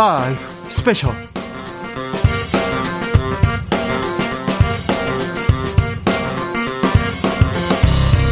라이브 0.00 0.40
스페셜 0.70 1.10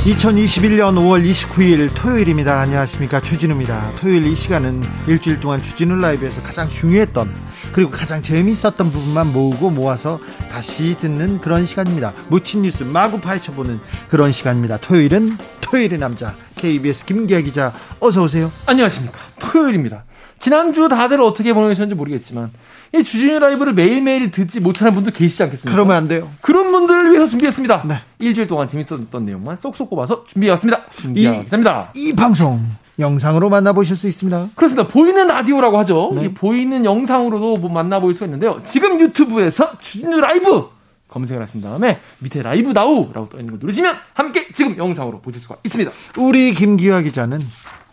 2021년 0.07 0.95
5월 0.95 1.31
29일 1.31 1.91
토요일입니다. 1.95 2.59
안녕하십니까. 2.59 3.21
주진우입니다. 3.21 3.93
토요일 4.01 4.27
이 4.29 4.35
시간은 4.35 4.83
일주일 5.07 5.41
동안 5.41 5.63
주진우 5.63 5.97
라이브에서 5.97 6.43
가장 6.43 6.71
중요했던 6.71 7.29
그리고 7.75 7.91
가장 7.91 8.23
재미있었던 8.23 8.91
부분만 8.91 9.31
모으고 9.35 9.69
모아서 9.69 10.19
다시 10.51 10.97
듣는 10.97 11.43
그런 11.43 11.67
시간입니다. 11.67 12.15
묻힌 12.29 12.63
뉴스 12.63 12.85
마구 12.85 13.21
파헤쳐보는 13.21 13.79
그런 14.09 14.33
시간입니다. 14.33 14.79
토요일은 14.79 15.37
토요일의 15.61 15.99
남자 15.99 16.35
KBS 16.55 17.05
김기화 17.05 17.41
기자 17.41 17.75
어서 18.01 18.23
오세요. 18.23 18.51
안녕하십니까. 18.65 19.19
토요일입니다. 19.39 20.05
지난주 20.39 20.89
다들 20.89 21.21
어떻게 21.21 21.53
보내셨는지 21.53 21.95
모르겠지만 21.95 22.51
이 22.95 23.03
주진우 23.03 23.39
라이브를 23.39 23.75
매일매일 23.75 24.31
듣지 24.31 24.61
못하는 24.61 24.95
분도 24.95 25.11
계시지 25.11 25.43
않겠습니까? 25.43 25.75
그러면 25.75 25.97
안 25.97 26.09
돼요. 26.09 26.31
그런 26.41 26.73
분들을 26.73 27.13
위해서 27.13 27.27
준비했습니다. 27.27 27.85
네. 27.87 27.97
일주일 28.19 28.47
동안 28.47 28.69
재밌었던 28.69 29.25
내용만 29.25 29.57
쏙쏙 29.57 29.91
뽑아서 29.91 30.25
준비해왔습니다. 30.27 30.85
김기아 30.91 31.43
기자입니다. 31.43 31.93
이 31.95 32.15
방송 32.15 32.61
영상으로 32.99 33.49
만나보실 33.49 33.95
수 33.95 34.09
있습니다. 34.09 34.51
그렇습니다. 34.55 34.89
보이는 34.89 35.27
라디오라고 35.27 35.79
하죠. 35.81 36.13
네. 36.15 36.25
이 36.25 36.29
보이는 36.35 36.85
영상으로도 36.85 37.59
뭐 37.59 37.71
만나볼 37.71 38.15
수 38.15 38.25
있는데요. 38.25 38.61
지금 38.65 38.99
유튜브에서 39.01 39.79
주진우 39.79 40.21
라이브 40.21 40.69
검색을 41.09 41.43
하신 41.43 41.61
다음에 41.63 42.01
밑에 42.19 42.43
라이브 42.43 42.73
나우라고 42.73 43.29
떠 43.29 43.39
있는 43.39 43.53
걸 43.53 43.61
누르시면 43.61 43.95
함께 44.15 44.49
지금 44.53 44.77
영상으로 44.77 45.21
보실 45.21 45.41
수가 45.41 45.57
있습니다. 45.65 45.91
우리 46.17 46.55
김기화 46.55 47.03
기자는 47.03 47.41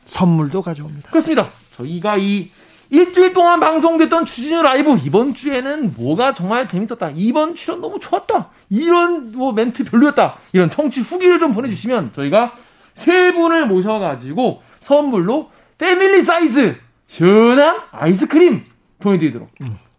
선물도 0.06 0.62
가져옵니다. 0.62 1.10
그렇습니다. 1.12 1.50
저희가 1.76 2.18
이 2.18 2.50
일주일 2.90 3.34
동안 3.34 3.60
방송됐던 3.60 4.26
주진우 4.26 4.62
라이브 4.62 4.98
이번 5.04 5.34
주에는 5.34 5.94
뭐가 5.98 6.34
정말 6.34 6.68
재밌었다. 6.68 7.12
이번 7.16 7.56
출연 7.56 7.82
너무 7.82 8.00
좋았다. 8.00 8.50
이런 8.70 9.32
뭐 9.34 9.52
멘트 9.54 9.84
별로였다. 9.84 10.38
이런 10.54 10.70
청취 10.70 11.02
후기를 11.02 11.40
좀 11.40 11.54
보내주시면 11.54 12.12
저희가 12.14 12.54
세 12.94 13.34
분을 13.34 13.66
모셔가지고 13.68 14.62
선물로 14.80 15.50
패밀리 15.78 16.22
사이즈 16.22 16.78
시원한 17.08 17.78
아이스크림 17.92 18.64
보내드리도록 19.00 19.50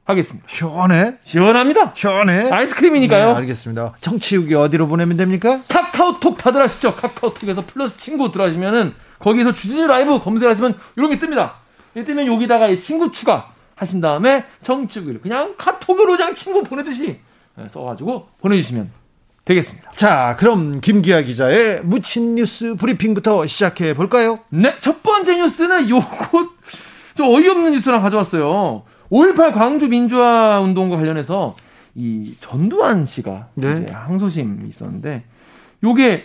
하겠습니다. 0.04 0.48
시원해? 0.48 1.16
시원합니다. 1.24 1.92
시원해? 1.94 2.48
아이스크림이니까요. 2.50 3.28
네, 3.30 3.34
알겠습니다. 3.34 3.94
청취후기 4.00 4.54
어디로 4.54 4.86
보내면 4.86 5.16
됩니까? 5.16 5.60
카카오톡 5.68 6.38
다들 6.38 6.62
아시죠? 6.62 6.94
카카오톡에서 6.94 7.64
플러스 7.66 7.96
친구 7.98 8.30
들어가시면은 8.30 8.94
거기서 9.18 9.52
주진우 9.52 9.86
라이브 9.88 10.20
검색하시면 10.20 10.78
이런 10.96 11.10
게 11.10 11.18
뜹니다. 11.18 11.65
이 11.96 12.04
뜨면 12.04 12.26
여기다가 12.26 12.68
이 12.68 12.78
친구 12.78 13.10
추가 13.10 13.52
하신 13.74 14.00
다음에 14.00 14.44
정치구를 14.62 15.20
그냥 15.22 15.54
카톡으로 15.56 16.16
그냥 16.16 16.34
친구 16.34 16.62
보내듯이 16.62 17.20
써가지고 17.66 18.28
보내주시면 18.40 18.90
되겠습니다. 19.46 19.92
자, 19.92 20.36
그럼 20.38 20.80
김기아 20.80 21.22
기자의 21.22 21.82
묻힌 21.82 22.34
뉴스 22.34 22.74
브리핑부터 22.74 23.46
시작해 23.46 23.94
볼까요? 23.94 24.40
네, 24.50 24.74
첫 24.80 25.02
번째 25.02 25.38
뉴스는 25.38 25.88
요거 25.88 26.50
좀 27.14 27.28
어이없는 27.28 27.72
뉴스랑 27.72 28.00
가져왔어요. 28.00 28.82
5.18 29.10 29.54
광주 29.54 29.88
민주화 29.88 30.60
운동과 30.60 30.96
관련해서 30.96 31.54
이 31.94 32.34
전두환 32.40 33.06
씨가 33.06 33.48
네. 33.54 33.72
이제 33.72 33.90
항소심이 33.90 34.68
있었는데 34.68 35.24
요게 35.82 36.24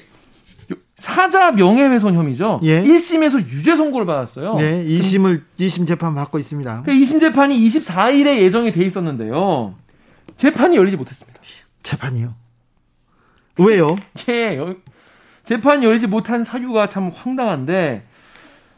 사자 1.01 1.51
명예훼손 1.51 2.13
혐의죠. 2.13 2.59
예. 2.61 2.83
1심에서 2.83 3.39
유죄 3.49 3.75
선고를 3.75 4.05
받았어요. 4.05 4.55
네, 4.57 4.85
2심을 4.85 5.41
2심 5.59 5.87
재판 5.87 6.13
받고 6.13 6.37
있습니다. 6.37 6.83
그 6.85 6.91
2심 6.91 7.19
재판이 7.19 7.57
24일에 7.67 8.37
예정이 8.37 8.69
돼 8.69 8.85
있었는데요. 8.85 9.73
재판이 10.35 10.77
열리지 10.77 10.97
못했습니다. 10.97 11.39
재판이요. 11.81 12.35
왜요? 13.57 13.95
예, 14.29 14.55
여- 14.57 14.75
재판이 15.43 15.83
열리지 15.83 16.05
못한 16.05 16.43
사유가 16.43 16.87
참 16.87 17.09
황당한데, 17.13 18.03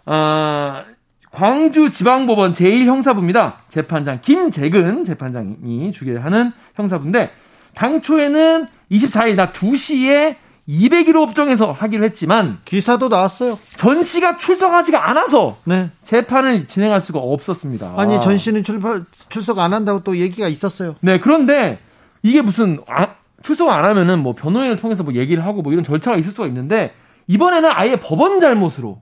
아, 0.05 0.85
광주지방법원 1.31 2.53
제1형사부입니다. 2.53 3.55
재판장 3.67 4.19
김재근 4.21 5.03
재판장이 5.03 5.91
주계하는 5.91 6.53
형사부인데, 6.75 7.31
당초에는 7.75 8.67
24일 8.91 9.35
낮 9.35 9.51
2시에 9.51 10.37
201호 10.67 11.25
법정에서 11.25 11.71
하기로 11.71 12.05
했지만, 12.05 12.59
기사도 12.63 13.09
나왔어요. 13.09 13.57
전 13.75 14.01
씨가 14.01 14.37
출석하지가 14.37 15.09
않아서 15.09 15.57
네. 15.65 15.89
재판을 16.05 16.67
진행할 16.67 17.01
수가 17.01 17.19
없었습니다. 17.19 17.93
아니, 17.97 18.19
전 18.21 18.37
씨는 18.37 18.63
출발, 18.63 19.03
출석 19.29 19.59
안 19.59 19.73
한다고 19.73 20.03
또 20.03 20.17
얘기가 20.17 20.47
있었어요. 20.47 20.95
네, 21.01 21.19
그런데 21.19 21.79
이게 22.21 22.41
무슨 22.41 22.79
아, 22.87 23.15
출석 23.43 23.69
안 23.69 23.83
하면은 23.83 24.19
뭐 24.19 24.33
변호인을 24.33 24.77
통해서 24.77 25.03
뭐 25.03 25.13
얘기를 25.13 25.45
하고 25.45 25.61
뭐 25.61 25.73
이런 25.73 25.83
절차가 25.83 26.17
있을 26.17 26.31
수가 26.31 26.47
있는데 26.47 26.93
이번에는 27.27 27.69
아예 27.71 27.99
법원 27.99 28.39
잘못으로 28.39 29.01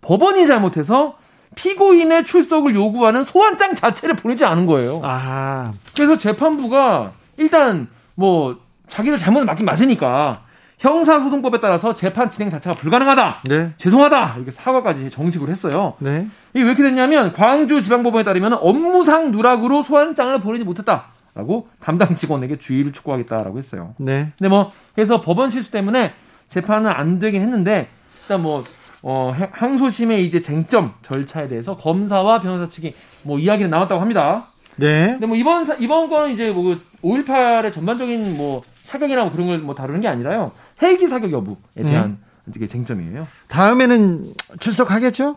법원이 0.00 0.46
잘못해서 0.46 1.16
피고인의 1.54 2.24
출석을 2.24 2.74
요구하는 2.74 3.22
소환장 3.24 3.74
자체를 3.74 4.16
보내지 4.16 4.44
않은 4.46 4.64
거예요. 4.66 5.00
아, 5.04 5.72
그래서 5.94 6.16
재판부가 6.16 7.12
일단 7.36 7.88
뭐 8.14 8.58
자기를 8.88 9.18
잘못 9.18 9.44
맞긴 9.44 9.66
맞으니까 9.66 10.32
형사소송법에 10.82 11.60
따라서 11.60 11.94
재판 11.94 12.28
진행 12.28 12.50
자체가 12.50 12.74
불가능하다. 12.74 13.42
네. 13.48 13.70
죄송하다. 13.76 14.34
이렇게 14.36 14.50
사과까지 14.50 15.10
정식으로 15.10 15.48
했어요. 15.50 15.94
네. 16.00 16.26
이게 16.54 16.64
왜 16.64 16.70
이렇게 16.72 16.82
됐냐면 16.82 17.32
광주지방법원에 17.32 18.24
따르면 18.24 18.54
업무상 18.54 19.30
누락으로 19.30 19.82
소환장을 19.82 20.40
보내지 20.40 20.64
못했다 20.64 21.04
라고 21.36 21.68
담당 21.80 22.16
직원에게 22.16 22.58
주의를 22.58 22.92
촉구하겠다라고 22.92 23.58
했어요. 23.58 23.94
네. 23.98 24.32
근데 24.36 24.48
뭐 24.48 24.72
그래서 24.96 25.20
법원 25.20 25.50
실수 25.50 25.70
때문에 25.70 26.14
재판은 26.48 26.90
안 26.90 27.20
되긴 27.20 27.42
했는데 27.42 27.88
일단 28.22 28.42
뭐 28.42 28.64
어, 29.04 29.32
향- 29.38 29.50
항소심의 29.52 30.26
이제 30.26 30.42
쟁점 30.42 30.94
절차에 31.02 31.46
대해서 31.48 31.76
검사와 31.76 32.40
변호사 32.40 32.68
측이 32.68 32.94
뭐 33.22 33.38
이야기는 33.38 33.70
나왔다고 33.70 34.00
합니다. 34.00 34.48
네. 34.76 35.06
근데 35.12 35.26
뭐 35.26 35.36
이번 35.36 35.64
사- 35.64 35.76
이번 35.78 36.08
거는 36.08 36.30
이제 36.32 36.50
뭐 36.50 36.76
5.18의 37.02 37.72
전반적인 37.72 38.36
뭐 38.36 38.62
사격이나 38.82 39.22
뭐 39.22 39.32
그런 39.32 39.46
걸 39.46 39.58
뭐 39.60 39.74
다루는 39.74 40.00
게 40.00 40.08
아니라요. 40.08 40.50
헬기 40.82 41.06
사격 41.06 41.32
여부에 41.32 41.84
대한 41.84 42.18
이게 42.54 42.66
쟁점이에요. 42.66 43.26
다음에는 43.48 44.24
출석하겠죠? 44.58 45.36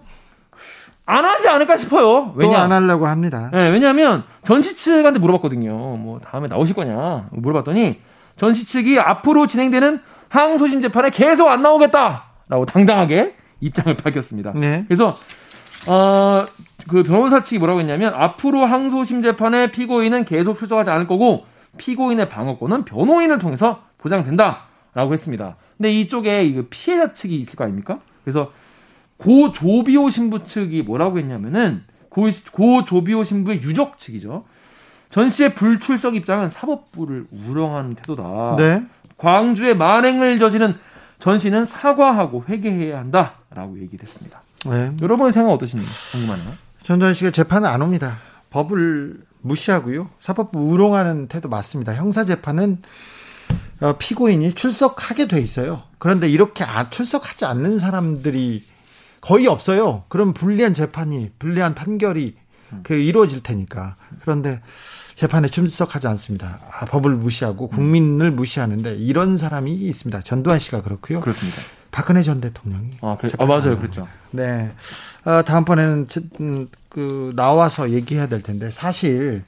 안 1.08 1.24
하지 1.24 1.48
않을까 1.48 1.78
싶어요. 1.78 2.02
또 2.04 2.34
왜냐? 2.36 2.60
안 2.60 2.72
하려고 2.72 3.06
합니다. 3.08 3.52
네, 3.54 3.70
왜냐하면 3.70 4.24
전시 4.44 4.76
측한테 4.76 5.20
물어봤거든요. 5.20 5.72
뭐 5.72 6.20
다음에 6.20 6.48
나오실 6.48 6.76
거냐 6.76 7.30
물어봤더니 7.32 8.02
전시 8.38 8.66
측이 8.66 9.00
앞으로 9.00 9.46
진행되는 9.48 10.02
항소심 10.30 10.82
재판에 10.82 11.12
계속 11.12 11.48
안 11.50 11.62
나오겠다라고 11.62 12.66
당당하게 12.68 13.36
입장을 13.62 13.96
밝혔습니다. 13.98 14.52
네. 14.56 14.84
그래서 14.88 15.16
어, 15.88 16.46
그 16.90 17.04
변호사 17.04 17.44
측이 17.44 17.60
뭐라고 17.60 17.80
했냐면 17.80 18.14
앞으로 18.16 18.66
항소심 18.66 19.22
재판에 19.22 19.72
피고인은 19.72 20.26
계속 20.26 20.58
출석하지 20.58 20.90
않을 20.90 21.08
거고 21.08 21.46
피고인의 21.78 22.30
방어권은 22.30 22.86
변호인을 22.86 23.38
통해서 23.38 23.84
보장된다 24.00 24.65
라고 24.96 25.14
했습니다. 25.14 25.58
근데 25.78 25.92
이쪽에 25.92 26.46
이 26.46 26.66
피해자 26.70 27.14
측이 27.14 27.36
있을 27.36 27.58
거 27.58 27.66
아닙니까? 27.66 28.00
그래서 28.24 28.52
고 29.18 29.52
조비오 29.52 30.10
신부 30.10 30.46
측이 30.46 30.82
뭐라고 30.84 31.20
했냐면은 31.20 31.84
고, 32.10 32.30
고 32.52 32.84
조비오 32.86 33.24
신부의 33.24 33.62
유족 33.62 34.00
측이죠. 34.00 34.46
전 35.10 35.30
씨의 35.30 35.54
불출석 35.54 36.16
입장은 36.16 36.50
사법부를 36.50 37.28
우롱하는 37.30 37.94
태도다. 37.94 38.56
네. 38.58 38.84
광주에 39.18 39.74
만행을 39.74 40.40
저지른 40.40 40.76
전 41.20 41.40
씨는 41.40 41.66
사과하고 41.66 42.46
회개해야 42.48 42.98
한다라고 42.98 43.80
얘기를 43.80 44.02
했습니다. 44.02 44.42
네. 44.66 44.92
여러분의 45.02 45.32
생각 45.32 45.52
어떠신지 45.52 45.86
궁금하네요. 46.12 46.54
전두환 46.84 47.14
씨가 47.14 47.32
재판은 47.32 47.70
안 47.70 47.82
옵니다. 47.82 48.18
법을 48.50 49.22
무시하고요. 49.42 50.10
사법부 50.20 50.70
우롱하는 50.70 51.28
태도 51.28 51.50
맞습니다. 51.50 51.94
형사 51.94 52.26
재판은 52.26 52.80
어, 52.82 52.88
피고인이 54.00 54.54
출석하게 54.54 55.28
돼 55.28 55.40
있어요. 55.42 55.84
그런데 56.00 56.30
이렇게 56.30 56.64
아, 56.64 56.90
출석하지 56.90 57.46
않는 57.46 57.80
사람들이 57.80 58.64
거의 59.22 59.48
없어요. 59.48 60.04
그럼 60.08 60.34
불리한 60.34 60.74
재판이 60.74 61.32
불리한 61.40 61.76
판결이 61.76 62.36
그 62.84 62.94
이루어질 62.94 63.42
테니까. 63.44 63.96
그런데 64.22 64.62
재판에 65.16 65.48
출석하지 65.48 66.08
않습니다. 66.08 66.60
아, 66.72 66.86
법을 66.86 67.16
무시하고 67.16 67.70
국민을 67.70 68.32
무시하는데 68.32 68.96
이런 68.96 69.38
사람이 69.38 69.74
있습니다. 69.74 70.22
전두환 70.22 70.60
씨가 70.60 70.82
그렇고요. 70.82 71.22
그렇습니다. 71.22 71.62
박근혜 71.92 72.24
전 72.24 72.42
대통령이 72.42 72.90
아, 73.02 73.16
그래. 73.20 73.32
아 73.38 73.46
맞아요. 73.46 73.72
안 73.72 73.78
그렇죠. 73.78 74.08
네. 74.32 74.74
어, 75.24 75.42
다음번에는 75.44 76.08
저- 76.10 76.22
음, 76.42 76.68
그 76.90 77.32
나와서 77.36 77.90
얘기해야 77.92 78.28
될 78.28 78.42
텐데 78.44 78.70
사실 78.70 79.44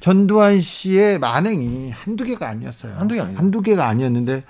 전두환 0.00 0.60
씨의 0.60 1.18
만행이 1.18 1.90
한두 1.90 2.24
개가 2.24 2.48
아니었어요. 2.48 2.94
한두 2.96 3.14
개 3.14 3.20
아니죠. 3.20 3.38
한두 3.38 3.62
개가 3.62 3.86
아니었는데 3.86 4.44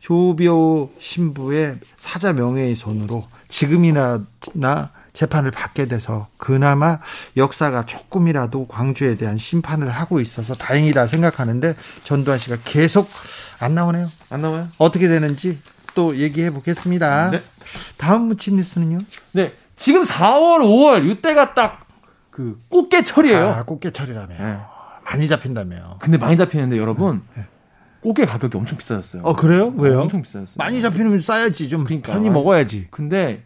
조비오 0.00 0.90
신부의 0.98 1.78
사자 1.98 2.32
명예의 2.32 2.74
손으로 2.74 3.26
지금이나 3.48 4.24
나 4.54 4.90
재판을 5.12 5.50
받게 5.50 5.86
돼서 5.86 6.28
그나마 6.36 7.00
역사가 7.36 7.84
조금이라도 7.86 8.68
광주에 8.68 9.16
대한 9.16 9.36
심판을 9.36 9.90
하고 9.90 10.20
있어서 10.20 10.54
다행이다 10.54 11.08
생각하는데 11.08 11.74
전두환 12.04 12.38
씨가 12.38 12.58
계속 12.64 13.08
안 13.58 13.74
나오네요. 13.74 14.06
안 14.30 14.42
나와요? 14.42 14.68
어떻게 14.78 15.08
되는지 15.08 15.58
또 15.94 16.16
얘기해 16.16 16.52
보겠습니다. 16.52 17.30
네. 17.30 17.42
다음 17.98 18.28
묻힌 18.28 18.56
뉴스는요? 18.56 18.98
네. 19.32 19.52
지금 19.74 20.02
4월, 20.02 20.60
5월 20.60 21.10
이때가 21.10 21.54
딱 21.54 21.90
그 22.30 22.58
꽃게철이에요. 22.68 23.48
아, 23.50 23.62
꽃게철이라며. 23.64 24.34
네. 24.38 24.58
많이 25.10 25.26
잡힌다며. 25.26 25.96
근데 25.98 26.16
많이 26.18 26.36
잡히는데 26.36 26.78
여러분 26.78 27.22
네. 27.36 27.44
꽃게 28.02 28.24
가격이 28.26 28.56
엄청 28.56 28.78
비싸졌어요. 28.78 29.22
어 29.24 29.34
그래요? 29.34 29.72
왜요? 29.76 30.02
엄청 30.02 30.22
비싸졌어요. 30.22 30.56
많이 30.56 30.80
잡히면 30.80 31.20
싸야지 31.20 31.68
좀 31.68 31.84
그러니까. 31.84 32.12
편히 32.12 32.30
먹어야지. 32.30 32.86
근데 32.90 33.42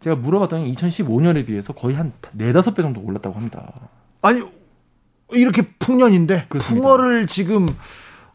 제가 0.00 0.16
물어봤더니 0.16 0.72
2015년에 0.74 1.44
비해서 1.44 1.72
거의 1.72 1.96
한 1.96 2.12
4, 2.22 2.30
5배 2.30 2.82
정도 2.82 3.00
올랐다고 3.02 3.34
합니다. 3.34 3.90
아니 4.22 4.42
이렇게 5.32 5.62
풍년인데 5.78 6.46
그렇습니다. 6.48 6.82
풍어를 6.82 7.26
지금 7.26 7.68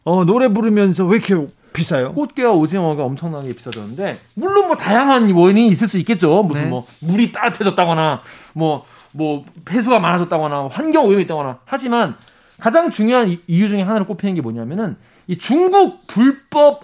어, 0.04 0.24
노래 0.24 0.48
부르면서 0.48 1.06
왜 1.06 1.16
이렇게 1.16 1.34
비싸요? 1.72 2.12
꽃게와 2.12 2.52
오징어가 2.52 3.02
엄청나게 3.04 3.48
비싸졌는데 3.54 4.18
물론 4.34 4.68
뭐 4.68 4.76
다양한 4.76 5.32
원인이 5.32 5.68
있을 5.68 5.88
수 5.88 5.98
있겠죠. 5.98 6.42
무슨 6.42 6.64
네. 6.64 6.70
뭐 6.70 6.86
물이 7.00 7.32
따뜻해졌다거나 7.32 8.20
뭐뭐 8.52 8.84
뭐 9.12 9.44
폐수가 9.64 9.98
많아졌다거나 9.98 10.68
환경 10.70 11.06
오염이 11.06 11.24
있다거나 11.24 11.58
하지만 11.64 12.16
가장 12.60 12.90
중요한 12.90 13.36
이유 13.46 13.68
중에 13.68 13.82
하나를 13.82 14.06
꼽히는 14.06 14.34
게 14.34 14.40
뭐냐면은 14.40 14.96
이 15.26 15.36
중국 15.38 16.06
불법 16.06 16.82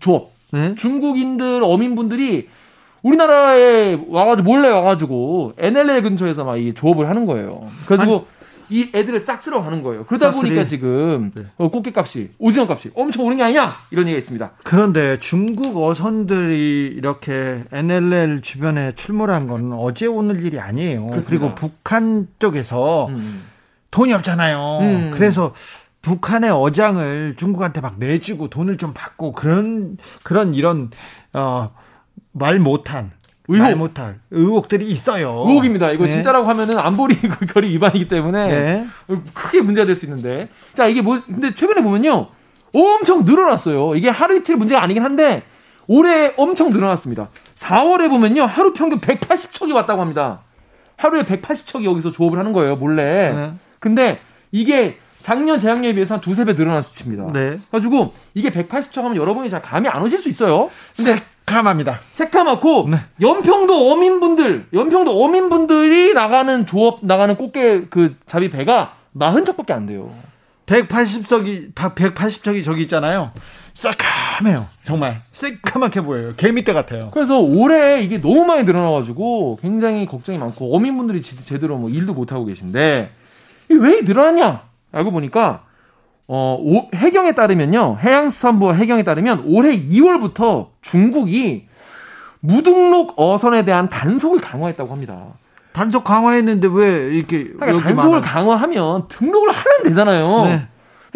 조업. 0.00 0.32
네? 0.52 0.74
중국인들 0.74 1.60
어민분들이 1.64 2.48
우리나라에 3.02 3.98
와가지고 4.08 4.48
몰래 4.48 4.68
와가지고 4.68 5.54
NLL 5.58 6.02
근처에서 6.02 6.44
막 6.44 6.56
이 6.56 6.72
조업을 6.74 7.08
하는 7.08 7.26
거예요. 7.26 7.68
그래서 7.86 8.24
이 8.70 8.88
애들을 8.94 9.20
싹 9.20 9.42
쓸어 9.42 9.62
가는 9.62 9.82
거예요. 9.82 10.04
그러다 10.06 10.28
싹쓸이. 10.32 10.50
보니까 10.50 10.66
지금 10.66 11.30
네. 11.34 11.42
어, 11.58 11.68
꽃게 11.70 11.92
값이 11.94 12.30
오징어 12.38 12.66
값이 12.66 12.92
엄청 12.94 13.26
오른 13.26 13.36
게 13.36 13.42
아니냐 13.42 13.76
이런 13.90 14.06
얘기가 14.06 14.18
있습니다. 14.18 14.52
그런데 14.64 15.18
중국 15.18 15.76
어선들이 15.76 16.94
이렇게 16.96 17.64
NLL 17.72 18.40
주변에 18.40 18.92
출몰한 18.94 19.48
건 19.48 19.72
어제 19.74 20.06
오늘 20.06 20.44
일이 20.46 20.58
아니에요. 20.58 21.08
그렇습니다. 21.08 21.28
그리고 21.28 21.54
북한 21.54 22.26
쪽에서 22.38 23.08
음. 23.08 23.42
돈이 23.94 24.12
없잖아요. 24.12 24.78
음. 24.80 25.10
그래서 25.14 25.54
북한의 26.02 26.50
어장을 26.50 27.36
중국한테 27.38 27.80
막 27.80 27.94
내주고 27.98 28.50
돈을 28.50 28.76
좀 28.76 28.92
받고 28.92 29.32
그런 29.32 29.96
그런 30.24 30.52
이런 30.54 30.90
어말 31.32 32.58
못한 32.58 33.12
의혹. 33.46 33.62
말 33.62 33.76
못할 33.76 34.18
의혹들이 34.32 34.86
있어요. 34.88 35.44
의혹입니다. 35.46 35.92
이거 35.92 36.04
네. 36.06 36.10
진짜라고 36.10 36.46
하면은 36.48 36.76
안보리 36.78 37.16
결의 37.54 37.70
위반이기 37.70 38.08
때문에 38.08 38.46
네. 38.48 38.86
크게 39.32 39.60
문제가 39.60 39.86
될 39.86 39.94
수 39.94 40.06
있는데. 40.06 40.48
자, 40.74 40.86
이게 40.86 41.00
뭐 41.00 41.20
근데 41.24 41.54
최근에 41.54 41.80
보면요. 41.82 42.26
엄청 42.72 43.24
늘어났어요. 43.24 43.94
이게 43.94 44.08
하루 44.08 44.36
이틀 44.36 44.56
문제가 44.56 44.82
아니긴 44.82 45.04
한데 45.04 45.44
올해 45.86 46.32
엄청 46.36 46.70
늘어났습니다. 46.72 47.28
4월에 47.54 48.08
보면요. 48.10 48.42
하루 48.42 48.72
평균 48.72 48.98
180척이 48.98 49.72
왔다고 49.72 50.00
합니다. 50.00 50.40
하루에 50.96 51.22
180척이 51.22 51.84
여기서 51.84 52.10
조업을 52.10 52.38
하는 52.40 52.52
거예요, 52.52 52.74
몰래. 52.74 53.32
네. 53.32 53.52
근데 53.84 54.18
이게 54.50 54.96
작년 55.20 55.58
재작년에 55.58 55.92
비해서 55.92 56.14
한 56.14 56.20
두세 56.22 56.46
배 56.46 56.54
늘어난 56.54 56.80
수치입니다. 56.80 57.34
네. 57.34 57.58
가지고 57.70 58.14
이게 58.32 58.50
180척 58.50 59.02
하면 59.02 59.16
여러분이 59.16 59.50
잘 59.50 59.60
감이 59.60 59.88
안 59.88 60.02
오실 60.02 60.18
수 60.18 60.30
있어요. 60.30 60.70
근데 60.96 61.16
새카맣니다. 61.44 62.00
새카맣고 62.12 62.88
네. 62.90 62.96
연평도 63.20 63.92
어민분들, 63.92 64.68
연평도 64.72 65.22
어민분들이 65.22 66.14
나가는 66.14 66.64
조업 66.64 67.00
나가는 67.02 67.36
꽃게 67.36 67.88
그 67.90 68.16
잡이 68.26 68.48
배가 68.48 68.94
40척밖에 69.18 69.72
안 69.72 69.84
돼요. 69.84 70.14
180석이 70.64 71.74
180척이 71.74 72.64
저기 72.64 72.82
있잖아요. 72.82 73.32
새카매요. 73.74 74.66
정말 74.82 75.20
새카맣게 75.32 76.00
보여요. 76.00 76.32
개미떼 76.38 76.72
같아요. 76.72 77.10
그래서 77.12 77.38
올해 77.38 78.00
이게 78.00 78.18
너무 78.18 78.46
많이 78.46 78.62
늘어나가지고 78.62 79.58
굉장히 79.60 80.06
걱정이 80.06 80.38
많고 80.38 80.74
어민분들이 80.74 81.20
제대로 81.20 81.76
뭐 81.76 81.90
일도 81.90 82.14
못 82.14 82.32
하고 82.32 82.46
계신데 82.46 83.10
왜 83.76 84.00
늘어났냐? 84.02 84.62
알고 84.92 85.10
보니까 85.10 85.64
어, 86.26 86.56
오, 86.60 86.88
해경에 86.94 87.32
따르면요. 87.32 87.98
해양수산부 88.00 88.72
해경에 88.74 89.02
따르면 89.02 89.44
올해 89.46 89.78
2월부터 89.78 90.68
중국이 90.82 91.66
무등록 92.40 93.14
어선에 93.16 93.64
대한 93.64 93.88
단속을 93.88 94.38
강화했다고 94.40 94.92
합니다. 94.92 95.24
단속 95.72 96.04
강화했는데 96.04 96.68
왜 96.72 97.14
이렇게 97.16 97.44
그러니까 97.58 97.82
단속을 97.82 98.20
많아? 98.20 98.32
강화하면 98.32 99.08
등록을 99.08 99.50
하면 99.50 99.82
되잖아요. 99.84 100.44
네. 100.44 100.68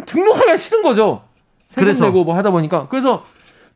등록하기가 0.04 0.56
싫은 0.56 0.82
거죠. 0.82 1.22
세금 1.68 1.92
내고 1.98 2.24
뭐 2.24 2.34
하다 2.36 2.50
보니까 2.50 2.88
그래서 2.88 3.24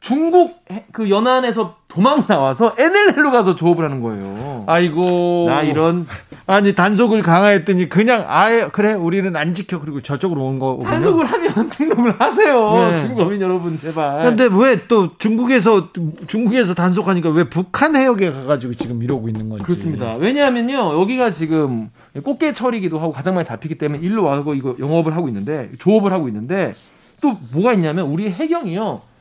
중국 0.02 0.64
그 0.90 1.08
연안에서 1.08 1.76
도망 1.86 2.26
나와서 2.26 2.74
NLL로 2.76 3.30
가서 3.30 3.54
조업을 3.54 3.84
하는 3.84 4.02
거예요. 4.02 4.64
아이고. 4.66 5.46
나 5.48 5.62
이런 5.62 6.08
아니 6.44 6.74
단속을 6.74 7.22
강화했더니 7.22 7.88
그냥 7.88 8.24
아예 8.26 8.66
그래 8.72 8.94
우리는 8.94 9.34
안 9.36 9.54
지켜 9.54 9.78
그리고 9.78 10.02
저쪽으로 10.02 10.44
온 10.44 10.58
거군요. 10.58 10.88
단속을 10.88 11.24
하면 11.24 11.70
등록을 11.70 12.20
하세요. 12.20 12.74
네. 12.74 13.00
중국민 13.00 13.40
여러분 13.40 13.78
제발. 13.78 14.24
근데 14.24 14.48
왜 14.52 14.76
또 14.88 15.16
중국에서 15.18 15.90
중국에서 16.26 16.74
단속하니까 16.74 17.30
왜 17.30 17.44
북한 17.44 17.94
해역에 17.94 18.32
가가지고 18.32 18.74
지금 18.74 19.04
이러고 19.04 19.28
있는 19.28 19.48
건지. 19.48 19.64
그렇습니다. 19.64 20.14
왜냐하면요 20.14 21.00
여기가 21.00 21.30
지금 21.30 21.90
꽃게철이기도 22.20 22.98
하고 22.98 23.12
가장 23.12 23.34
많이 23.36 23.46
잡히기 23.46 23.78
때문에 23.78 24.02
일로 24.02 24.24
와서 24.24 24.42
이거 24.54 24.74
영업을 24.80 25.14
하고 25.14 25.28
있는데 25.28 25.70
조업을 25.78 26.12
하고 26.12 26.26
있는데 26.26 26.74
또 27.20 27.38
뭐가 27.52 27.72
있냐면 27.74 28.06
우리 28.06 28.28
해경이요. 28.28 29.11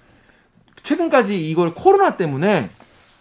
최근까지 0.84 1.50
이걸 1.50 1.74
코로나 1.74 2.18
때문에 2.18 2.70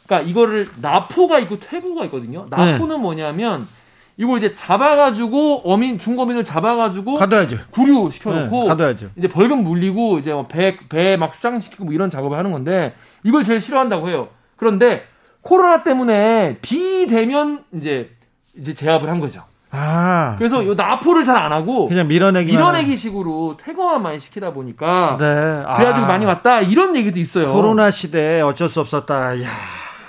그러니까 0.07 0.29
이거를 0.29 0.69
나포가 0.81 1.39
있고 1.41 1.61
퇴고가 1.61 2.05
있거든요. 2.07 2.47
나포는 2.51 2.97
네. 2.97 2.97
뭐냐면 2.97 3.69
이걸 4.17 4.39
이제 4.39 4.55
잡아가지고 4.55 5.63
어민 5.65 5.99
중고민을 5.99 6.45
잡아가지고 6.45 7.15
가둬야죠. 7.15 7.59
구류 7.71 8.11
시켜놓고 8.11 8.63
네, 8.63 8.69
가둬야죠. 8.69 9.11
이제 9.17 9.29
벌금 9.29 9.65
물리고 9.65 10.19
이제 10.19 10.33
뭐 10.33 10.47
배배 10.47 11.17
막 11.17 11.35
수장시키고 11.35 11.85
뭐 11.85 11.95
이런 11.95 12.11
작업을 12.11 12.37
하는 12.37 12.53
건데 12.53 12.95
이걸 13.25 13.45
제일 13.45 13.61
싫어한다고 13.61 14.09
해요. 14.09 14.29
그런데 14.57 15.05
코로나 15.43 15.85
때문에 15.85 16.59
비대면 16.61 17.65
이제 17.75 18.11
이제 18.59 18.75
제압을 18.75 19.09
한 19.09 19.21
거죠. 19.21 19.45
아. 19.73 20.35
그래서 20.39 20.65
요 20.67 20.75
나포를 20.75 21.25
잘 21.25 21.37
안 21.37 21.53
하고 21.53 21.89
그냥 21.89 22.09
밀어내기 22.09 22.51
밀어내기 22.53 22.97
식으로 22.97 23.57
퇴거만 23.59 24.03
많이 24.03 24.21
시키다 24.21 24.53
보니까 24.53 25.17
네. 25.19 25.25
그래가지고 25.25 26.05
아. 26.05 26.09
많이 26.09 26.25
왔다 26.27 26.61
이런 26.61 26.95
얘기도 26.97 27.19
있어요. 27.19 27.53
코로나 27.53 27.91
시대에 27.91 28.41
어쩔 28.43 28.69
수 28.69 28.81
없었다. 28.81 29.41
야. 29.43 29.49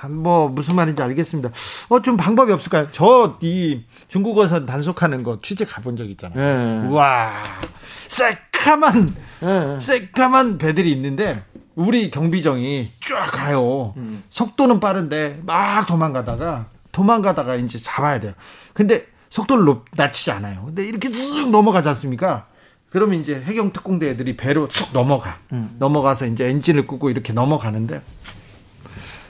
뭐 0.09 0.49
무슨 0.49 0.75
말인지 0.75 1.01
알겠습니다. 1.03 1.51
어 1.89 1.99
좀 1.99 2.17
방법이 2.17 2.51
없을까요? 2.51 2.87
저 2.91 3.37
이 3.41 3.83
중국어선 4.07 4.65
단속하는 4.65 5.21
거 5.23 5.39
취재 5.41 5.63
가본 5.63 5.95
적 5.95 6.05
있잖아요. 6.09 6.39
네. 6.83 6.87
와 6.89 7.31
새까만 8.07 9.13
네. 9.41 9.79
새까만 9.79 10.57
배들이 10.57 10.91
있는데 10.91 11.43
우리 11.75 12.11
경비정이 12.11 12.89
쫙 13.07 13.27
가요. 13.27 13.93
음. 13.97 14.23
속도는 14.29 14.79
빠른데 14.79 15.41
막 15.45 15.85
도망가다가 15.87 16.65
도망가다가 16.91 17.55
이제 17.55 17.77
잡아야 17.77 18.19
돼요. 18.19 18.33
근데 18.73 19.05
속도를 19.31 19.63
높, 19.65 19.85
낮추지 19.95 20.29
않아요. 20.31 20.63
근데 20.65 20.85
이렇게 20.85 21.11
쑥 21.11 21.49
넘어가지 21.49 21.89
않습니까? 21.89 22.45
그러면 22.91 23.21
이제 23.21 23.41
해경 23.41 23.71
특공대 23.73 24.09
애들이 24.09 24.37
배로 24.37 24.67
쑥 24.69 24.89
넘어가. 24.93 25.39
음. 25.53 25.71
넘어가서 25.79 26.27
이제 26.27 26.47
엔진을 26.49 26.85
끄고 26.85 27.09
이렇게 27.09 27.33
넘어가는데 27.33 28.01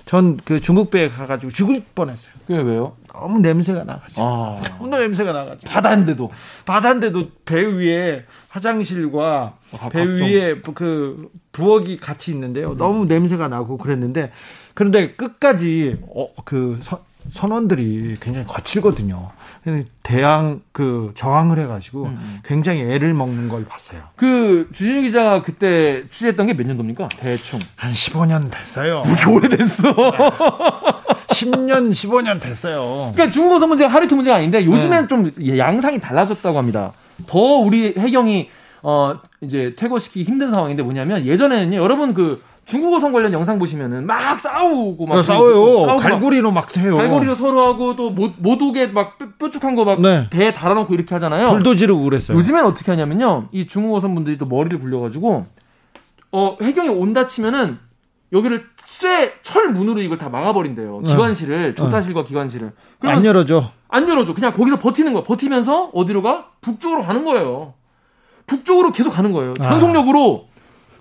전 0.06 0.38
그 0.44 0.60
중국 0.60 0.92
배에 0.92 1.08
가가지고 1.08 1.52
죽을 1.54 1.84
뻔했어요. 1.96 2.34
그게 2.48 2.60
왜요? 2.62 2.98
너무 3.14 3.40
냄새가 3.40 3.84
나가지고. 3.86 4.22
아. 4.22 4.62
너무 4.80 4.90
냄새가 4.90 5.32
나가지고. 5.32 5.72
바다인데도. 5.72 6.32
바다인데도 6.66 7.30
배 7.46 7.62
위에 7.64 8.26
화장실과 8.50 9.54
아, 9.80 9.90
배 9.90 10.00
밥동. 10.00 10.06
위에 10.18 10.62
그 10.74 11.30
부엌이 11.52 11.98
같이 11.98 12.32
있는데요. 12.32 12.76
너무 12.76 13.06
냄새가 13.06 13.48
나고 13.48 13.78
그랬는데 13.78 14.32
그런데 14.74 15.12
끝까지 15.14 15.98
어, 16.14 16.28
그 16.44 16.80
선, 16.82 17.00
선원들이 17.30 18.18
굉장히 18.20 18.48
거칠거든요. 18.48 19.32
대항 20.02 20.62
그 20.72 21.12
저항을 21.16 21.60
해가지고 21.60 22.06
음, 22.06 22.08
음. 22.20 22.40
굉장히 22.44 22.82
애를 22.82 23.14
먹는 23.14 23.48
걸 23.48 23.64
봤어요. 23.66 24.02
그 24.16 24.68
주진우 24.74 25.02
기자가 25.02 25.42
그때 25.44 26.04
취재했던 26.10 26.48
게 26.48 26.54
몇 26.54 26.66
년도입니까? 26.68 27.10
대충 27.10 27.60
한 27.76 27.92
15년 27.92 28.50
됐어요. 28.52 29.04
그렇게 29.04 29.26
오래됐어. 29.30 29.94
10년, 31.28 31.92
15년 31.92 32.42
됐어요. 32.42 33.12
그러니까 33.14 33.30
중국어선 33.30 33.70
문제가 33.70 33.92
하루 33.92 34.06
이틀 34.06 34.16
문제가 34.16 34.38
아닌데 34.38 34.66
요즘엔 34.66 35.02
네. 35.04 35.08
좀 35.08 35.30
양상이 35.58 36.00
달라졌다고 36.00 36.58
합니다. 36.58 36.92
더 37.28 37.38
우리 37.40 37.94
해경이 37.98 38.50
어 38.84 39.14
이제 39.42 39.74
퇴거시키기 39.78 40.24
힘든 40.24 40.50
상황인데 40.50 40.82
뭐냐면 40.84 41.26
예전에는요 41.26 41.78
여러분 41.78 42.14
그 42.16 42.42
중국어선 42.66 43.12
관련 43.12 43.34
영상 43.34 43.60
보시면은 43.60 44.06
막 44.06 44.40
싸우고 44.40 45.06
막 45.06 45.16
네, 45.18 45.24
싸워요. 45.24 45.98
갈고리로 45.98 46.52
막 46.52 46.76
해요. 46.78 46.96
갈고리로 46.96 47.36
서로 47.36 47.62
하고 47.62 47.96
또 47.96 48.12
못, 48.12 48.34
못 48.38 48.62
오게 48.62 48.88
막 48.88 49.18
뾰족한 49.40 49.76
거 49.76 49.84
막 49.84 50.00
배에 50.02 50.30
네. 50.30 50.54
달아놓고 50.54 50.94
이렇게 50.94 51.14
하잖아요. 51.16 51.50
불도 51.50 51.76
지르고 51.76 52.04
그랬어요. 52.04 52.38
요즘엔 52.38 52.64
어떻게 52.66 52.92
하냐면요. 52.92 53.48
이 53.52 53.68
중국어선 53.68 54.14
분들이 54.16 54.38
또 54.38 54.46
머리를 54.46 54.80
굴려가지고 54.80 55.46
어 56.32 56.58
해경이 56.62 56.90
온다 56.90 57.26
치면은 57.26 57.78
여기를 58.32 58.64
쇠, 58.78 59.34
철 59.42 59.70
문으로 59.74 60.00
이걸 60.02 60.18
다 60.18 60.30
막아버린대요. 60.30 61.02
네. 61.04 61.10
기관실을, 61.10 61.76
조타실과 61.76 62.24
기관실을. 62.24 62.72
안 63.02 63.26
열어줘. 63.26 63.72
안 63.90 64.08
열어줘. 64.08 64.34
그냥 64.34 64.54
거기서 64.54 64.80
버티는 64.80 65.12
거야. 65.12 65.24
버티면서 65.24 65.90
어디로 65.94 66.22
가? 66.22 66.46
북쪽으로 66.62 67.02
가는 67.02 67.26
거예요. 67.26 67.74
북쪽으로 68.48 68.92
계속 68.94 69.12
가는 69.12 69.34
거예요. 69.34 69.54
아. 69.60 69.64
전속력으로. 69.64 70.46
아. 70.48 70.51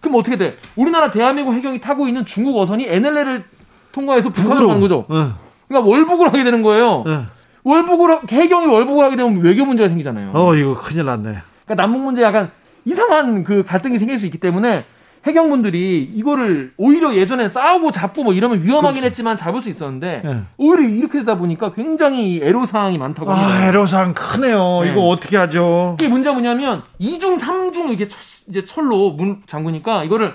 그럼 0.01 0.17
어떻게 0.17 0.37
돼? 0.37 0.57
우리나라 0.77 1.11
대한민국 1.11 1.53
해경이 1.55 1.81
타고 1.81 2.09
있는 2.09 2.25
중국 2.25 2.59
어선이 2.59 2.87
NLL을 2.89 3.45
통과해서 3.93 4.31
북한으로 4.31 4.69
가는 4.69 4.81
거죠. 4.81 5.07
응. 5.11 5.35
그러니까 5.69 5.91
월북을 5.91 6.29
하게 6.29 6.45
되는 6.45 6.63
거예요. 6.63 7.05
응. 7.07 7.27
월북을 7.65 8.21
해경이 8.31 8.67
월북을 8.67 9.05
하게 9.05 9.17
되면 9.17 9.41
외교 9.41 9.65
문제가 9.65 9.89
생기잖아요. 9.89 10.31
어 10.33 10.55
이거 10.55 10.75
큰일 10.79 11.05
났네. 11.05 11.37
그러니까 11.67 11.75
남북 11.75 12.01
문제 12.03 12.23
약간 12.23 12.51
이상한 12.85 13.45
그 13.45 13.63
갈등이 13.65 13.99
생길 13.99 14.19
수 14.19 14.27
있기 14.27 14.39
때문에 14.39 14.87
해경분들이 15.27 16.11
이거를 16.15 16.73
오히려 16.79 17.15
예전에 17.15 17.47
싸우고 17.47 17.91
잡고 17.93 18.25
뭐 18.25 18.33
이러면 18.33 18.63
위험하긴 18.63 19.01
그렇지. 19.03 19.07
했지만 19.07 19.37
잡을 19.37 19.61
수 19.61 19.69
있었는데 19.69 20.23
네. 20.25 20.41
오히려 20.57 20.89
이렇게 20.89 21.19
되다 21.19 21.37
보니까 21.37 21.73
굉장히 21.73 22.41
애로 22.43 22.65
사항이 22.65 22.97
많다고 22.97 23.31
합니다. 23.31 23.55
아, 23.55 23.67
애로 23.67 23.87
사항 23.87 24.15
크네요. 24.15 24.81
네. 24.83 24.93
이거 24.93 25.03
어떻게 25.09 25.37
하죠? 25.37 25.97
이게 26.01 26.09
문제가 26.09 26.33
뭐냐면 26.33 26.83
2중, 26.99 27.39
3중 27.39 27.91
이게 27.93 28.09
철, 28.09 28.19
이제 28.51 28.65
철로 28.65 29.11
문 29.13 29.43
잠그니까 29.47 30.05
이거를 30.05 30.35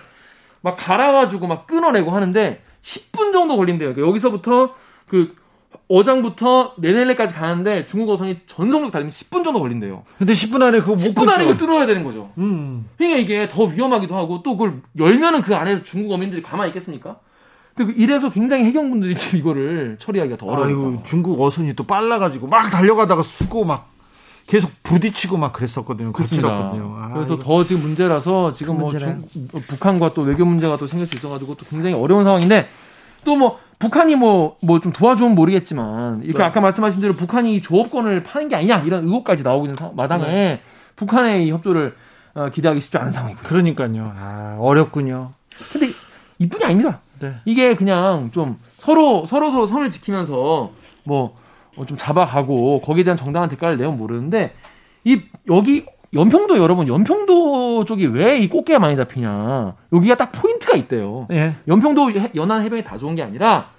막 0.62 0.78
갈아가지고 0.78 1.48
막 1.48 1.68
끊어내고 1.68 2.12
하는데 2.12 2.64
10분 2.82 3.34
정도 3.34 3.56
걸린대요. 3.58 3.94
그러니까 3.94 4.08
여기서부터 4.08 4.74
그 5.08 5.36
어장부터 5.88 6.74
네넬레까지 6.78 7.36
가는데 7.36 7.86
중국 7.86 8.14
어선이 8.14 8.42
전속력 8.48 8.92
달리면 8.92 9.12
10분 9.12 9.44
정도 9.44 9.60
걸린대요. 9.60 10.04
근데 10.18 10.34
10분 10.34 10.62
안에 10.64 10.80
그거 10.80 10.94
못 10.94 10.98
10분 10.98 11.30
안에 11.30 11.44
이걸 11.44 11.58
뚫어야 11.58 11.86
되는 11.86 12.04
거죠. 12.04 12.32
음. 12.38 12.90
그러니까 12.98 13.20
이게 13.20 13.48
더 13.50 13.66
위험하기도 13.66 14.16
하고 14.16 14.42
또 14.42 14.58
그걸 14.58 14.82
열면은 14.98 15.42
그 15.42 15.56
안에 15.56 15.84
중국 15.84 16.14
어민들이 16.14 16.42
가만히 16.42 16.70
있겠습니까? 16.70 17.20
근데 17.76 17.94
그 17.94 18.02
이래서 18.02 18.32
굉장히 18.32 18.64
해경분들이 18.64 19.16
지금 19.16 19.40
이거를 19.40 19.98
처리하기가 20.00 20.38
더 20.38 20.48
어려워요. 20.48 21.04
중국 21.06 21.40
어선이 21.42 21.76
또 21.76 21.84
빨라가지고 21.84 22.48
막 22.48 22.70
달려가다가 22.72 23.22
수고 23.22 23.66
막 23.66 23.95
계속 24.48 24.72
부딪히고 24.84 25.38
막 25.38 25.54
그랬었거든요. 25.54 26.14
그렇습니다. 26.14 26.50
아, 26.50 27.12
그래서 27.14 27.34
이거. 27.34 27.44
더 27.44 27.64
지금 27.64 27.82
문제라서 27.82 28.54
지금 28.54 28.78
뭐 28.78 28.92
중, 28.92 29.26
북한과 29.68 30.14
또 30.14 30.22
외교 30.22 30.46
문제가 30.46 30.78
또 30.78 30.86
생길 30.88 31.08
수 31.08 31.16
있어가지고 31.16 31.56
또 31.56 31.66
굉장히 31.66 31.96
어려운 31.96 32.24
상황인데 32.24 32.70
또 33.24 33.36
뭐 33.36 33.60
북한이 33.78 34.16
뭐, 34.16 34.56
뭐 34.62 34.80
좀 34.80 34.94
도와주면 34.94 35.36
모르겠지만, 35.36 36.22
이렇게 36.24 36.38
네. 36.38 36.44
아까 36.46 36.62
말씀하신 36.62 37.02
대로 37.02 37.14
북한이 37.14 37.62
조업권을 37.62 38.24
파는 38.24 38.48
게 38.48 38.56
아니냐, 38.56 38.80
이런 38.80 39.04
의혹까지 39.04 39.44
나오고 39.44 39.66
있는 39.66 39.76
마당에 39.98 40.24
네. 40.26 40.62
북한의 40.96 41.50
협조를 41.52 41.94
어, 42.36 42.50
기대하기 42.52 42.80
쉽지 42.80 42.98
않은 42.98 43.12
상황이고요. 43.12 43.44
그러니까요. 43.44 44.14
아, 44.16 44.56
어렵군요. 44.62 45.32
근데 45.74 45.90
이뿐이 46.40 46.64
아닙니다. 46.64 47.02
네. 47.20 47.36
이게 47.44 47.76
그냥 47.76 48.30
좀 48.32 48.60
서로, 48.78 49.26
서로 49.26 49.52
서로 49.52 49.66
선을 49.66 49.90
지키면서 49.92 50.72
뭐, 51.04 51.36
좀 51.88 51.98
잡아가고 51.98 52.82
거기에 52.82 53.04
대한 53.04 53.18
정당한 53.18 53.50
대가를 53.50 53.78
내면 53.78 53.98
모르는데, 53.98 54.54
이, 55.04 55.22
여기 55.50 55.86
연평도 56.14 56.58
여러분 56.58 56.88
연평도 56.88 57.84
쪽이 57.86 58.06
왜 58.08 58.40
이 58.40 58.48
꽃게가 58.48 58.80
많이 58.80 58.96
잡히냐 58.96 59.76
여기가 59.92 60.16
딱 60.16 60.32
포인트가 60.32 60.78
있대요. 60.78 61.28
예. 61.32 61.56
연평도 61.68 62.12
연안 62.36 62.62
해변이 62.62 62.84
다 62.84 62.98
좋은 62.98 63.16
게 63.16 63.24
아니라 63.24 63.70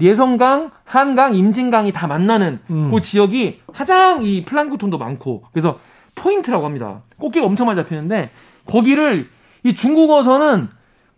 예성강, 0.00 0.70
한강, 0.84 1.34
임진강이 1.34 1.92
다 1.92 2.06
만나는 2.06 2.60
음. 2.70 2.90
그 2.92 3.00
지역이 3.00 3.62
가장 3.72 4.22
이 4.22 4.44
플랑크톤도 4.44 4.98
많고 4.98 5.42
그래서 5.52 5.80
포인트라고 6.14 6.64
합니다. 6.64 7.02
꽃게가 7.18 7.44
엄청 7.44 7.66
많이 7.66 7.76
잡히는데 7.76 8.30
거기를 8.66 9.26
이 9.64 9.74
중국어서는 9.74 10.68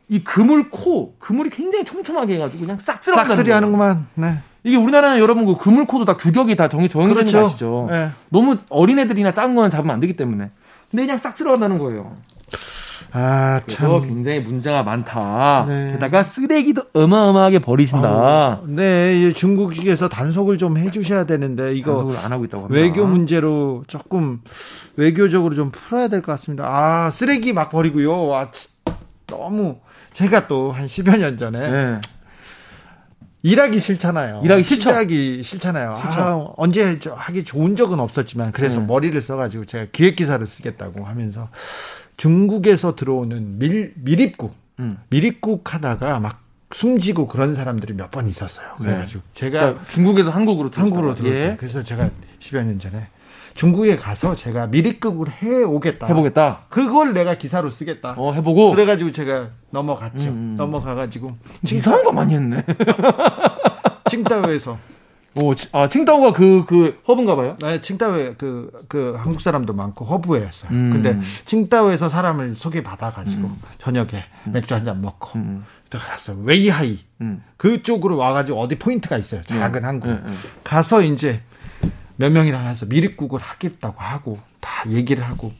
이 0.08 0.24
그물 0.24 0.70
코, 0.70 1.14
그물이 1.18 1.50
굉장히 1.50 1.84
촘촘하게 1.84 2.34
해가지고 2.34 2.62
그냥 2.62 2.78
싹 2.78 3.02
쓸어 3.04 3.16
싹쓸이 3.16 3.50
하는구만. 3.50 4.06
네. 4.14 4.38
이게 4.64 4.76
우리나라는 4.76 5.18
여러분 5.18 5.44
그 5.46 5.56
그물 5.56 5.86
코도 5.86 6.04
다 6.04 6.16
규격이 6.16 6.54
다 6.56 6.68
정해 6.68 6.88
정해져 6.88 7.20
있는 7.20 7.24
그렇죠. 7.32 7.38
거 7.40 7.46
아시죠? 7.46 7.86
네. 7.90 8.10
너무 8.28 8.56
어린애들이나 8.68 9.32
작은 9.32 9.54
거는 9.54 9.70
잡으면 9.70 9.94
안 9.94 10.00
되기 10.00 10.14
때문에. 10.16 10.50
근데 10.90 11.02
그냥 11.02 11.18
싹 11.18 11.36
쓸어간다는 11.36 11.78
거예요. 11.78 12.16
아, 13.14 13.60
그래서 13.66 14.00
참. 14.00 14.08
굉장히 14.08 14.40
문제가 14.40 14.82
많다. 14.82 15.66
네. 15.68 15.92
게다가 15.92 16.22
쓰레기도 16.22 16.84
어마어마하게 16.94 17.58
버리신다. 17.58 18.08
아, 18.08 18.60
네, 18.66 19.32
중국에서 19.34 20.08
단속을 20.08 20.56
좀 20.56 20.78
해주셔야 20.78 21.24
되는데 21.24 21.74
이거 21.74 21.90
단속을 21.94 22.16
안 22.18 22.32
하고 22.32 22.44
있다고 22.44 22.64
합니다. 22.64 22.80
외교 22.80 23.04
문제로 23.06 23.84
조금 23.86 24.40
외교적으로 24.96 25.54
좀 25.54 25.70
풀어야 25.72 26.08
될 26.08 26.22
것 26.22 26.32
같습니다. 26.32 26.64
아, 26.66 27.10
쓰레기 27.10 27.52
막 27.52 27.70
버리고요. 27.70 28.34
아, 28.34 28.48
너무 29.26 29.76
제가 30.12 30.46
또 30.46 30.72
한 30.72 30.86
10여 30.86 31.18
년 31.18 31.36
전에 31.36 31.70
네. 31.70 32.00
일하기 33.42 33.78
싫잖아요. 33.80 34.42
일하기 34.44 34.62
싫죠. 34.62 34.90
일하기 34.90 35.42
싫잖아요. 35.42 35.90
아, 35.96 36.52
언제 36.56 36.98
하기 37.04 37.44
좋은 37.44 37.74
적은 37.76 37.98
없었지만 38.00 38.52
그래서 38.52 38.80
네. 38.80 38.86
머리를 38.86 39.20
써가지고 39.20 39.64
제가 39.64 39.86
기획 39.92 40.16
기사를 40.16 40.44
쓰겠다고 40.46 41.04
하면서 41.04 41.48
중국에서 42.16 42.94
들어오는 42.94 43.58
밀 43.58 43.92
밀입국 43.96 44.54
음. 44.78 44.98
밀입국 45.10 45.74
하다가 45.74 46.20
막 46.20 46.40
숨지고 46.72 47.26
그런 47.28 47.54
사람들이 47.54 47.92
몇 47.94 48.10
번 48.10 48.28
있었어요. 48.28 48.66
네. 48.78 48.86
그래가지고 48.86 49.20
네. 49.20 49.26
제가 49.34 49.60
그러니까 49.60 49.84
중국에서 49.90 50.30
한국으로 50.30 50.70
한국으로 50.72 51.14
들어올 51.14 51.34
예. 51.34 51.56
그래서 51.58 51.82
제가 51.82 52.10
10여 52.40 52.62
년 52.64 52.78
전에 52.78 53.08
중국에 53.54 53.96
가서 53.96 54.34
제가 54.34 54.66
밀입국을 54.68 55.30
해 55.30 55.62
오겠다. 55.62 56.06
해보겠다. 56.06 56.60
그걸 56.68 57.12
내가 57.14 57.36
기사로 57.36 57.70
쓰겠다. 57.70 58.14
어, 58.16 58.32
해보고. 58.32 58.70
그래가지고 58.70 59.12
제가 59.12 59.48
넘어갔죠. 59.70 60.28
음, 60.28 60.34
음. 60.52 60.54
넘어가가지고. 60.56 61.36
이상한 61.70 62.02
거 62.04 62.12
많이 62.12 62.34
했네. 62.34 62.64
칭다오에서. 64.08 64.78
오, 65.34 65.54
아, 65.72 65.88
칭다오가 65.88 66.32
그, 66.34 66.64
그, 66.68 67.00
허브인가 67.08 67.36
봐요? 67.36 67.56
네, 67.62 67.80
칭다오에 67.80 68.34
그, 68.36 68.70
그, 68.86 69.14
한국 69.16 69.40
사람도 69.40 69.72
많고 69.72 70.04
허브였어요. 70.04 70.70
음. 70.70 70.90
근데 70.92 71.18
칭다오에서 71.46 72.10
사람을 72.10 72.54
소개받아가지고, 72.56 73.46
음. 73.48 73.56
저녁에 73.78 74.24
음. 74.46 74.52
맥주 74.52 74.74
한 74.74 74.84
잔 74.84 75.00
먹고, 75.00 75.38
음. 75.38 75.64
들어갔어요. 75.88 76.36
웨이하이. 76.42 76.98
음. 77.22 77.42
그쪽으로 77.56 78.18
와가지고 78.18 78.58
어디 78.60 78.78
포인트가 78.78 79.16
있어요. 79.16 79.42
작은 79.44 79.84
항구. 79.84 80.14
가서 80.64 81.00
이제 81.02 81.40
몇 82.16 82.30
명이랑 82.30 82.66
해서 82.66 82.86
미립국을 82.86 83.40
하겠다고 83.40 84.00
하고 84.00 84.38
다 84.60 84.88
얘기를 84.88 85.24
하고 85.24 85.52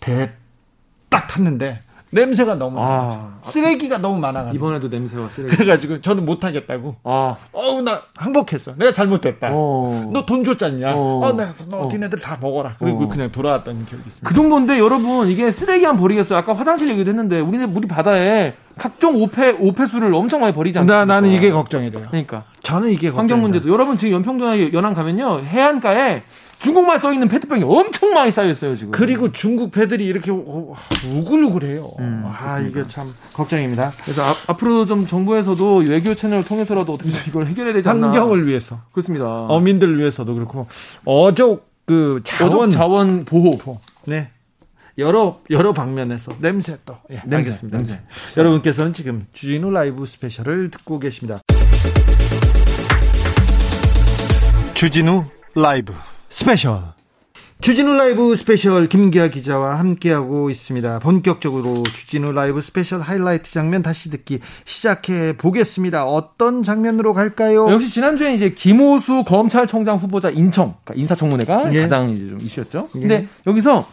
배딱 0.00 1.28
탔는데 1.28 1.82
냄새가 2.14 2.54
너무 2.54 2.76
아, 2.80 3.32
쓰레기가 3.42 3.98
너무 3.98 4.18
많아가지고. 4.18 4.54
이번에도 4.54 4.88
냄새와 4.88 5.28
쓰레기. 5.28 5.56
그래가지고 5.56 6.00
저는 6.00 6.24
못하겠다고. 6.24 6.96
아. 7.02 7.36
어우 7.52 7.82
나 7.82 8.02
항복했어. 8.14 8.76
내가 8.76 8.92
잘못했다. 8.92 9.50
어. 9.52 10.10
너돈 10.12 10.44
줬잖냐? 10.44 10.94
어, 10.94 11.20
어 11.24 11.32
내가 11.32 11.52
너 11.68 11.78
어. 11.78 11.88
니네들 11.92 12.20
다 12.20 12.38
먹어라. 12.40 12.76
그리고 12.78 13.04
어. 13.04 13.08
그냥 13.08 13.32
돌아왔던 13.32 13.86
기억이 13.86 14.04
있습니다. 14.06 14.28
그 14.28 14.34
정도인데 14.34 14.78
여러분 14.78 15.28
이게 15.28 15.50
쓰레기 15.50 15.86
안 15.86 15.98
버리겠어요? 15.98 16.38
아까 16.38 16.54
화장실 16.54 16.88
얘기도 16.88 17.10
했는데 17.10 17.40
우리네 17.40 17.64
우리 17.64 17.88
바다에 17.88 18.54
각종 18.78 19.16
오폐 19.16 19.56
오폐수를 19.60 20.14
엄청 20.14 20.40
많이 20.40 20.54
버리지 20.54 20.78
않습니까? 20.78 21.04
나 21.04 21.14
나는 21.14 21.30
이게 21.30 21.50
걱정이 21.50 21.90
돼요. 21.90 22.06
그러니까. 22.08 22.44
저는 22.62 22.90
이게 22.90 23.08
환경 23.08 23.40
문제도. 23.40 23.68
여러분 23.68 23.98
지금 23.98 24.18
연평도나 24.18 24.72
연안 24.72 24.94
가면요 24.94 25.40
해안가에 25.40 26.22
중국말 26.64 26.98
써 26.98 27.12
있는 27.12 27.28
페트병이 27.28 27.62
엄청 27.62 28.14
많이 28.14 28.30
쌓여 28.30 28.50
있어요 28.50 28.74
지금. 28.74 28.90
그리고 28.90 29.30
중국 29.30 29.70
배들이 29.70 30.06
이렇게 30.06 30.30
우글우글해요. 30.30 31.90
음, 31.98 32.24
아 32.26 32.58
이게 32.58 32.82
참 32.88 33.12
걱정입니다. 33.34 33.92
그래서 34.02 34.22
앞, 34.46 34.62
으로 34.62 34.86
좀 34.86 35.06
정부에서도 35.06 35.76
외교 35.86 36.14
채널을 36.14 36.44
통해서라도 36.44 36.94
어떻게 36.94 37.10
이걸 37.28 37.46
해결해야 37.46 37.74
되지 37.74 37.88
않나. 37.90 38.06
환경을 38.06 38.46
위해서. 38.46 38.80
그렇습니다. 38.92 39.26
어민들을 39.26 39.98
위해서도 39.98 40.34
그렇고 40.34 40.66
어족 41.04 41.68
그 41.84 42.22
자원 42.24 42.70
자원 42.70 43.26
보호. 43.26 43.78
네. 44.06 44.30
여러 44.96 45.40
여러 45.50 45.74
방면에서 45.74 46.32
냄새 46.40 46.78
또 46.86 46.96
예, 47.10 47.16
냄새, 47.26 47.50
알겠습니다. 47.50 47.76
냄새. 47.78 48.00
여러분께서는 48.38 48.94
지금 48.94 49.26
주진우 49.34 49.70
라이브 49.70 50.06
스페셜을 50.06 50.70
듣고 50.70 50.98
계십니다. 50.98 51.40
주진우 54.74 55.24
라이브 55.56 55.92
스페셜 56.34 56.80
주진우 57.60 57.94
라이브 57.94 58.34
스페셜 58.34 58.88
김기화 58.88 59.28
기자와 59.28 59.78
함께하고 59.78 60.50
있습니다. 60.50 60.98
본격적으로 60.98 61.84
주진우 61.84 62.32
라이브 62.32 62.60
스페셜 62.60 63.00
하이라이트 63.02 63.52
장면 63.52 63.84
다시 63.84 64.10
듣기 64.10 64.40
시작해 64.64 65.36
보겠습니다. 65.36 66.04
어떤 66.06 66.64
장면으로 66.64 67.14
갈까요? 67.14 67.70
역시 67.70 67.88
지난주에 67.88 68.34
이제 68.34 68.50
김오수 68.50 69.22
검찰총장 69.22 69.98
후보자 69.98 70.28
인청 70.30 70.74
그러니까 70.82 71.00
인사청문회가 71.00 71.72
예. 71.72 71.82
가장 71.82 72.10
이제 72.10 72.26
좀 72.28 72.40
이슈였죠. 72.40 72.88
예. 72.96 72.98
근데 72.98 73.28
여기서 73.46 73.86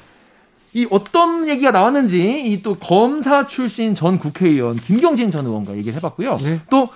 이 0.74 0.88
어떤 0.90 1.48
얘기가 1.48 1.70
나왔는지 1.70 2.42
이 2.44 2.64
또 2.64 2.74
검사 2.74 3.46
출신 3.46 3.94
전 3.94 4.18
국회의원 4.18 4.78
김경진 4.78 5.30
전 5.30 5.46
의원과 5.46 5.78
얘기를 5.78 5.96
해봤고요. 5.98 6.40
네. 6.42 6.60
또 6.72 6.90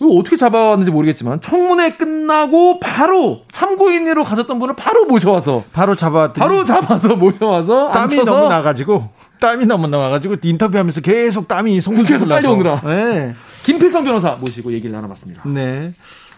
어떻게 0.00 0.36
잡아왔는지 0.36 0.90
모르겠지만 0.90 1.40
청문회 1.40 1.96
끝나고 1.96 2.80
바로 2.80 3.42
참고인으로 3.50 4.24
가졌던 4.24 4.58
분을 4.58 4.76
바로 4.76 5.06
모셔와서 5.06 5.64
바로 5.72 5.96
잡아왔더니 5.96 6.38
바로 6.38 6.64
잡아서 6.64 7.16
모셔와서 7.16 7.92
땀이 7.92 8.14
앉혀서 8.18 8.30
너무 8.30 8.48
나가지고 8.48 9.08
땀이 9.40 9.66
너무 9.66 9.86
나가지고 9.88 10.36
인터뷰하면서 10.42 11.00
계속 11.00 11.48
땀이 11.48 11.80
송송해서 11.80 12.26
빨리 12.26 12.46
오느라. 12.46 12.80
네. 12.82 13.34
김필성 13.64 14.04
변호사 14.04 14.36
모시고 14.40 14.72
얘기를 14.72 14.94
나눠봤습니다. 14.94 15.42
네. 15.46 15.92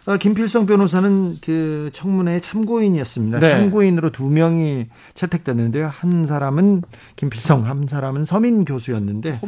어, 0.09 0.17
김필성 0.17 0.65
변호사는 0.65 1.37
그 1.45 1.91
청문회 1.93 2.41
참고인이었습니다. 2.41 3.41
네. 3.41 3.51
참고인으로 3.51 4.11
두 4.11 4.25
명이 4.25 4.87
채택됐는데요. 5.15 5.93
한 5.95 6.25
사람은 6.25 6.83
김필성, 7.17 7.67
한 7.67 7.87
사람은 7.87 8.25
서민 8.25 8.65
교수였는데 8.65 9.39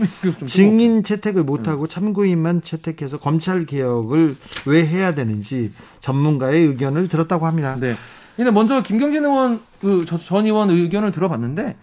증인 0.44 1.02
채택을 1.02 1.44
못하고 1.44 1.86
네. 1.86 1.94
참고인만 1.94 2.60
채택해서 2.60 3.18
검찰 3.18 3.64
개혁을 3.64 4.36
왜 4.66 4.86
해야 4.86 5.14
되는지 5.14 5.72
전문가의 6.00 6.66
의견을 6.66 7.08
들었다고 7.08 7.46
합니다. 7.46 7.78
네. 7.80 7.94
근데 8.36 8.50
먼저 8.50 8.82
김경진 8.82 9.24
의원 9.24 9.60
그 9.80 10.04
전 10.04 10.44
의원 10.44 10.68
의견을 10.68 11.10
들어봤는데 11.12 11.76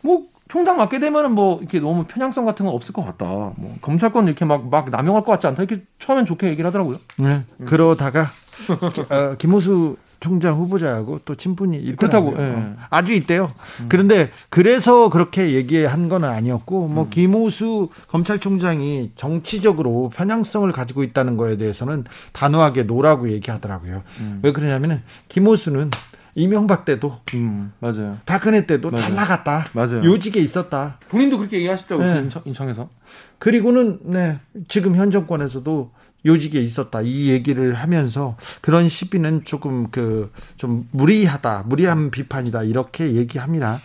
뭐 0.00 0.22
총장 0.48 0.76
맡게 0.76 0.98
되면은 0.98 1.32
뭐 1.32 1.58
이렇게 1.60 1.80
너무 1.80 2.04
편향성 2.04 2.44
같은 2.44 2.66
건 2.66 2.74
없을 2.74 2.92
것 2.92 3.04
같다. 3.04 3.24
뭐 3.24 3.76
검찰권 3.80 4.26
이렇게 4.26 4.44
막 4.44 4.64
막 4.70 4.90
남용할 4.90 5.24
것 5.24 5.32
같지 5.32 5.46
않다. 5.46 5.62
이렇게 5.62 5.82
처음엔 5.98 6.26
좋게 6.26 6.48
얘기를 6.48 6.66
하더라고요. 6.68 6.96
네. 7.16 7.42
음. 7.58 7.64
그러다가 7.64 8.28
어, 9.10 9.34
김호수 9.36 9.96
총장 10.20 10.54
후보자하고 10.54 11.20
또 11.26 11.34
친분이 11.34 11.76
있더라고요. 11.76 12.32
그렇다고 12.32 12.42
예. 12.42 12.54
어, 12.56 12.76
아주 12.88 13.12
있대요. 13.12 13.50
음. 13.80 13.86
그런데 13.88 14.30
그래서 14.48 15.10
그렇게 15.10 15.52
얘기한 15.52 16.08
건 16.08 16.24
아니었고 16.24 16.88
뭐 16.88 17.04
음. 17.04 17.10
김호수 17.10 17.90
검찰총장이 18.08 19.12
정치적으로 19.16 20.10
편향성을 20.14 20.70
가지고 20.72 21.02
있다는 21.02 21.36
거에 21.36 21.56
대해서는 21.58 22.04
단호하게 22.32 22.84
노라고 22.84 23.30
얘기하더라고요. 23.32 24.02
음. 24.20 24.40
왜 24.42 24.52
그러냐면은 24.52 25.02
김호수는 25.28 25.90
이명박 26.34 26.84
때도 26.84 27.20
음, 27.34 27.72
맞아요. 27.80 28.18
박근혜 28.26 28.66
때도 28.66 28.90
맞아요. 28.90 29.02
잘 29.04 29.14
나갔다. 29.14 29.66
맞아요. 29.72 30.02
요직에 30.04 30.40
있었다. 30.40 30.98
본인도 31.08 31.38
그렇게 31.38 31.56
얘기하시더라고요. 31.58 32.14
네. 32.14 32.28
인천, 32.46 32.68
에서 32.68 32.88
그리고는 33.38 34.00
네, 34.04 34.38
지금 34.68 34.96
현 34.96 35.10
정권에서도 35.10 35.92
요직에 36.26 36.58
있었다 36.62 37.02
이 37.02 37.28
얘기를 37.28 37.74
하면서 37.74 38.36
그런 38.62 38.88
시비는 38.88 39.44
조금 39.44 39.90
그 39.90 40.30
좀 40.56 40.88
무리하다 40.92 41.64
무리한 41.66 42.10
비판이다 42.10 42.62
이렇게 42.62 43.12
얘기합니다. 43.12 43.78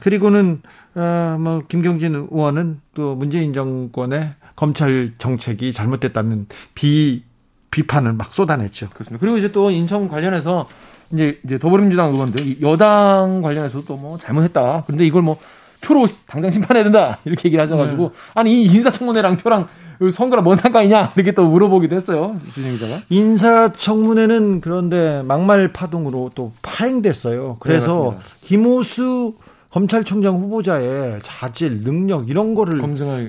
그리고는 0.00 0.62
어뭐 0.94 1.64
김경진 1.68 2.14
의원은 2.14 2.80
또 2.94 3.14
문재인 3.16 3.52
정권의 3.52 4.34
검찰 4.56 5.10
정책이 5.18 5.72
잘못됐다는 5.72 6.46
비 6.74 7.24
비판을 7.70 8.12
막 8.12 8.32
쏟아냈죠. 8.32 8.90
그렇습니다. 8.90 9.18
그리고 9.20 9.38
이제 9.38 9.50
또 9.50 9.70
인천 9.70 10.06
관련해서 10.08 10.68
이제 11.12 11.38
이제 11.44 11.58
더불어민주당 11.58 12.10
의원들 12.12 12.60
여당 12.62 13.42
관련해서도 13.42 13.84
또 13.84 13.96
뭐 13.96 14.18
잘못했다. 14.18 14.84
근데 14.86 15.04
이걸 15.04 15.22
뭐 15.22 15.36
표로 15.82 16.06
당장 16.26 16.50
심판해야 16.50 16.84
된다 16.84 17.18
이렇게 17.26 17.48
얘기를 17.48 17.62
하셔가지고 17.64 18.02
네. 18.04 18.10
아니 18.34 18.62
이 18.62 18.66
인사청문회랑 18.66 19.36
표랑 19.38 19.66
선거랑 20.12 20.42
뭔 20.44 20.56
상관이냐 20.56 21.12
이렇게 21.14 21.32
또 21.32 21.46
물어보기도 21.48 21.94
했어요 21.94 22.40
주진 22.54 22.72
기자가 22.72 23.02
인사청문회는 23.08 24.60
그런데 24.60 25.22
막말 25.24 25.72
파동으로 25.72 26.30
또 26.34 26.52
파행됐어요. 26.62 27.56
그래서 27.60 28.14
네, 28.16 28.24
김호수 28.42 29.34
검찰총장 29.72 30.36
후보자의 30.36 31.20
자질, 31.22 31.82
능력 31.82 32.28
이런 32.28 32.54
거를 32.54 32.78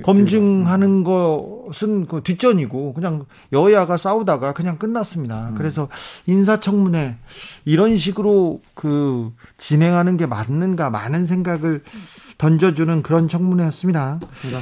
검증하는 0.02 1.02
것은 1.02 2.06
그 2.06 2.22
뒷전이고 2.22 2.92
그냥 2.92 3.24
여야가 3.52 3.96
싸우다가 3.96 4.52
그냥 4.52 4.76
끝났습니다. 4.76 5.48
음. 5.48 5.54
그래서 5.56 5.88
인사청문회 6.26 7.16
이런 7.64 7.96
식으로 7.96 8.60
그 8.74 9.32
진행하는 9.56 10.18
게 10.18 10.26
맞는가 10.26 10.90
많은 10.90 11.24
생각을 11.24 11.82
던져주는 12.36 13.02
그런 13.02 13.28
청문회였습니다. 13.28 14.18
맞습니다. 14.22 14.60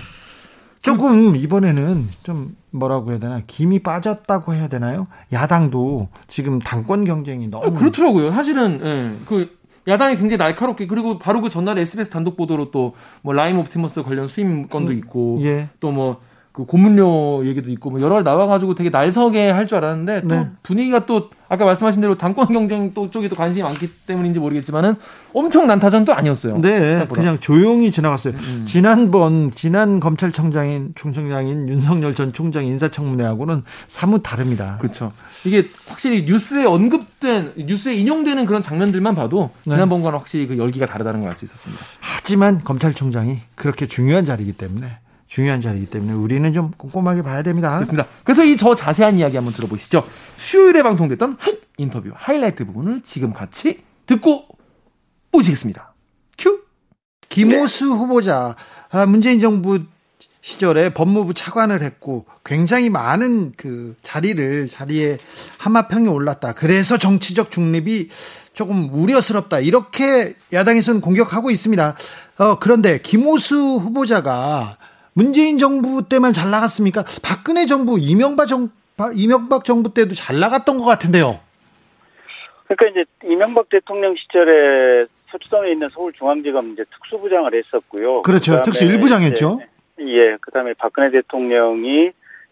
조금 0.82 1.34
이번에는 1.34 2.06
좀 2.22 2.56
뭐라고 2.70 3.10
해야 3.10 3.18
되나 3.18 3.40
김이 3.46 3.80
빠졌다고 3.80 4.54
해야 4.54 4.68
되나요? 4.68 5.08
야당도 5.32 6.08
지금 6.28 6.60
당권 6.60 7.04
경쟁이 7.04 7.48
너무 7.48 7.66
아, 7.66 7.70
그렇더라고요. 7.70 8.30
사실은 8.30 8.80
예, 8.82 9.24
그 9.26 9.61
야당이 9.88 10.16
굉장히 10.16 10.38
날카롭게 10.38 10.86
그리고 10.86 11.18
바로 11.18 11.40
그 11.40 11.50
전날에 11.50 11.82
SBS 11.82 12.10
단독 12.10 12.36
보도로 12.36 12.70
또 12.70 12.94
뭐 13.22 13.32
라임 13.34 13.58
옵티머스 13.58 14.02
관련 14.02 14.26
수임 14.26 14.68
건도 14.68 14.92
음, 14.92 14.98
있고 14.98 15.38
예. 15.42 15.68
또뭐 15.80 16.20
그 16.52 16.66
고문료 16.66 17.46
얘기도 17.46 17.70
있고 17.70 17.90
뭐 17.90 18.00
여러 18.02 18.14
가지 18.16 18.24
나와가지고 18.24 18.74
되게 18.74 18.90
날서게 18.90 19.50
할 19.50 19.66
줄 19.66 19.78
알았는데 19.78 20.22
또 20.22 20.28
네. 20.28 20.50
분위기가 20.62 21.06
또 21.06 21.30
아까 21.48 21.64
말씀하신 21.64 22.00
대로 22.02 22.16
당권 22.18 22.46
경쟁 22.52 22.90
또 22.92 23.10
쪽에 23.10 23.28
또 23.28 23.36
관심이 23.36 23.62
많기 23.62 23.88
때문인지 24.06 24.38
모르겠지만은 24.40 24.94
엄청 25.32 25.66
난타전도 25.66 26.12
아니었어요. 26.12 26.58
네, 26.60 26.78
생각보다. 26.78 27.20
그냥 27.20 27.40
조용히 27.40 27.90
지나갔어요. 27.90 28.34
음. 28.34 28.64
지난번 28.66 29.52
지난 29.54 29.98
검찰청장인 30.00 30.92
총장인 30.94 31.68
윤석열 31.68 32.14
전 32.14 32.32
총장 32.32 32.64
인사청문회하고는 32.66 33.62
사뭇 33.88 34.22
다릅니다. 34.22 34.76
그렇죠. 34.80 35.12
이게 35.44 35.68
확실히 35.88 36.24
뉴스에 36.24 36.64
언급된 36.66 37.52
뉴스에 37.56 37.94
인용되는 37.94 38.44
그런 38.46 38.62
장면들만 38.62 39.14
봐도 39.14 39.50
네. 39.64 39.72
지난번과는 39.72 40.18
확실히 40.18 40.46
그 40.46 40.58
열기가 40.58 40.84
다르다는 40.86 41.20
걸 41.20 41.28
알 41.30 41.36
수 41.36 41.44
있었습니다. 41.46 41.82
하지만 42.00 42.60
검찰총장이 42.62 43.38
그렇게 43.54 43.86
중요한 43.86 44.24
자리이기 44.26 44.52
때문에 44.52 44.98
중요한 45.32 45.62
자리이기 45.62 45.86
때문에 45.86 46.12
우리는 46.12 46.52
좀 46.52 46.72
꼼꼼하게 46.76 47.22
봐야 47.22 47.42
됩니다. 47.42 47.72
그렇습니다. 47.74 48.06
그래서 48.22 48.44
이 48.44 48.54
저 48.58 48.74
자세한 48.74 49.16
이야기 49.16 49.36
한번 49.36 49.54
들어보시죠. 49.54 50.06
수요일에 50.36 50.82
방송됐던 50.82 51.38
훅 51.40 51.62
인터뷰 51.78 52.10
하이라이트 52.14 52.66
부분을 52.66 53.00
지금 53.02 53.32
같이 53.32 53.82
듣고 54.06 54.44
오시겠습니다. 55.32 55.94
큐. 56.36 56.60
김호수 57.30 57.86
네. 57.86 57.90
후보자 57.94 58.56
아, 58.90 59.06
문재인 59.06 59.40
정부 59.40 59.80
시절에 60.42 60.90
법무부 60.92 61.32
차관을 61.32 61.80
했고 61.80 62.26
굉장히 62.44 62.90
많은 62.90 63.52
그 63.56 63.96
자리를 64.02 64.68
자리에 64.68 65.16
하마평에 65.56 66.08
올랐다. 66.08 66.52
그래서 66.52 66.98
정치적 66.98 67.50
중립이 67.50 68.10
조금 68.52 68.90
우려스럽다. 68.92 69.60
이렇게 69.60 70.36
야당에서는 70.52 71.00
공격하고 71.00 71.50
있습니다. 71.50 71.96
어, 72.36 72.58
그런데 72.58 73.00
김호수 73.00 73.56
후보자가 73.56 74.76
문재인 75.14 75.58
정부 75.58 76.08
때만 76.08 76.32
잘 76.32 76.50
나갔습니까? 76.50 77.04
박근혜 77.22 77.66
정부, 77.66 77.98
이명박 77.98 78.46
정 78.46 78.70
이명박 79.14 79.64
정부 79.64 79.92
때도 79.92 80.14
잘 80.14 80.38
나갔던 80.38 80.78
것 80.78 80.84
같은데요. 80.84 81.40
그러니까 82.64 82.86
이제 82.86 83.04
이명박 83.24 83.68
대통령 83.68 84.14
시절에 84.16 85.06
서초동에 85.30 85.72
있는 85.72 85.88
서울중앙지검 85.88 86.72
이제 86.72 86.84
특수부장을 86.84 87.54
했었고요. 87.54 88.22
그렇죠. 88.22 88.62
특수 88.62 88.86
1부장했죠. 88.86 89.60
예. 90.00 90.36
그다음에 90.40 90.74
박근혜 90.74 91.10
대통령이 91.10 92.10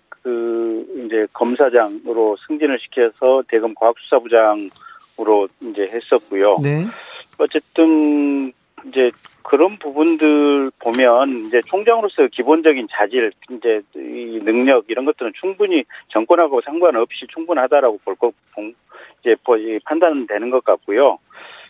그 0.08 0.86
이제 1.06 1.26
검사장으로 1.32 2.36
승진을 2.46 2.78
시켜서 2.80 3.42
대검 3.48 3.74
과학수사부장으로 3.74 5.48
이제 5.62 5.82
했었고요. 5.82 6.58
네. 6.62 6.86
어쨌든 7.38 8.52
이제 8.86 9.10
그런 9.42 9.78
부분들 9.78 10.70
보면 10.78 11.46
이제 11.46 11.60
총장으로서 11.66 12.28
기본적인 12.28 12.88
자질, 12.90 13.32
이제 13.50 13.80
이 13.94 14.40
능력 14.44 14.84
이런 14.88 15.04
것들은 15.04 15.32
충분히 15.40 15.84
정권하고 16.08 16.60
상관없이 16.60 17.26
충분하다라고 17.32 18.00
볼거 18.04 18.32
이제 19.20 19.36
판단되는 19.84 20.50
것 20.50 20.64
같고요. 20.64 21.18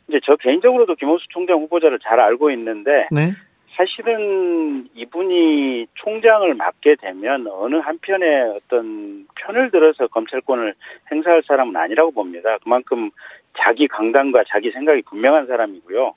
이제 0.09 0.21
저 0.25 0.37
개인적으로도 0.37 0.95
김호수 0.97 1.27
총장 1.31 1.59
후보자를 1.61 1.99
잘 2.01 2.21
알고 2.21 2.51
있는데 2.51 3.09
네. 3.11 3.31
사실은 3.77 4.89
이분이 4.95 5.87
총장을 5.95 6.53
맡게 6.55 6.97
되면 6.97 7.47
어느 7.47 7.77
한편에 7.77 8.43
어떤 8.57 9.27
편을 9.37 9.71
들어서 9.71 10.07
검찰권을 10.09 10.75
행사할 11.11 11.43
사람은 11.47 11.75
아니라고 11.77 12.11
봅니다. 12.11 12.59
그만큼 12.63 13.11
자기 13.57 13.89
강단과 13.89 14.45
자기 14.49 14.71
생각이 14.71 15.03
분명한 15.03 15.47
사람이고요. 15.47 16.15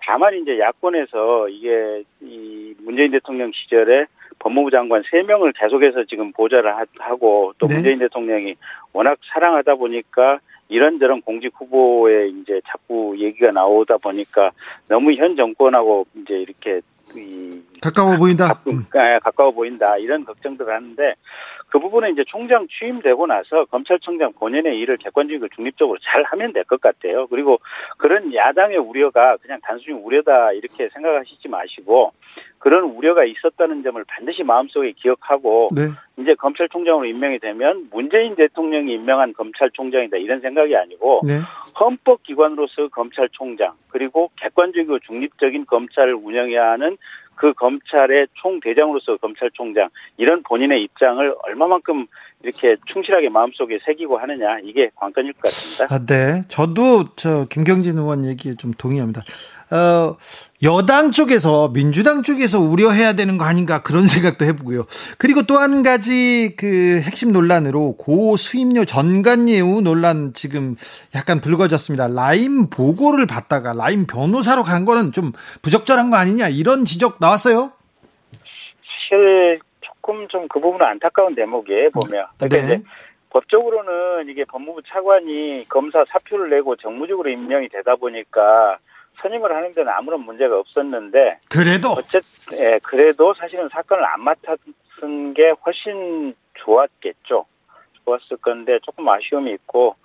다만 0.00 0.34
이제 0.34 0.58
야권에서 0.58 1.48
이게 1.48 2.02
이 2.20 2.74
문재인 2.80 3.10
대통령 3.10 3.50
시절에 3.52 4.06
법무부 4.38 4.70
장관 4.70 5.02
3명을 5.02 5.52
계속해서 5.58 6.04
지금 6.04 6.32
보좌를 6.32 6.72
하고 6.98 7.52
또 7.58 7.66
네. 7.66 7.74
문재인 7.74 7.98
대통령이 7.98 8.54
워낙 8.92 9.18
사랑하다 9.32 9.74
보니까 9.74 10.38
이런저런 10.68 11.22
공직 11.22 11.52
후보에 11.56 12.28
이제 12.28 12.60
자꾸 12.66 13.16
얘기가 13.18 13.50
나오다 13.52 13.96
보니까 13.98 14.50
너무 14.86 15.12
현 15.14 15.34
정권하고 15.34 16.06
이제 16.14 16.34
이렇게 16.34 16.80
이 17.16 17.62
가까워 17.80 18.16
보인다. 18.16 18.48
가끔, 18.48 18.72
음. 18.74 18.84
아, 18.94 19.18
가까워 19.20 19.50
보인다 19.50 19.96
이런 19.96 20.24
걱정들을 20.24 20.72
하는데 20.72 21.14
그 21.70 21.78
부분은 21.78 22.12
이제 22.12 22.24
총장 22.26 22.66
취임되고 22.68 23.26
나서 23.26 23.64
검찰청장 23.66 24.32
본연의 24.32 24.78
일을 24.78 24.96
객관적이고 24.96 25.48
중립적으로 25.48 25.98
잘 26.02 26.22
하면 26.24 26.52
될 26.52 26.64
것 26.64 26.80
같아요. 26.80 27.26
그리고 27.28 27.58
그런 27.96 28.34
야당의 28.34 28.76
우려가 28.78 29.36
그냥 29.38 29.58
단순히 29.62 29.96
우려다 29.96 30.52
이렇게 30.52 30.86
생각하시지 30.86 31.48
마시고 31.48 32.12
그런 32.58 32.84
우려가 32.84 33.24
있었다는 33.24 33.82
점을 33.82 34.02
반드시 34.06 34.42
마음속에 34.42 34.92
기억하고 34.92 35.68
네. 35.74 35.82
이제 36.18 36.34
검찰총장으로 36.34 37.06
임명이 37.06 37.38
되면 37.38 37.88
문재인 37.90 38.34
대통령이 38.34 38.92
임명한 38.94 39.32
검찰총장이다 39.32 40.16
이런 40.18 40.40
생각이 40.40 40.76
아니고 40.76 41.22
네. 41.24 41.34
헌법기관으로서 41.80 42.88
검찰총장 42.88 43.74
그리고 43.88 44.30
객관적이고 44.36 44.98
중립적인 45.00 45.66
검찰을 45.66 46.14
운영해야 46.14 46.72
하는 46.72 46.98
그 47.38 47.52
검찰의 47.54 48.26
총대장으로서 48.34 49.16
검찰총장 49.18 49.88
이런 50.16 50.42
본인의 50.42 50.82
입장을 50.82 51.34
얼마만큼 51.44 52.06
이렇게 52.42 52.76
충실하게 52.92 53.28
마음속에 53.28 53.78
새기고 53.84 54.18
하느냐 54.18 54.58
이게 54.62 54.90
관건일 54.96 55.32
것 55.34 55.42
같습니다. 55.42 55.94
아, 55.94 55.98
네. 56.04 56.42
저도 56.48 57.14
저 57.16 57.46
김경진 57.48 57.96
의원 57.96 58.24
얘기에 58.24 58.54
좀 58.54 58.72
동의합니다. 58.72 59.22
어, 59.70 60.16
여당 60.62 61.12
쪽에서 61.12 61.70
민주당 61.72 62.22
쪽에서 62.22 62.58
우려해야 62.58 63.12
되는 63.14 63.36
거 63.38 63.44
아닌가 63.44 63.82
그런 63.82 64.06
생각도 64.08 64.44
해보고요. 64.44 64.84
그리고 65.18 65.42
또 65.42 65.58
한 65.58 65.82
가지 65.82 66.54
그 66.56 67.00
핵심 67.02 67.32
논란으로 67.32 67.96
고 67.96 68.36
수임료 68.36 68.84
전관예우 68.84 69.80
논란 69.82 70.32
지금 70.34 70.76
약간 71.14 71.40
불거졌습니다. 71.40 72.06
라임 72.08 72.70
보고를 72.70 73.26
받다가 73.26 73.72
라임 73.72 74.06
변호사로 74.06 74.62
간 74.62 74.84
거는 74.84 75.12
좀 75.12 75.32
부적절한 75.62 76.10
거 76.10 76.16
아니냐 76.16 76.48
이런 76.48 76.84
지적 76.84 77.16
나왔어요. 77.20 77.72
사실 78.30 79.58
조금 79.80 80.28
좀 80.28 80.46
그 80.48 80.60
부분은 80.60 80.86
안타까운 80.86 81.34
대목이에요 81.34 81.90
보면. 81.90 82.26
그러니까 82.38 82.46
네. 82.58 82.64
이제 82.64 82.82
법적으로는 83.30 84.28
이게 84.30 84.44
법무부 84.44 84.82
차관이 84.86 85.64
검사 85.68 86.04
사표를 86.08 86.50
내고 86.50 86.76
정무적으로 86.76 87.28
임명이 87.30 87.68
되다 87.68 87.96
보니까 87.96 88.78
선임을 89.20 89.54
하는 89.54 89.72
데는 89.72 89.92
아무런 89.92 90.20
문제가 90.20 90.58
없었는데 90.58 91.38
그래도 91.50 91.90
어쨌 91.90 92.22
예, 92.52 92.78
그래도 92.82 93.34
사실은 93.34 93.68
사건을 93.68 94.04
안 94.04 94.22
맡았은 94.22 95.34
게 95.34 95.50
훨씬 95.64 96.34
좋았겠죠. 96.54 97.46
좋았을 98.04 98.38
건데 98.38 98.78
조금 98.82 99.08
아쉬움이 99.08 99.52
있고 99.52 99.96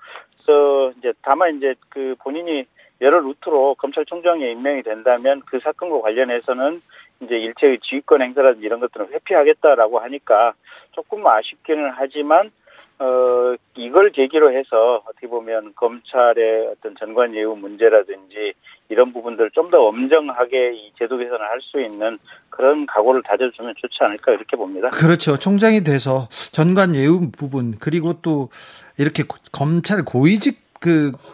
그래서 0.46 0.92
이제 0.98 1.14
다만 1.22 1.58
이제 1.58 1.76
그 1.90 2.16
본인이 2.20 2.66
여러 3.02 3.20
루트로 3.20 3.76
검찰총장에 3.76 4.52
임명이 4.52 4.84
된다면 4.84 5.42
그 5.46 5.60
사건과 5.60 6.02
관련해서는 6.02 6.82
이제 7.22 7.36
일체의 7.36 7.80
지휘권 7.80 8.22
행사라든지 8.22 8.66
이런 8.66 8.80
것들은 8.80 9.08
회피하겠다라고 9.12 10.00
하니까 10.00 10.54
조금 10.92 11.26
아쉽기는 11.26 11.92
하지만 11.96 12.52
어, 13.00 13.56
이걸 13.76 14.12
계기로 14.12 14.52
해서 14.52 15.04
어떻게 15.08 15.28
보면 15.28 15.74
검찰의 15.76 16.68
어떤 16.72 16.96
전관 16.98 17.34
예우 17.36 17.56
문제라든지 17.56 18.54
이런 18.90 19.12
부분들 19.14 19.50
좀 19.52 19.72
더 19.72 19.80
엄정하게 19.88 20.74
이 20.76 20.92
제도 21.00 21.18
개선을 21.18 21.42
할 21.42 21.60
수 21.62 21.82
있는 21.82 22.16
그런 22.50 22.86
각오를 22.86 23.24
다져주면 23.24 23.74
좋지 23.78 23.98
않을까 24.02 24.34
이렇게 24.34 24.56
봅니다. 24.56 24.90
그렇죠. 24.90 25.38
총장이 25.40 25.84
돼서 25.84 26.28
전관 26.52 26.96
예우 26.96 27.32
부분 27.32 27.76
그리고 27.80 28.22
또 28.22 28.50
이렇게 28.98 29.24
검찰 29.52 30.04
고위직 30.06 30.62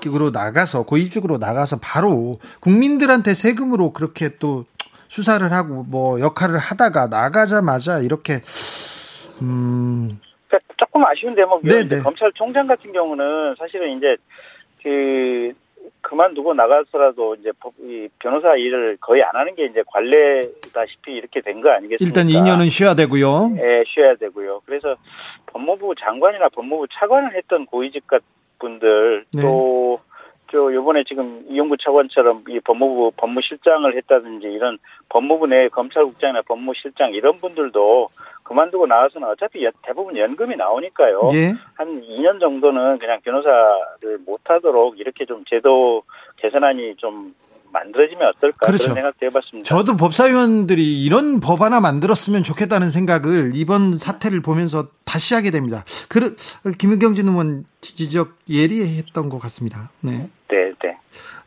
그으로 0.01 0.29
나가서 0.29 0.85
고위직으로 0.85 1.39
나가서 1.39 1.79
바로 1.81 2.37
국민들한테 2.61 3.33
세금으로 3.33 3.91
그렇게 3.91 4.37
또 4.37 4.65
수사를 5.07 5.51
하고 5.51 5.83
뭐 5.83 6.19
역할을 6.21 6.59
하다가 6.59 7.07
나가자마자 7.07 7.99
이렇게 7.99 8.41
음 9.41 10.19
그러니까 10.47 10.85
조금 10.99 11.05
아쉬운 11.05 11.35
대목이요. 11.35 11.69
네, 11.71 11.87
네. 11.87 12.01
검찰총장 12.01 12.67
같은 12.67 12.91
경우는 12.91 13.55
사실은 13.57 13.97
이제 13.97 14.17
그 14.83 15.51
그만두고 16.01 16.53
나가서라도 16.53 17.35
이제 17.35 17.51
이 17.79 18.07
변호사 18.19 18.55
일을 18.55 18.97
거의 18.99 19.23
안 19.23 19.35
하는 19.35 19.55
게 19.55 19.65
이제 19.65 19.81
관례다시피 19.87 21.11
이렇게 21.13 21.41
된 21.41 21.61
거 21.61 21.69
아니겠습니까? 21.71 22.05
일단 22.05 22.27
2년은 22.27 22.69
쉬어야 22.69 22.93
되고요. 22.95 23.49
네, 23.55 23.83
쉬어야 23.87 24.15
되고요. 24.15 24.61
그래서 24.65 24.95
법무부 25.47 25.95
장관이나 25.99 26.49
법무부 26.49 26.87
차관을 26.91 27.35
했던 27.35 27.65
고위직 27.65 28.03
분들 28.59 29.25
네. 29.33 29.41
또저 30.51 30.73
요번에 30.73 31.03
지금 31.07 31.45
이용구 31.49 31.77
차관처럼 31.77 32.43
이 32.49 32.59
법무부 32.59 33.11
법무실장을 33.17 33.95
했다든지 33.95 34.47
이런 34.47 34.77
법무부 35.09 35.47
내 35.47 35.69
검찰국장이나 35.69 36.41
법무실장 36.47 37.13
이런 37.13 37.37
분들도 37.37 38.07
그만두고 38.43 38.87
나와서는 38.87 39.27
어차피 39.27 39.67
대부분 39.83 40.17
연금이 40.17 40.55
나오니까요. 40.55 41.29
예. 41.33 41.53
한 41.75 42.01
2년 42.01 42.39
정도는 42.39 42.97
그냥 42.97 43.19
변호사를 43.23 44.19
못하도록 44.25 44.99
이렇게 44.99 45.25
좀 45.25 45.43
제도 45.47 46.03
개선안이 46.37 46.95
좀 46.97 47.33
만들어지면 47.71 48.29
어떨까 48.29 48.65
그렇죠. 48.65 48.85
그런 48.85 48.95
생각도 48.95 49.25
해봤습니다. 49.27 49.67
저도 49.67 49.95
법사위원들이 49.95 51.03
이런 51.03 51.39
법 51.39 51.61
하나 51.61 51.79
만들었으면 51.79 52.43
좋겠다는 52.43 52.89
생각을 52.91 53.51
이번 53.53 53.97
사태를 53.97 54.41
보면서 54.41 54.87
다시 55.05 55.35
하게 55.35 55.51
됩니다. 55.51 55.85
그 56.09 56.35
김은경 56.77 57.13
진 57.13 57.27
의원 57.27 57.65
지적 57.81 58.35
예리했던 58.49 59.29
것 59.29 59.39
같습니다. 59.39 59.91
네. 60.01 60.29
네, 60.49 60.71
네. 60.83 60.97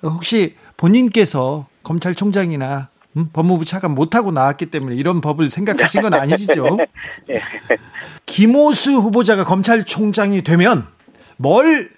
혹시 0.03 0.57
본인께서 0.77 1.67
검찰총장이나 1.83 2.89
음? 3.17 3.29
법무부 3.33 3.65
차관 3.65 3.95
못하고 3.95 4.31
나왔기 4.31 4.71
때문에 4.71 4.97
이런 4.97 5.21
법을 5.21 5.51
생각하신 5.51 6.03
건 6.03 6.15
아니시죠? 6.15 6.79
네. 7.29 7.41
김호수 8.25 8.93
후보자가 8.93 9.45
검찰총장이 9.45 10.43
되면 10.43 10.87
뭘 11.37 11.89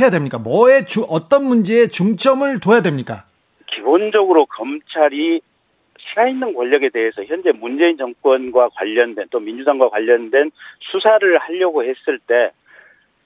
해야 0.00 0.10
됩니까? 0.10 0.38
뭐에 0.38 0.84
주, 0.84 1.04
어떤 1.08 1.44
문제에 1.44 1.88
중점을 1.88 2.60
둬야 2.60 2.82
됩니까? 2.82 3.24
기본적으로 3.66 4.46
검찰이 4.46 5.40
살아있는 6.14 6.54
권력에 6.54 6.90
대해서 6.90 7.24
현재 7.24 7.50
문재인 7.52 7.96
정권과 7.96 8.68
관련된 8.74 9.26
또 9.30 9.40
민주당과 9.40 9.90
관련된 9.90 10.52
수사를 10.80 11.38
하려고 11.38 11.82
했을 11.82 12.18
때 12.26 12.52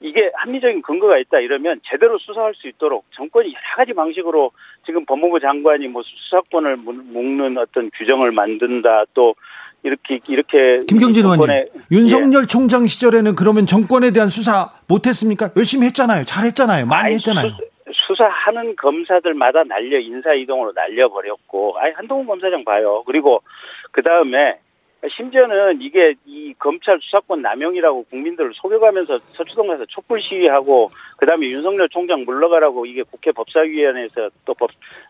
이게 0.01 0.31
합리적인 0.33 0.81
근거가 0.81 1.17
있다 1.17 1.39
이러면 1.39 1.81
제대로 1.89 2.17
수사할 2.19 2.53
수 2.55 2.67
있도록 2.67 3.05
정권이 3.15 3.49
여러 3.49 3.75
가지 3.75 3.93
방식으로 3.93 4.51
지금 4.85 5.05
법무부 5.05 5.39
장관이 5.39 5.87
뭐 5.87 6.03
수사권을 6.03 6.77
묶는 6.77 7.57
어떤 7.57 7.89
규정을 7.97 8.31
만든다 8.31 9.05
또 9.13 9.35
이렇게 9.83 10.19
이렇게 10.27 10.83
김경진 10.87 11.25
의원님 11.25 11.65
윤석열 11.91 12.43
예. 12.43 12.47
총장 12.47 12.85
시절에는 12.85 13.35
그러면 13.35 13.65
정권에 13.65 14.11
대한 14.11 14.29
수사 14.29 14.71
못했습니까? 14.87 15.49
열심히 15.55 15.87
했잖아요. 15.87 16.25
잘했잖아요. 16.25 16.85
많이 16.85 17.05
아니, 17.05 17.13
했잖아요. 17.15 17.49
수, 17.49 17.69
수사하는 18.07 18.75
검사들마다 18.75 19.63
날려 19.63 19.99
인사 19.99 20.33
이동으로 20.33 20.73
날려버렸고, 20.73 21.77
아니 21.77 21.93
한동훈 21.93 22.25
검사장 22.25 22.65
봐요. 22.65 23.03
그리고 23.05 23.41
그 23.91 24.01
다음에 24.01 24.59
심지어는 25.07 25.81
이게 25.81 26.13
이 26.25 26.53
검찰 26.59 26.99
수사권 27.01 27.41
남용이라고 27.41 28.03
국민들을 28.03 28.51
속여가면서 28.55 29.17
서초동 29.19 29.67
가서 29.67 29.85
촛불 29.85 30.19
시위하고 30.19 30.91
그다음에 31.17 31.47
윤석열 31.47 31.87
총장 31.89 32.25
물러가라고 32.25 32.85
이게 32.85 33.03
국회 33.03 33.31
법사위원회에서 33.31 34.29
또 34.45 34.53
법 34.53 34.69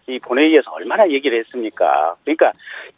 이 0.10 0.17
본회의에서 0.19 0.71
얼마나 0.71 1.08
얘기를 1.10 1.38
했습니까? 1.39 2.15
그러니까 2.23 2.52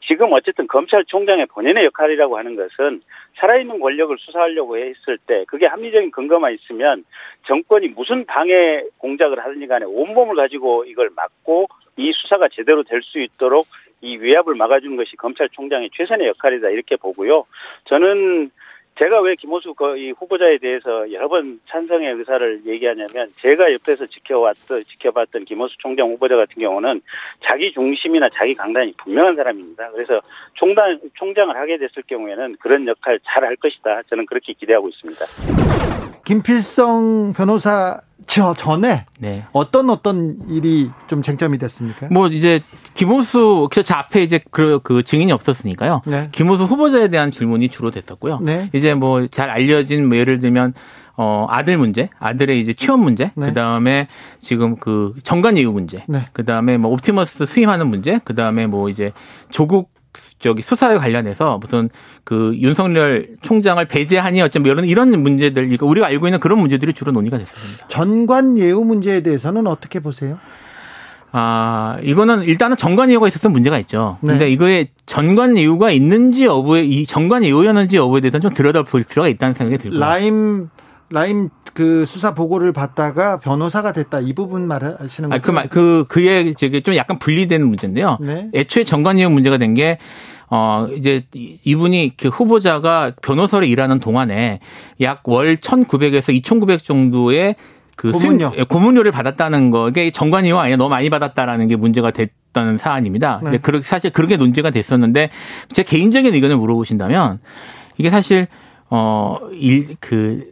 지금 0.08 0.32
어쨌든 0.32 0.66
검찰총장의 0.68 1.48
본연의 1.48 1.84
역할이라고 1.86 2.38
하는 2.38 2.56
것은 2.56 3.02
살아있는 3.36 3.80
권력을 3.80 4.16
수사하려고 4.18 4.78
했을 4.78 5.18
때 5.28 5.44
그게 5.48 5.66
합리적인 5.66 6.12
근거만 6.12 6.54
있으면 6.54 7.04
정권이 7.48 7.90
무슨 7.90 8.26
방해 8.26 8.84
공작을 8.98 9.44
하든지 9.44 9.68
간에 9.68 9.86
온몸을 9.86 10.36
가지고 10.36 10.86
이걸 10.86 11.10
막고 11.14 11.68
이 11.98 12.14
수사가 12.16 12.48
제대로 12.50 12.84
될 12.84 13.02
수 13.04 13.20
있도록 13.20 13.68
이 14.02 14.18
위압을 14.18 14.56
막아주는 14.56 14.96
것이 14.98 15.16
검찰총장의 15.16 15.92
최선의 15.96 16.28
역할이다 16.28 16.70
이렇게 16.70 16.96
보고요. 16.96 17.46
저는 17.86 18.52
제가 19.00 19.22
왜 19.22 19.36
김호수 19.36 19.74
이 19.98 20.12
후보자에 20.12 20.58
대해서 20.58 21.12
여러 21.12 21.28
번 21.30 21.60
찬성의 21.70 22.14
의사를 22.14 22.62
얘기하냐면 22.66 23.30
제가 23.38 23.72
옆에서 23.74 24.06
지켜왔던 24.06 24.84
지켜봤던 24.84 25.46
김호수 25.46 25.78
총장 25.78 26.10
후보자 26.10 26.36
같은 26.36 26.62
경우는 26.62 27.02
자기 27.44 27.72
중심이나 27.72 28.30
자기 28.34 28.54
강단이 28.54 28.94
분명한 28.98 29.38
사람입니다. 29.38 29.92
그래서 29.92 30.20
총장 30.56 31.00
총장을 31.16 31.56
하게 31.56 31.78
됐을 31.78 32.04
경우에는 32.06 32.58
그런 32.60 32.86
역할 32.88 33.20
잘 33.24 33.44
할 33.44 33.56
것이다. 33.56 34.04
저는 34.10 34.26
그렇게 34.26 34.54
기대하고 34.54 34.90
있습니다. 34.90 35.26
김필성 36.26 37.34
변호사 37.36 38.02
저 38.28 38.54
전에 38.54 39.06
네. 39.20 39.46
어떤 39.52 39.90
어떤 39.90 40.38
일이 40.48 40.90
좀 41.08 41.22
쟁점이 41.22 41.58
됐습니까? 41.58 42.08
뭐 42.12 42.28
이제 42.28 42.60
김호수 42.94 43.70
저 43.84 43.94
앞에 43.96 44.22
이제 44.24 44.40
그, 44.52 44.80
그 44.84 45.04
증인이 45.04 45.32
없었으니까요. 45.32 46.02
네. 46.06 46.30
김호수 46.32 46.64
후보자에 46.66 47.08
대한 47.08 47.32
질문이 47.32 47.70
주로 47.70 47.92
됐었고요. 47.92 48.40
네. 48.42 48.70
이제 48.74 48.94
뭐 48.94 49.22
잘 49.32 49.50
알려진 49.50 50.08
뭐 50.08 50.18
예를 50.18 50.40
들면 50.40 50.74
어 51.18 51.46
아들 51.50 51.78
문제, 51.78 52.10
아들의 52.20 52.60
이제 52.60 52.74
취업 52.74 53.00
문제, 53.00 53.32
네. 53.36 53.48
그다음에 53.48 54.08
지금 54.42 54.76
그 54.78 55.14
정관 55.24 55.58
이후 55.58 55.72
문제, 55.72 56.04
네. 56.08 56.28
그다음에 56.34 56.78
뭐 56.78 56.92
옵티머스 56.92 57.46
수임하는 57.46 57.88
문제, 57.88 58.20
그다음에 58.24 58.68
뭐 58.68 58.90
이제 58.90 59.12
조국 59.50 59.92
저기 60.42 60.62
수사에 60.62 60.98
관련해서 60.98 61.58
무슨 61.60 61.90
그 62.24 62.54
윤석열 62.58 63.30
총장을 63.42 63.84
배제하니 63.86 64.42
어쩌면 64.42 64.86
이런 64.86 64.86
이런 64.86 65.24
문제들 65.24 65.64
그러니까 65.64 65.86
우리가 65.86 66.08
알고 66.08 66.28
있는 66.28 66.40
그런 66.40 66.60
문제들이 66.60 66.94
주로 66.94 67.12
논의가 67.12 67.38
됐습니다. 67.38 67.88
전관 67.88 68.58
예우 68.58 68.84
문제에 68.84 69.22
대해서는 69.22 69.68
어떻게 69.68 70.00
보세요? 70.00 70.38
아, 71.34 71.98
이거는 72.04 72.44
일단은 72.44 72.76
정관 72.76 73.10
예우가 73.10 73.28
있어서 73.30 73.48
문제가 73.48 73.80
있죠. 73.80 74.18
네. 74.22 74.34
근데 74.34 74.50
이거에 74.50 74.88
전관 75.06 75.58
예우가 75.58 75.92
있는지 75.92 76.44
여부에 76.46 76.84
이 76.84 77.06
정관 77.06 77.46
예우였는지 77.46 77.96
여부에 77.96 78.20
대해서는 78.20 78.42
좀 78.42 78.54
들여다볼 78.54 79.04
필요가 79.04 79.30
있다는 79.30 79.54
생각이 79.54 79.82
들고요. 79.82 80.00
라임 80.00 80.70
라임 81.10 81.50
그 81.74 82.06
수사 82.06 82.34
보고를 82.34 82.74
받다가 82.74 83.40
변호사가 83.40 83.94
됐다 83.94 84.20
이 84.20 84.34
부분 84.34 84.68
말하시는 84.68 85.30
거죠? 85.30 85.38
아, 85.38 85.42
그 85.42 85.52
말, 85.52 85.70
그, 85.70 86.06
그의 86.10 86.54
저게 86.56 86.82
좀 86.82 86.96
약간 86.96 87.18
분리되는 87.20 87.66
문제인데요. 87.66 88.18
네. 88.22 88.50
애초에 88.54 88.84
정관예우 88.84 89.30
문제가 89.30 89.58
된 89.58 89.74
게, 89.74 89.98
어, 90.50 90.88
이제 90.96 91.26
이분이 91.32 92.18
그 92.18 92.28
후보자가 92.28 93.14
변호사로 93.22 93.66
일하는 93.66 94.00
동안에 94.00 94.60
약 95.00 95.22
월 95.24 95.56
1,900에서 95.56 96.34
2,900 96.34 96.84
정도의 96.84 97.56
그 97.96 98.12
고문료. 98.12 98.52
예, 98.58 98.64
고문료를 98.64 99.12
받았다는 99.12 99.70
거, 99.70 99.90
이게 99.90 100.12
정관이요 100.12 100.58
아니야 100.60 100.76
너무 100.76 100.90
많이 100.90 101.10
받았다라는 101.10 101.68
게 101.68 101.76
문제가 101.76 102.12
됐던 102.12 102.80
사안입니다. 102.80 103.42
네. 103.44 103.60
근데 103.60 103.82
사실 103.82 104.10
그렇게 104.12 104.36
논제가 104.38 104.72
됐었는데 104.72 105.30
제 105.72 105.84
개인적인 105.84 106.34
의견을 106.34 106.58
물어보신다면 106.58 107.40
이게 107.98 108.10
사실 108.10 108.48
어일그 108.90 110.51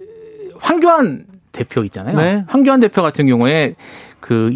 황교안 0.59 1.25
대표 1.51 1.83
있잖아요. 1.83 2.15
네. 2.17 2.43
황교안 2.47 2.79
대표 2.79 3.01
같은 3.01 3.25
경우에 3.27 3.75
그월 4.19 4.51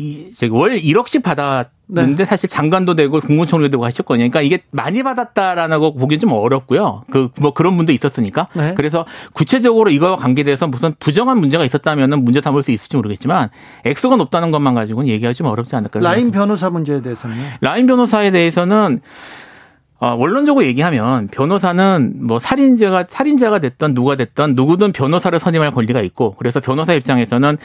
1억씩 0.77 1.23
받았는데 1.23 2.15
네. 2.15 2.25
사실 2.25 2.49
장관도 2.49 2.95
되고 2.95 3.19
국무총리도 3.19 3.71
되고 3.71 3.85
하셨거든요. 3.85 4.29
그러니까 4.29 4.41
이게 4.41 4.59
많이 4.71 5.01
받았다라는 5.03 5.79
거 5.79 5.93
보기엔 5.93 6.19
좀 6.19 6.31
어렵고요. 6.33 7.03
그 7.09 7.29
뭐 7.39 7.53
그런 7.53 7.75
분도 7.77 7.91
있었으니까. 7.93 8.47
네. 8.53 8.73
그래서 8.75 9.05
구체적으로 9.31 9.89
이거와 9.89 10.17
관계돼서 10.17 10.67
무슨 10.67 10.93
부정한 10.99 11.39
문제가 11.39 11.65
있었다면은 11.65 12.23
문제 12.23 12.41
삼을 12.41 12.63
수 12.63 12.71
있을지 12.71 12.95
모르겠지만 12.97 13.49
액수가 13.85 14.17
높다는 14.17 14.51
것만 14.51 14.75
가지고는 14.75 15.07
얘기하기 15.09 15.35
좀 15.35 15.47
어렵지 15.47 15.75
않을까. 15.75 15.99
라인 16.01 16.31
변호사 16.31 16.69
문제에 16.69 17.01
대해서는 17.01 17.35
라인 17.61 17.87
변호사에 17.87 18.31
대해서는 18.31 19.01
어, 20.03 20.15
원론적으로 20.15 20.65
얘기하면 20.65 21.27
변호사는 21.27 22.27
뭐 22.27 22.37
살인자가 22.37 23.05
살인자가 23.09 23.59
됐던 23.59 23.93
누가 23.93 24.17
됐던 24.17 24.53
누구든 24.53 24.91
변호사를 24.91 25.39
선임할 25.39 25.71
권리가 25.71 26.01
있고 26.01 26.35
그래서 26.37 26.59
변호사 26.59 26.93
입장에서는 26.93 27.57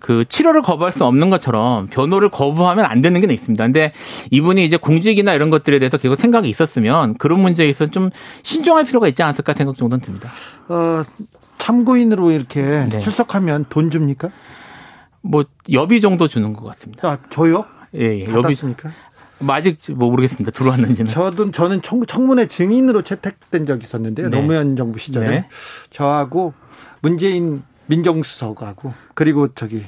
그 0.00 0.24
치료를 0.28 0.62
거부할 0.62 0.90
수 0.90 1.04
없는 1.04 1.30
것처럼 1.30 1.86
변호를 1.86 2.30
거부하면 2.30 2.84
안 2.84 3.00
되는 3.00 3.20
게 3.20 3.32
있습니다. 3.32 3.64
근데 3.64 3.92
이분이 4.32 4.64
이제 4.64 4.76
공직이나 4.76 5.34
이런 5.34 5.50
것들에 5.50 5.78
대해서 5.78 5.96
계속 5.96 6.16
생각이 6.16 6.50
있었으면 6.50 7.14
그런 7.14 7.38
문제에 7.38 7.68
있어서 7.68 7.92
좀 7.92 8.10
신중할 8.42 8.86
필요가 8.86 9.06
있지 9.06 9.22
않았을까 9.22 9.54
생각 9.54 9.76
정도는 9.76 10.04
듭니다. 10.04 10.28
어, 10.68 11.04
참고인으로 11.58 12.32
이렇게 12.32 12.88
네. 12.90 12.98
출석하면 12.98 13.66
돈 13.68 13.90
줍니까? 13.90 14.30
뭐 15.20 15.44
여비 15.70 16.00
정도 16.00 16.26
주는 16.26 16.54
것 16.54 16.64
같습니다. 16.64 17.08
아, 17.08 17.18
저요? 17.30 17.66
예, 17.94 18.18
예. 18.18 18.26
여비습니까? 18.26 18.90
뭐 19.44 19.54
아직 19.54 19.78
뭐 19.94 20.10
모르겠습니다. 20.10 20.50
들어왔는지는. 20.52 21.10
저도 21.10 21.50
저는 21.50 21.82
청, 21.82 22.04
청문회 22.04 22.46
증인으로 22.46 23.02
채택된 23.02 23.66
적이 23.66 23.84
있었는데요. 23.84 24.28
네. 24.30 24.36
노무현 24.36 24.76
정부 24.76 24.98
시절에 24.98 25.28
네. 25.28 25.48
저하고 25.90 26.54
문재인 27.02 27.62
민정수석하고 27.86 28.94
그리고 29.14 29.48
저기 29.54 29.84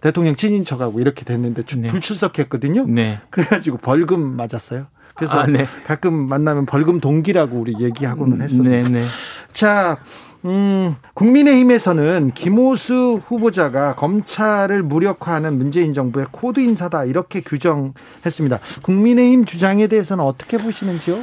대통령 0.00 0.34
친인척하고 0.34 1.00
이렇게 1.00 1.24
됐는데 1.24 1.62
네. 1.62 1.88
불출석했거든요. 1.88 2.86
네. 2.88 3.20
그래가지고 3.30 3.78
벌금 3.78 4.36
맞았어요. 4.36 4.86
그래서 5.14 5.40
아, 5.40 5.46
네. 5.46 5.66
가끔 5.86 6.28
만나면 6.28 6.66
벌금 6.66 7.00
동기라고 7.00 7.56
우리 7.58 7.74
얘기하고는 7.80 8.38
음, 8.38 8.42
했었는데. 8.42 8.82
네, 8.82 8.88
네. 9.00 9.04
자, 9.52 9.98
음, 10.44 10.96
국민의힘에서는 11.14 12.32
김오수 12.34 13.20
후보자가 13.26 13.94
검찰을 13.94 14.82
무력화하는 14.82 15.56
문재인 15.56 15.94
정부의 15.94 16.26
코드 16.30 16.60
인사다 16.60 17.04
이렇게 17.04 17.40
규정했습니다. 17.40 18.58
국민의힘 18.82 19.46
주장에 19.46 19.86
대해서는 19.86 20.22
어떻게 20.24 20.58
보시는지요? 20.58 21.16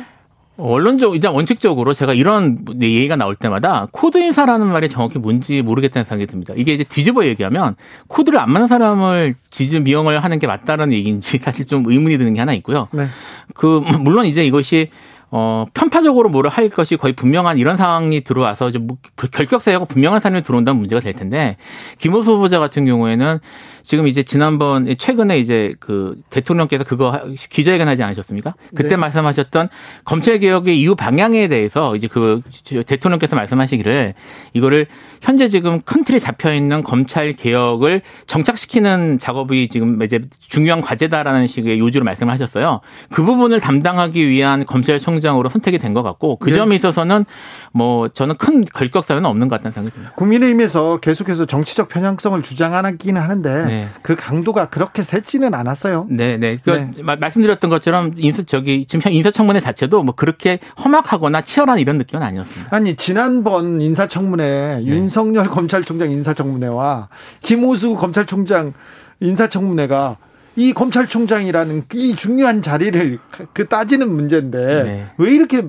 원론적, 0.57 1.15
이제 1.15 1.27
원칙적으로 1.27 1.93
제가 1.93 2.13
이런 2.13 2.65
얘기가 2.81 3.15
나올 3.15 3.36
때마다 3.36 3.88
코드 3.91 4.17
인사라는 4.19 4.67
말이 4.67 4.89
정확히 4.89 5.17
뭔지 5.17 5.62
모르겠다는 5.62 6.05
생각이 6.05 6.29
듭니다. 6.29 6.53
이게 6.55 6.73
이제 6.73 6.84
뒤집어 6.84 7.25
얘기하면 7.25 7.75
코드를 8.07 8.39
안 8.39 8.51
맞는 8.51 8.67
사람을 8.67 9.34
지지 9.49 9.79
임용을 9.80 10.23
하는 10.23 10.39
게 10.39 10.47
맞다는 10.47 10.93
얘기인지 10.93 11.39
사실 11.39 11.65
좀 11.65 11.86
의문이 11.88 12.17
드는 12.17 12.34
게 12.34 12.39
하나 12.39 12.53
있고요. 12.53 12.89
네. 12.91 13.07
그, 13.55 13.81
물론 14.01 14.25
이제 14.25 14.45
이것이 14.45 14.89
어, 15.34 15.65
편파적으로 15.74 16.30
뭐를 16.30 16.50
할 16.50 16.67
것이 16.67 16.98
거의 16.98 17.13
분명한 17.13 17.58
이런 17.58 17.78
상황이 17.78 18.22
들어와서 18.22 18.70
좀뭐 18.70 18.98
결격사유가 19.32 19.86
분명한 19.86 20.20
사람이 20.20 20.44
들어온다는 20.44 20.78
문제가 20.78 21.00
될 21.00 21.13
텐데 21.13 21.56
김호수 22.00 22.34
후보자 22.34 22.60
같은 22.60 22.86
경우에는 22.86 23.39
지금 23.82 24.08
이제 24.08 24.24
지난번 24.24 24.94
최근에 24.98 25.39
이제 25.39 25.74
그 25.80 26.15
대통령께서 26.30 26.84
그거 26.84 27.17
기자회견 27.50 27.88
하지 27.88 28.04
않으셨습니까? 28.04 28.56
그때 28.76 28.89
네. 28.89 28.96
말씀하셨던 28.98 29.70
검찰 30.04 30.38
개혁의 30.39 30.80
이후 30.80 30.96
방향에 30.96 31.48
대해서 31.48 31.96
이제 31.96 32.08
그 32.08 32.41
대통령께서 32.86 33.36
말씀하시기를 33.38 34.13
이거를 34.54 34.88
현재 35.21 35.47
지금 35.47 35.79
큰 35.81 36.03
틀에 36.03 36.17
잡혀 36.17 36.51
있는 36.53 36.81
검찰 36.81 37.34
개혁을 37.34 38.01
정착시키는 38.25 39.19
작업이 39.19 39.67
지금 39.69 40.01
이제 40.01 40.21
중요한 40.39 40.81
과제다라는 40.81 41.45
식의 41.47 41.79
요지로 41.79 42.03
말씀을 42.03 42.34
하셨어요. 42.34 42.81
그 43.12 43.23
부분을 43.23 43.60
담당하기 43.60 44.27
위한 44.27 44.65
검찰총장으로 44.65 45.49
선택이 45.49 45.77
된 45.77 45.91
것 45.91 46.03
같고 46.03 46.38
그 46.38 46.49
네. 46.49 46.55
점에 46.55 46.75
있어서는 46.75 47.25
뭐 47.73 48.10
저는 48.10 48.36
큰 48.36 48.65
걸격 48.65 49.05
사유는 49.05 49.25
없는 49.29 49.47
것 49.47 49.55
같다는 49.55 49.71
생각이 49.71 49.93
듭니다. 49.93 50.13
국민의힘에서 50.15 50.97
계속해서 50.97 51.45
정치적 51.45 51.88
편향성을 51.88 52.41
주장하기는 52.41 53.21
하는데 53.21 53.65
네. 53.65 53.88
그 54.01 54.15
강도가 54.15 54.69
그렇게 54.69 55.03
세지는 55.03 55.53
않았어요. 55.53 56.07
네, 56.10 56.38
네. 56.38 56.57
그 56.63 56.69
네. 56.71 57.01
말씀드렸던 57.01 57.69
것처럼 57.69 58.12
인사 58.17 58.43
저기 58.43 58.86
지금 58.88 59.10
인사청문회 59.12 59.60
자체도 59.60 60.03
뭐 60.03 60.13
그렇게 60.15 60.60
험악하거나 60.84 61.41
치열한 61.41 61.79
이런 61.79 61.97
느낌은 61.97 62.23
아니었습니다. 62.23 62.75
아니 62.75 62.95
지난번 62.95 63.79
인사청문회 63.79 64.79
네. 64.79 64.86
윤석열 64.86 65.45
검찰총장 65.45 66.12
인사청문회와 66.12 67.07
김호수 67.41 67.95
검찰총장 67.95 68.73
인사청문회가 69.21 70.17
이 70.57 70.73
검찰총장이라는 70.73 71.84
이 71.93 72.15
중요한 72.15 72.62
자리를 72.62 73.19
그 73.53 73.67
따지는 73.67 74.13
문제인데 74.13 74.84
네. 74.84 75.07
왜 75.17 75.31
이렇게 75.31 75.63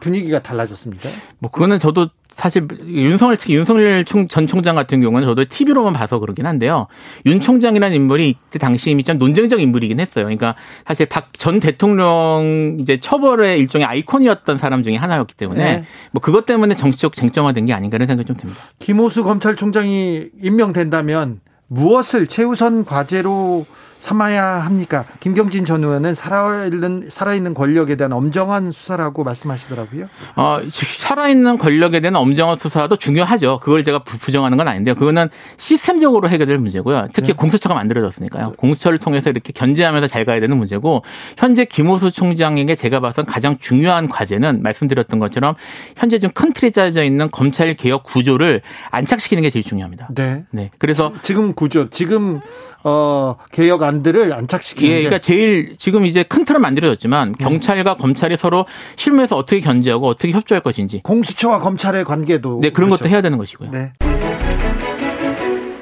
분위기가 0.00 0.42
달라졌습니까? 0.42 1.08
뭐 1.38 1.50
그거는 1.50 1.78
저도 1.78 2.08
사실 2.30 2.66
윤석열 2.86 3.36
특히 3.36 3.54
윤석열 3.54 4.04
총, 4.04 4.26
전 4.28 4.46
총장 4.46 4.74
같은 4.74 5.00
경우는 5.00 5.26
저도 5.28 5.44
TV로만 5.48 5.92
봐서 5.92 6.18
그러긴 6.18 6.46
한데요. 6.46 6.86
윤 7.26 7.38
총장이라는 7.40 7.94
인물이 7.94 8.28
이때 8.30 8.58
당시 8.58 8.90
이미 8.90 9.04
좀 9.04 9.18
논쟁적 9.18 9.60
인물이긴 9.60 10.00
했어요. 10.00 10.24
그러니까 10.24 10.54
사실 10.86 11.06
박 11.06 11.30
전 11.40 11.58
대통령 11.58 12.76
이제 12.80 12.98
처벌의 13.00 13.58
일종의 13.60 13.86
아이콘이었던 13.86 14.58
사람 14.58 14.82
중에 14.82 14.96
하나였기 14.96 15.34
때문에 15.36 15.62
네. 15.62 15.84
뭐 16.12 16.20
그것 16.20 16.44
때문에 16.44 16.74
정치적 16.74 17.14
쟁점화된 17.14 17.64
게 17.64 17.72
아닌가 17.72 17.96
라는 17.96 18.06
생각이 18.08 18.26
좀 18.26 18.36
듭니다. 18.36 18.60
김호수 18.78 19.24
검찰총장이 19.24 20.26
임명된다면 20.42 21.40
무엇을 21.68 22.26
최우선 22.26 22.84
과제로 22.84 23.64
삼아야 24.00 24.44
합니까? 24.44 25.04
김경진 25.20 25.64
전 25.64 25.84
의원은 25.84 26.14
살아있는, 26.14 27.04
살아있는 27.08 27.54
권력에 27.54 27.94
대한 27.94 28.12
엄정한 28.12 28.72
수사라고 28.72 29.22
말씀하시더라고요. 29.22 30.08
어, 30.34 30.58
살아있는 30.68 31.58
권력에 31.58 32.00
대한 32.00 32.16
엄정한 32.16 32.56
수사도 32.56 32.96
중요하죠. 32.96 33.60
그걸 33.62 33.84
제가 33.84 34.00
부정하는 34.02 34.58
건 34.58 34.66
아닌데요. 34.66 34.96
그거는 34.96 35.28
시스템적으로 35.58 36.28
해결될 36.28 36.58
문제고요. 36.58 37.06
특히 37.12 37.28
네. 37.28 37.32
공수처가 37.34 37.76
만들어졌으니까요. 37.76 38.48
네. 38.48 38.52
공수처를 38.56 38.98
통해서 38.98 39.30
이렇게 39.30 39.52
견제하면서 39.52 40.08
잘 40.08 40.24
가야 40.24 40.40
되는 40.40 40.56
문제고 40.56 41.04
현재 41.36 41.64
김호수 41.64 42.10
총장에게 42.10 42.74
제가 42.74 42.98
봐선 43.00 43.24
가장 43.24 43.56
중요한 43.60 44.08
과제는 44.08 44.62
말씀드렸던 44.62 45.20
것처럼 45.20 45.54
현재 45.96 46.18
좀 46.18 46.30
큰 46.40 46.54
틀에 46.54 46.70
짜져 46.70 47.04
있는 47.04 47.30
검찰 47.30 47.74
개혁 47.74 48.02
구조를 48.04 48.62
안착시키는 48.90 49.42
게 49.42 49.50
제일 49.50 49.62
중요합니다. 49.62 50.08
네. 50.14 50.44
네. 50.50 50.70
그래서 50.78 51.12
지금 51.22 51.52
구조, 51.52 51.90
지금 51.90 52.40
어, 52.82 53.36
개혁 53.52 53.82
안들을 53.82 54.32
안착시키는 54.32 54.90
예, 54.90 54.98
그러니까 55.00 55.18
제일 55.18 55.76
지금 55.78 56.04
이제 56.06 56.22
큰 56.22 56.44
틀은 56.44 56.60
만들어졌지만 56.60 57.34
네. 57.38 57.44
경찰과 57.44 57.96
검찰이 57.96 58.36
서로 58.36 58.66
실무에서 58.96 59.36
어떻게 59.36 59.60
견제하고 59.60 60.06
어떻게 60.06 60.32
협조할 60.32 60.62
것인지 60.62 61.00
공수처와 61.02 61.58
검찰의 61.58 62.04
관계도 62.04 62.60
네, 62.62 62.70
그런 62.70 62.88
그렇죠. 62.88 63.04
것도 63.04 63.10
해야 63.10 63.22
되는 63.22 63.36
것이고요. 63.38 63.70
네. 63.70 63.92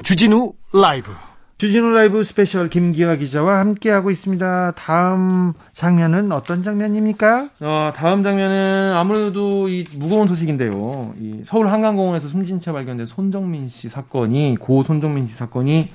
주진우 0.03 0.53
라이브 0.73 1.11
주진우 1.59 1.91
라이브 1.91 2.23
스페셜 2.23 2.69
김기화 2.69 3.17
기자와 3.17 3.59
함께하고 3.59 4.11
있습니다. 4.11 4.71
다음 4.77 5.51
장면은 5.73 6.31
어떤 6.31 6.63
장면입니까? 6.63 7.49
어, 7.59 7.91
다음 7.93 8.23
장면은 8.23 8.93
아무래도 8.95 9.67
이 9.67 9.83
무거운 9.97 10.25
소식인데요. 10.27 11.13
이 11.19 11.41
서울 11.43 11.67
한강공원에서 11.67 12.29
숨진 12.29 12.61
채 12.61 12.71
발견된 12.71 13.07
손정민 13.07 13.67
씨 13.67 13.89
사건이 13.89 14.55
고 14.57 14.83
손정민 14.83 15.27
씨 15.27 15.35
사건이 15.35 15.89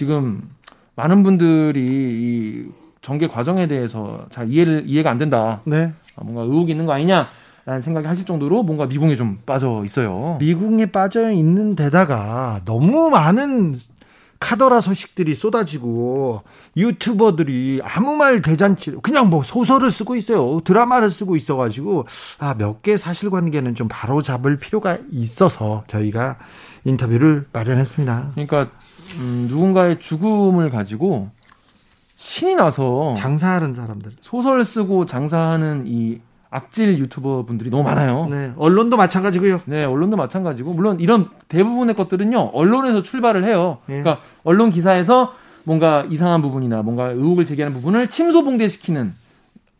지금 0.00 0.42
많은 0.94 1.22
분들이 1.22 1.80
이 1.82 2.66
전개 3.00 3.26
과정에 3.28 3.66
대해서 3.66 4.26
잘 4.30 4.50
이해를 4.52 4.82
이해가 4.86 5.10
안 5.10 5.16
된다. 5.16 5.62
네. 5.64 5.94
아, 6.16 6.22
뭔가 6.22 6.42
의혹이 6.42 6.72
있는 6.72 6.84
거 6.84 6.92
아니냐? 6.92 7.28
라는 7.64 7.80
생각이 7.80 8.06
하실 8.06 8.26
정도로 8.26 8.62
뭔가 8.62 8.84
미궁에 8.84 9.16
좀 9.16 9.38
빠져 9.46 9.82
있어요. 9.86 10.36
미궁에 10.38 10.86
빠져 10.92 11.32
있는 11.32 11.74
데다가 11.74 12.60
너무 12.66 13.08
많은 13.08 13.78
카더라 14.38 14.82
소식들이 14.82 15.34
쏟아지고 15.34 16.42
유튜버들이 16.76 17.80
아무 17.82 18.16
말 18.16 18.42
대잔치 18.42 18.90
그냥 19.02 19.30
뭐 19.30 19.42
소설을 19.42 19.90
쓰고 19.90 20.14
있어요. 20.14 20.60
드라마를 20.60 21.10
쓰고 21.10 21.36
있어 21.36 21.56
가지고 21.56 22.04
아 22.38 22.54
몇 22.58 22.82
개 22.82 22.98
사실관계는 22.98 23.74
좀 23.74 23.88
바로 23.90 24.20
잡을 24.20 24.58
필요가 24.58 24.98
있어서 25.10 25.84
저희가 25.86 26.36
인터뷰를 26.84 27.46
마련했습니다. 27.50 28.32
그러니까 28.34 28.68
음, 29.18 29.46
누군가의 29.48 30.00
죽음을 30.00 30.70
가지고 30.70 31.30
신이 32.16 32.54
나서 32.56 33.14
장사하는 33.16 33.74
사람들 33.74 34.12
소설 34.20 34.64
쓰고 34.64 35.06
장사하는 35.06 35.84
이 35.86 36.20
악질 36.50 36.98
유튜버 36.98 37.44
분들이 37.44 37.70
너무 37.70 37.82
많아요. 37.82 38.26
네, 38.30 38.52
언론도 38.56 38.96
마찬가지고요. 38.96 39.60
네, 39.66 39.84
언론도 39.84 40.16
마찬가지고 40.16 40.72
물론 40.74 41.00
이런 41.00 41.28
대부분의 41.48 41.94
것들은요 41.94 42.50
언론에서 42.54 43.02
출발을 43.02 43.44
해요. 43.44 43.78
네. 43.86 44.00
그러니까 44.00 44.24
언론 44.44 44.70
기사에서 44.70 45.34
뭔가 45.64 46.06
이상한 46.10 46.42
부분이나 46.42 46.82
뭔가 46.82 47.08
의혹을 47.08 47.44
제기하는 47.44 47.76
부분을 47.76 48.08
침소봉대시키는 48.08 49.12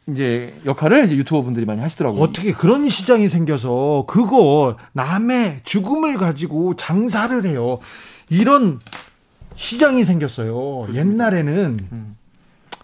이제 0.08 0.54
역할을 0.64 1.06
이제 1.06 1.16
유튜버 1.16 1.42
분들이 1.42 1.64
많이 1.66 1.80
하시더라고요. 1.80 2.20
어떻게 2.22 2.52
그런 2.52 2.88
시장이 2.88 3.28
생겨서 3.28 4.04
그거 4.06 4.76
남의 4.92 5.60
죽음을 5.64 6.16
가지고 6.16 6.76
장사를 6.76 7.44
해요. 7.44 7.78
이런 8.28 8.80
시장이 9.56 10.04
생겼어요. 10.04 10.54
그렇습니다. 10.82 11.00
옛날에는 11.00 11.78
음. 11.92 12.16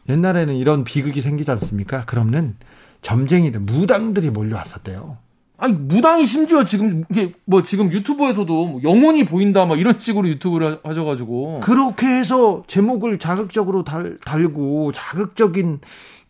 옛날에는 0.09 0.55
이런 0.55 0.85
비극이 0.85 1.21
생기지 1.21 1.51
않습니까? 1.53 2.03
그러면 2.07 2.57
점쟁이들, 3.03 3.61
무당들이 3.61 4.31
몰려왔었대요. 4.31 5.19
아니 5.59 5.75
무당이 5.75 6.27
심지어 6.27 6.65
지금 6.65 7.05
이게 7.09 7.35
뭐 7.45 7.63
지금 7.63 7.93
유튜브에서도 7.93 8.67
뭐 8.67 8.81
영혼이 8.83 9.27
보인다 9.27 9.65
막 9.65 9.79
이런 9.79 9.97
식으로 9.97 10.27
유튜브를 10.29 10.81
하셔가지고 10.83 11.61
그렇게 11.63 12.07
해서 12.07 12.65
제목을 12.67 13.21
자극적으로 13.21 13.85
달, 13.85 14.19
달고 14.25 14.91
자극적인 14.91 15.79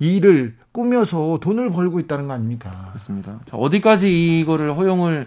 일을 0.00 0.56
꾸며서 0.72 1.38
돈을 1.40 1.70
벌고 1.70 1.98
있다는 2.00 2.26
거 2.26 2.34
아닙니까? 2.34 2.88
그렇습니다. 2.88 3.40
자, 3.48 3.56
어디까지 3.56 4.40
이거를 4.40 4.76
허용을 4.76 5.26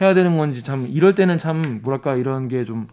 해야 0.00 0.14
되는 0.14 0.36
건지 0.36 0.64
참 0.64 0.88
이럴 0.90 1.14
때는 1.14 1.38
참 1.38 1.80
뭐랄까 1.84 2.16
이런 2.16 2.48
게 2.48 2.64
좀 2.64 2.88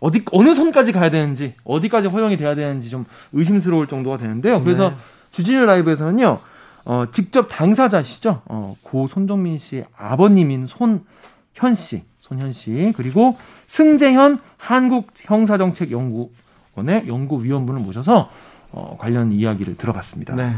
어디 0.00 0.24
어느 0.32 0.54
선까지 0.54 0.92
가야 0.92 1.10
되는지 1.10 1.54
어디까지 1.64 2.08
허용이 2.08 2.36
돼야 2.36 2.54
되는지 2.54 2.90
좀 2.90 3.04
의심스러울 3.32 3.86
정도가 3.86 4.18
되는데요. 4.18 4.62
그래서 4.62 4.90
네. 4.90 4.96
주진우 5.32 5.64
라이브에서는요. 5.64 6.38
어, 6.84 7.04
직접 7.10 7.48
당사자시죠. 7.48 8.42
어, 8.46 8.76
고 8.82 9.06
손정민 9.06 9.58
씨 9.58 9.84
아버님인 9.96 10.66
손현 10.66 11.74
씨, 11.74 12.04
손현 12.20 12.52
씨 12.52 12.92
그리고 12.96 13.36
승재현 13.66 14.38
한국 14.56 15.08
형사정책연구원의 15.16 17.08
연구위원분을 17.08 17.80
모셔서 17.80 18.30
어, 18.70 18.96
관련 19.00 19.32
이야기를 19.32 19.76
들어봤습니다. 19.76 20.34
네. 20.34 20.54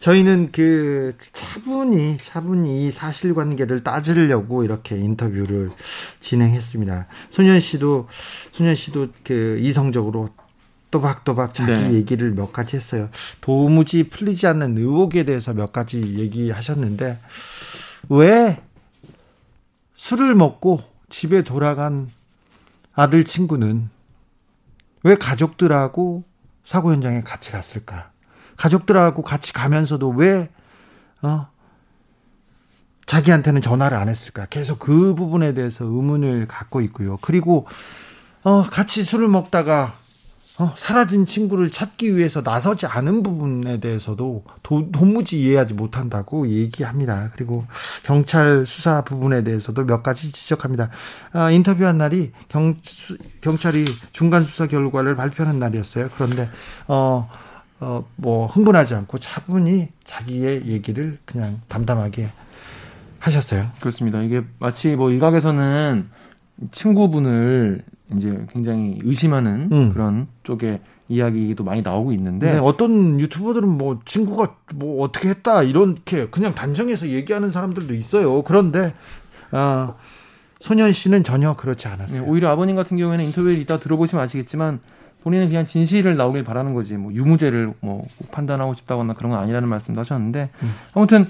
저희는 0.00 0.50
그 0.52 1.16
차분히 1.32 2.18
차분히 2.18 2.86
이 2.86 2.90
사실관계를 2.90 3.82
따지려고 3.82 4.64
이렇게 4.64 4.96
인터뷰를 4.96 5.70
진행했습니다. 6.20 7.06
소년 7.30 7.60
씨도 7.60 8.08
소년 8.52 8.74
씨도 8.74 9.08
그 9.24 9.58
이성적으로 9.60 10.30
또박또박 10.90 11.54
자기 11.54 11.72
네. 11.72 11.92
얘기를 11.94 12.30
몇 12.32 12.52
가지 12.52 12.76
했어요. 12.76 13.08
도무지 13.40 14.08
풀리지 14.08 14.46
않는 14.46 14.78
의혹에 14.78 15.24
대해서 15.24 15.52
몇 15.52 15.72
가지 15.72 16.00
얘기하셨는데 16.00 17.18
왜 18.08 18.62
술을 19.96 20.34
먹고 20.34 20.80
집에 21.10 21.42
돌아간 21.42 22.10
아들 22.94 23.24
친구는 23.24 23.90
왜 25.02 25.16
가족들하고 25.16 26.24
사고 26.64 26.92
현장에 26.92 27.22
같이 27.22 27.52
갔을까? 27.52 28.10
가족들하고 28.56 29.22
같이 29.22 29.52
가면서도 29.52 30.08
왜 30.10 30.50
어, 31.22 31.48
자기한테는 33.06 33.60
전화를 33.60 33.96
안 33.96 34.08
했을까? 34.08 34.46
계속 34.46 34.78
그 34.78 35.14
부분에 35.14 35.54
대해서 35.54 35.84
의문을 35.84 36.48
갖고 36.48 36.80
있고요. 36.82 37.18
그리고 37.20 37.66
어, 38.42 38.62
같이 38.62 39.02
술을 39.02 39.28
먹다가 39.28 39.94
어, 40.58 40.74
사라진 40.78 41.26
친구를 41.26 41.70
찾기 41.70 42.16
위해서 42.16 42.40
나서지 42.40 42.86
않은 42.86 43.22
부분에 43.22 43.78
대해서도 43.78 44.44
도, 44.62 44.90
도무지 44.90 45.42
이해하지 45.42 45.74
못한다고 45.74 46.48
얘기합니다. 46.48 47.30
그리고 47.34 47.66
경찰 48.04 48.64
수사 48.64 49.02
부분에 49.02 49.44
대해서도 49.44 49.84
몇 49.84 50.02
가지 50.02 50.32
지적합니다. 50.32 50.88
어, 51.34 51.50
인터뷰한 51.50 51.98
날이 51.98 52.32
경, 52.48 52.76
수, 52.82 53.18
경찰이 53.42 53.84
중간 54.12 54.44
수사 54.44 54.66
결과를 54.66 55.14
발표하는 55.14 55.60
날이었어요. 55.60 56.08
그런데 56.14 56.48
어, 56.88 57.28
어, 57.80 58.04
뭐 58.16 58.46
흥분하지 58.46 58.94
않고 58.94 59.18
차분히 59.18 59.88
자기의 60.04 60.66
얘기를 60.66 61.18
그냥 61.24 61.60
담담하게 61.68 62.28
하셨어요. 63.18 63.70
그렇습니다. 63.80 64.22
이게 64.22 64.42
마치 64.58 64.96
뭐 64.96 65.10
일각에서는 65.10 66.08
친구분을 66.72 67.82
이제 68.16 68.46
굉장히 68.52 68.98
의심하는 69.02 69.68
음. 69.72 69.92
그런 69.92 70.28
쪽의 70.44 70.80
이야기도 71.08 71.64
많이 71.64 71.82
나오고 71.82 72.12
있는데 72.12 72.52
네, 72.52 72.58
어떤 72.58 73.20
유튜버들은 73.20 73.68
뭐 73.68 74.00
친구가 74.04 74.56
뭐 74.74 75.04
어떻게 75.04 75.28
했다 75.28 75.62
이렇게 75.62 76.26
그냥 76.28 76.54
단정해서 76.54 77.08
얘기하는 77.08 77.50
사람들도 77.50 77.94
있어요. 77.94 78.42
그런데 78.42 78.94
아 79.50 79.94
소년 80.58 80.92
씨는 80.92 81.22
전혀 81.22 81.54
그렇지 81.54 81.86
않았어요. 81.88 82.22
네, 82.22 82.28
오히려 82.28 82.50
아버님 82.50 82.74
같은 82.74 82.96
경우에는 82.96 83.24
인터뷰를 83.26 83.58
이따 83.58 83.78
들어보시면 83.78 84.24
아시겠지만 84.24 84.80
본인은 85.26 85.48
그냥 85.48 85.66
진실을 85.66 86.16
나오길 86.16 86.44
바라는 86.44 86.72
거지 86.72 86.96
뭐 86.96 87.12
유무죄를 87.12 87.72
뭐 87.80 88.06
판단하고 88.30 88.74
싶다거나 88.74 89.14
그런 89.14 89.32
건 89.32 89.40
아니라는 89.40 89.68
말씀도 89.68 89.98
하셨는데 89.98 90.50
음. 90.62 90.74
아무튼 90.94 91.26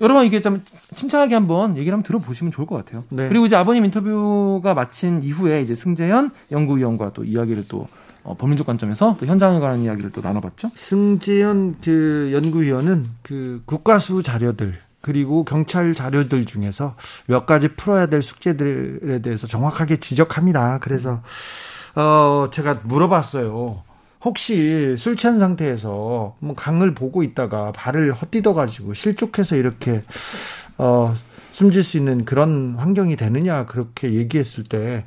여러분 0.00 0.24
이게 0.24 0.40
좀 0.40 0.62
침착하게 0.94 1.34
한번 1.34 1.76
얘기를 1.76 1.92
한번 1.92 2.06
들어보시면 2.06 2.52
좋을 2.52 2.66
것 2.66 2.76
같아요. 2.76 3.04
네. 3.10 3.28
그리고 3.28 3.44
이제 3.44 3.54
아버님 3.54 3.84
인터뷰가 3.84 4.72
마친 4.72 5.22
이후에 5.22 5.60
이제 5.60 5.74
승재현 5.74 6.30
연구위원과 6.50 7.12
또 7.12 7.22
이야기를 7.22 7.66
또 7.68 7.86
어, 8.24 8.34
법률적 8.34 8.66
관점에서 8.66 9.18
또 9.20 9.26
현장에 9.26 9.58
관한 9.60 9.80
이야기를 9.80 10.10
또 10.12 10.22
나눠봤죠. 10.22 10.70
승재현 10.74 11.76
그 11.84 12.30
연구위원은 12.32 13.04
그 13.20 13.60
국가수 13.66 14.22
자료들 14.22 14.78
그리고 15.02 15.44
경찰 15.44 15.92
자료들 15.92 16.46
중에서 16.46 16.96
몇 17.26 17.44
가지 17.44 17.68
풀어야 17.68 18.06
될 18.06 18.22
숙제들에 18.22 19.20
대해서 19.20 19.46
정확하게 19.46 19.98
지적합니다. 19.98 20.78
그래서 20.80 21.20
어 21.94 22.48
제가 22.50 22.80
물어봤어요. 22.84 23.82
혹시 24.24 24.96
술 24.96 25.16
취한 25.16 25.38
상태에서 25.38 26.36
뭐 26.38 26.54
강을 26.54 26.94
보고 26.94 27.22
있다가 27.22 27.72
발을 27.72 28.12
헛디뎌 28.12 28.54
가지고 28.54 28.94
실족해서 28.94 29.56
이렇게 29.56 30.02
어 30.78 31.14
숨질 31.52 31.82
수 31.82 31.96
있는 31.96 32.24
그런 32.24 32.76
환경이 32.78 33.16
되느냐 33.16 33.66
그렇게 33.66 34.12
얘기했을 34.12 34.64
때 34.64 35.04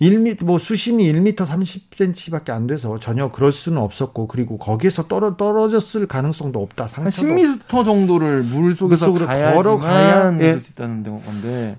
1미 0.00 0.42
뭐 0.42 0.58
수심이 0.58 1.12
1m 1.12 1.36
30cm밖에 1.36 2.50
안 2.50 2.66
돼서 2.66 2.98
전혀 2.98 3.30
그럴 3.30 3.52
수는 3.52 3.78
없었고 3.78 4.28
그리고 4.28 4.56
거기에서 4.56 5.06
떨어 5.06 5.36
떨어졌을 5.36 6.06
가능성도 6.06 6.62
없다. 6.62 6.88
한 6.92 7.08
10m 7.08 7.84
정도를 7.84 8.42
물 8.42 8.74
속에서 8.74 9.12
걸어가야 9.12 10.38
예. 10.40 10.58
수 10.58 10.72
있다는 10.72 11.02
건데. 11.04 11.76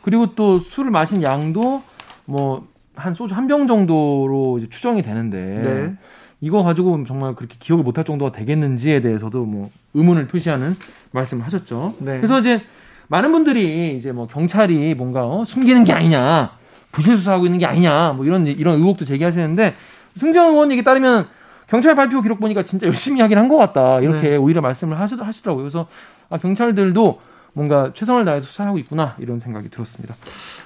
그리고 0.00 0.34
또 0.34 0.58
술을 0.58 0.90
마신 0.90 1.22
양도 1.22 1.82
뭐 2.24 2.66
한 2.94 3.14
소주 3.14 3.34
한 3.34 3.46
병 3.46 3.66
정도로 3.66 4.60
추정이 4.70 5.02
되는데 5.02 5.38
네. 5.38 5.94
이거 6.40 6.62
가지고 6.62 7.04
정말 7.04 7.34
그렇게 7.34 7.56
기억을 7.58 7.84
못할 7.84 8.04
정도가 8.04 8.32
되겠는지에 8.32 9.00
대해서도 9.00 9.44
뭐 9.44 9.70
의문을 9.94 10.26
표시하는 10.26 10.74
말씀을 11.12 11.44
하셨죠. 11.46 11.94
네. 12.00 12.16
그래서 12.16 12.40
이제 12.40 12.62
많은 13.08 13.30
분들이 13.32 13.96
이제 13.96 14.12
뭐 14.12 14.26
경찰이 14.26 14.94
뭔가 14.94 15.26
어, 15.26 15.44
숨기는 15.44 15.84
게 15.84 15.92
아니냐, 15.92 16.50
부실 16.90 17.16
수사하고 17.16 17.46
있는 17.46 17.58
게 17.58 17.66
아니냐, 17.66 18.12
뭐 18.14 18.24
이런 18.24 18.46
이런 18.46 18.76
의혹도 18.78 19.04
제기하시는데 19.04 19.74
승정 20.16 20.48
의원 20.52 20.70
얘기 20.72 20.82
따르면 20.84 21.26
경찰 21.68 21.94
발표 21.94 22.20
기록 22.20 22.38
보니까 22.40 22.62
진짜 22.64 22.86
열심히 22.86 23.20
하긴 23.20 23.38
한 23.38 23.48
것 23.48 23.56
같다 23.56 24.00
이렇게 24.00 24.30
네. 24.30 24.36
오히려 24.36 24.60
말씀을 24.60 24.98
하시, 25.00 25.14
하시더라고요. 25.14 25.62
그래서 25.64 25.86
아, 26.28 26.38
경찰들도 26.38 27.20
뭔가 27.52 27.92
최선을 27.92 28.24
다해서 28.24 28.46
수사하고 28.46 28.78
있구나 28.78 29.16
이런 29.18 29.38
생각이 29.38 29.68
들었습니다. 29.68 30.14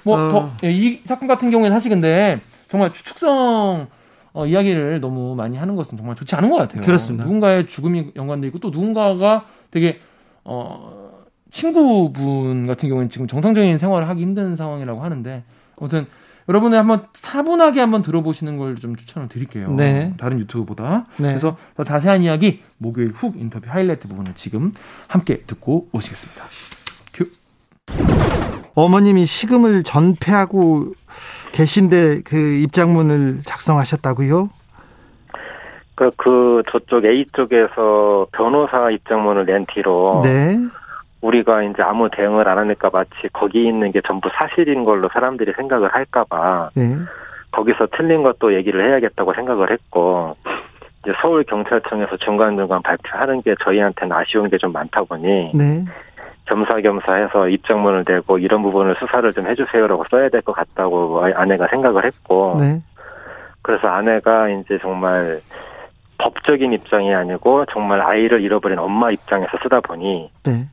뭐더이 0.03 0.35
어... 0.35 0.57
예, 0.63 1.01
사건 1.05 1.27
같은 1.27 1.51
경우에는 1.51 1.75
사실 1.75 1.89
근데 1.89 2.39
정말 2.69 2.91
추측성 2.93 3.87
어, 4.33 4.45
이야기를 4.45 4.99
너무 5.01 5.35
많이 5.35 5.57
하는 5.57 5.75
것은 5.75 5.97
정말 5.97 6.15
좋지 6.15 6.35
않은 6.35 6.49
것 6.49 6.57
같아요. 6.57 6.83
그렇습니다. 6.83 7.23
누군가의 7.25 7.67
죽음이 7.67 8.11
연관돼 8.15 8.47
있고 8.47 8.59
또 8.59 8.69
누군가가 8.69 9.45
되게 9.71 9.99
어 10.43 11.09
친구분 11.49 12.67
같은 12.67 12.87
경우는 12.89 13.09
지금 13.09 13.27
정상적인 13.27 13.77
생활을 13.77 14.07
하기 14.09 14.21
힘든 14.21 14.55
상황이라고 14.55 15.01
하는데 15.03 15.43
아무튼 15.79 16.05
여러분들 16.49 16.77
한번 16.79 17.05
차분하게 17.13 17.79
한번 17.81 18.03
들어보시는 18.03 18.57
걸 18.57 18.75
좀 18.75 18.95
추천을 18.95 19.27
드릴게요. 19.27 19.71
네. 19.71 20.13
다른 20.17 20.39
유튜브보다. 20.39 21.05
네. 21.17 21.29
그래서 21.29 21.57
더 21.75 21.83
자세한 21.83 22.21
이야기 22.21 22.61
목요일 22.77 23.09
훅 23.09 23.37
인터뷰 23.37 23.65
하이라이트 23.69 24.07
부분을 24.07 24.33
지금 24.35 24.71
함께 25.07 25.41
듣고 25.47 25.89
오시겠습니다. 25.91 26.43
큐. 27.87 28.03
어머님이 28.75 29.25
식음을 29.25 29.83
전폐하고 29.83 30.93
계신데 31.51 32.21
그 32.25 32.37
입장문을 32.37 33.39
작성하셨다고요? 33.45 34.49
그, 35.95 36.11
그 36.17 36.61
저쪽 36.71 37.05
A 37.05 37.25
쪽에서 37.33 38.27
변호사 38.31 38.91
입장문을 38.91 39.45
낸 39.47 39.65
뒤로 39.73 40.21
네. 40.23 40.57
우리가 41.21 41.63
이제 41.63 41.81
아무 41.81 42.07
대응을 42.15 42.47
안 42.47 42.59
하니까 42.59 42.91
마치 42.93 43.09
거기 43.33 43.65
있는 43.65 43.91
게 43.91 44.01
전부 44.05 44.29
사실인 44.31 44.85
걸로 44.85 45.09
사람들이 45.11 45.53
생각을 45.55 45.89
할까봐 45.91 46.69
네. 46.75 46.95
거기서 47.51 47.87
틀린 47.97 48.21
것도 48.21 48.53
얘기를 48.53 48.87
해야겠다고 48.87 49.33
생각을 49.33 49.71
했고 49.71 50.35
이제 51.01 51.13
서울 51.19 51.43
경찰청에서 51.45 52.17
중간중간 52.17 52.83
발표하는 52.83 53.41
게 53.41 53.55
저희한테는 53.63 54.15
아쉬운 54.15 54.47
게 54.51 54.57
좀 54.57 54.71
많다 54.71 55.01
보니 55.03 55.53
네. 55.55 55.83
겸사겸사해서 56.47 57.49
입장문을 57.49 58.03
내고 58.07 58.37
이런 58.37 58.61
부분을 58.63 58.95
수사를 58.99 59.31
좀 59.33 59.47
해주세요라고 59.47 60.05
써야 60.09 60.29
될 60.29 60.41
것 60.41 60.53
같다고 60.53 61.23
아내가 61.35 61.67
생각을 61.67 62.05
했고 62.05 62.57
네. 62.59 62.81
그래서 63.61 63.87
아내가 63.87 64.47
이제 64.49 64.77
정말 64.81 65.39
법적인 66.19 66.71
입장이 66.73 67.13
아니고 67.13 67.65
정말 67.71 68.01
아이를 68.01 68.41
잃어버린 68.41 68.79
엄마 68.79 69.11
입장에서 69.11 69.51
쓰다 69.61 69.81
보니 69.81 70.31
네. 70.43 70.65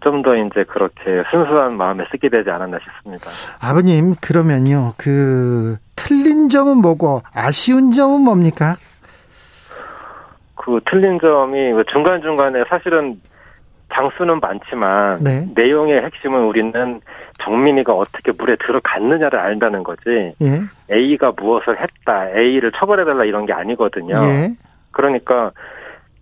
좀더 0.00 0.34
이제 0.34 0.64
그렇게 0.64 1.22
순수한 1.30 1.76
마음에 1.76 2.04
쓰게 2.10 2.28
되지 2.28 2.50
않았나 2.50 2.78
싶습니다. 2.82 3.30
아버님 3.62 4.16
그러면요 4.20 4.94
그 4.96 5.76
틀린 5.94 6.48
점은 6.48 6.78
뭐고 6.78 7.22
아쉬운 7.32 7.92
점은 7.92 8.22
뭡니까? 8.22 8.74
그 10.56 10.80
틀린 10.90 11.18
점이 11.20 11.72
그 11.72 11.84
중간 11.92 12.20
중간에 12.20 12.64
사실은 12.68 13.20
장수는 13.92 14.40
많지만 14.40 15.22
네. 15.22 15.46
내용의 15.54 16.02
핵심은 16.02 16.44
우리는 16.44 17.00
정민이가 17.40 17.92
어떻게 17.92 18.32
물에 18.32 18.56
들어갔느냐를 18.56 19.38
알다는 19.38 19.82
거지. 19.82 20.34
예. 20.40 20.62
A가 20.90 21.32
무엇을 21.36 21.78
했다, 21.80 22.28
A를 22.36 22.72
처벌해달라 22.72 23.24
이런 23.24 23.46
게 23.46 23.52
아니거든요. 23.52 24.14
예. 24.16 24.54
그러니까 24.90 25.52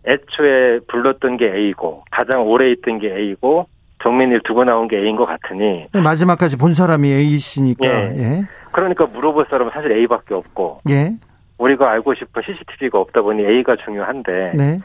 애초에 0.07 0.81
불렀던 0.89 1.37
게 1.37 1.53
A고 1.53 2.05
가장 2.11 2.47
오래 2.47 2.71
있던 2.71 2.99
게 2.99 3.15
A고 3.15 3.67
정민이를 4.03 4.41
두고 4.45 4.65
나온 4.65 4.89
게 4.89 4.97
A인 4.99 5.17
것 5.17 5.27
같으니 5.27 5.87
네, 5.93 6.01
마지막까지 6.01 6.57
본 6.57 6.73
사람이 6.73 7.11
A씨니까 7.13 7.87
예. 7.87 8.15
예. 8.17 8.45
그러니까 8.73 9.07
물어볼 9.07 9.47
사람은 9.51 9.73
사실 9.75 9.93
A밖에 9.93 10.35
없고 10.35 10.81
예. 10.91 11.13
우리가 11.59 11.91
알고 11.91 12.15
싶은 12.15 12.43
CCTV가 12.43 12.99
없다 12.99 13.21
보니 13.21 13.45
A가 13.45 13.77
중요한데 13.85 14.53
네. 14.55 14.81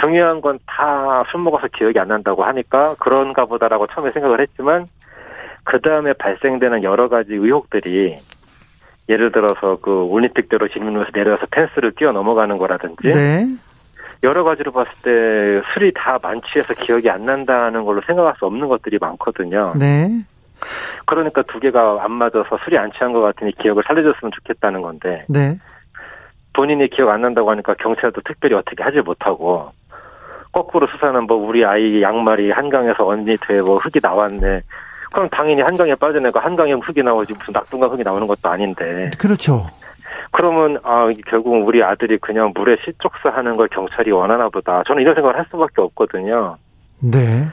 중요한 0.00 0.40
건 0.40 0.58
다 0.66 1.24
술 1.30 1.40
먹어서 1.40 1.68
기억이 1.68 1.98
안 1.98 2.08
난다고 2.08 2.44
하니까 2.44 2.94
그런가 2.98 3.44
보다라고 3.44 3.86
처음에 3.88 4.10
생각을 4.10 4.40
했지만 4.40 4.86
그 5.64 5.80
다음에 5.80 6.12
발생되는 6.14 6.82
여러 6.82 7.08
가지 7.08 7.34
의혹들이 7.34 8.16
예를 9.08 9.32
들어서 9.32 9.78
그 9.80 9.90
올림픽대로 10.04 10.68
진문에서 10.68 11.10
내려와서 11.12 11.46
펜스를 11.50 11.92
뛰어 11.92 12.12
넘어가는 12.12 12.56
거라든지 12.58 13.08
네. 13.08 13.46
여러 14.22 14.44
가지로 14.44 14.72
봤을 14.72 14.92
때 15.02 15.62
술이 15.72 15.92
다 15.94 16.18
만취해서 16.22 16.74
기억이 16.74 17.10
안 17.10 17.24
난다는 17.24 17.84
걸로 17.84 18.00
생각할 18.06 18.34
수 18.38 18.46
없는 18.46 18.68
것들이 18.68 18.98
많거든요. 19.00 19.74
네. 19.76 20.08
그러니까 21.06 21.42
두 21.42 21.58
개가 21.58 21.98
안 22.02 22.12
맞아서 22.12 22.58
술이 22.64 22.78
안 22.78 22.92
취한 22.92 23.12
것 23.12 23.20
같으니 23.20 23.52
기억을 23.56 23.82
살려줬으면 23.86 24.30
좋겠다는 24.32 24.80
건데. 24.82 25.24
네. 25.28 25.58
본인이 26.54 26.88
기억 26.88 27.08
안 27.08 27.22
난다고 27.22 27.50
하니까 27.50 27.74
경찰도 27.74 28.20
특별히 28.24 28.54
어떻게 28.54 28.82
하지 28.82 29.00
못하고 29.00 29.72
거꾸로 30.52 30.86
수사는 30.86 31.24
뭐 31.24 31.36
우리 31.38 31.64
아이 31.64 32.02
양말이 32.02 32.50
한강에서 32.50 33.06
언니 33.06 33.36
돼뭐 33.38 33.78
흙이 33.78 34.00
나왔네. 34.02 34.60
그럼 35.12 35.28
당연히 35.30 35.62
한강에 35.62 35.94
빠져내고 35.94 36.38
한강에 36.38 36.72
흙이 36.72 37.02
나오지 37.02 37.34
무슨 37.38 37.52
낙동강 37.52 37.90
흙이 37.90 38.02
나오는 38.02 38.26
것도 38.26 38.48
아닌데. 38.48 39.10
그렇죠. 39.18 39.66
그러면 40.30 40.78
아 40.82 41.06
결국 41.26 41.66
우리 41.66 41.82
아들이 41.82 42.18
그냥 42.18 42.52
물에 42.54 42.76
실족사하는 42.84 43.56
걸 43.56 43.68
경찰이 43.68 44.10
원하나 44.10 44.48
보다. 44.48 44.82
저는 44.86 45.02
이런 45.02 45.14
생각을 45.14 45.36
할 45.38 45.46
수밖에 45.50 45.80
없거든요. 45.82 46.56
네. 47.00 47.46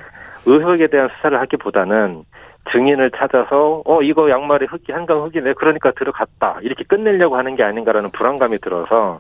의혹에 0.46 0.88
대한 0.88 1.10
수사를 1.16 1.40
하기보다는 1.40 2.24
증인을 2.72 3.12
찾아서 3.12 3.82
어 3.86 4.02
이거 4.02 4.30
양말이 4.30 4.68
흙이 4.68 4.92
한강 4.92 5.24
흙이네 5.24 5.54
그러니까 5.54 5.92
들어갔다 5.92 6.60
이렇게 6.62 6.84
끝내려고 6.84 7.36
하는 7.36 7.56
게 7.56 7.64
아닌가라는 7.64 8.12
불안감이 8.12 8.60
들어서 8.60 9.20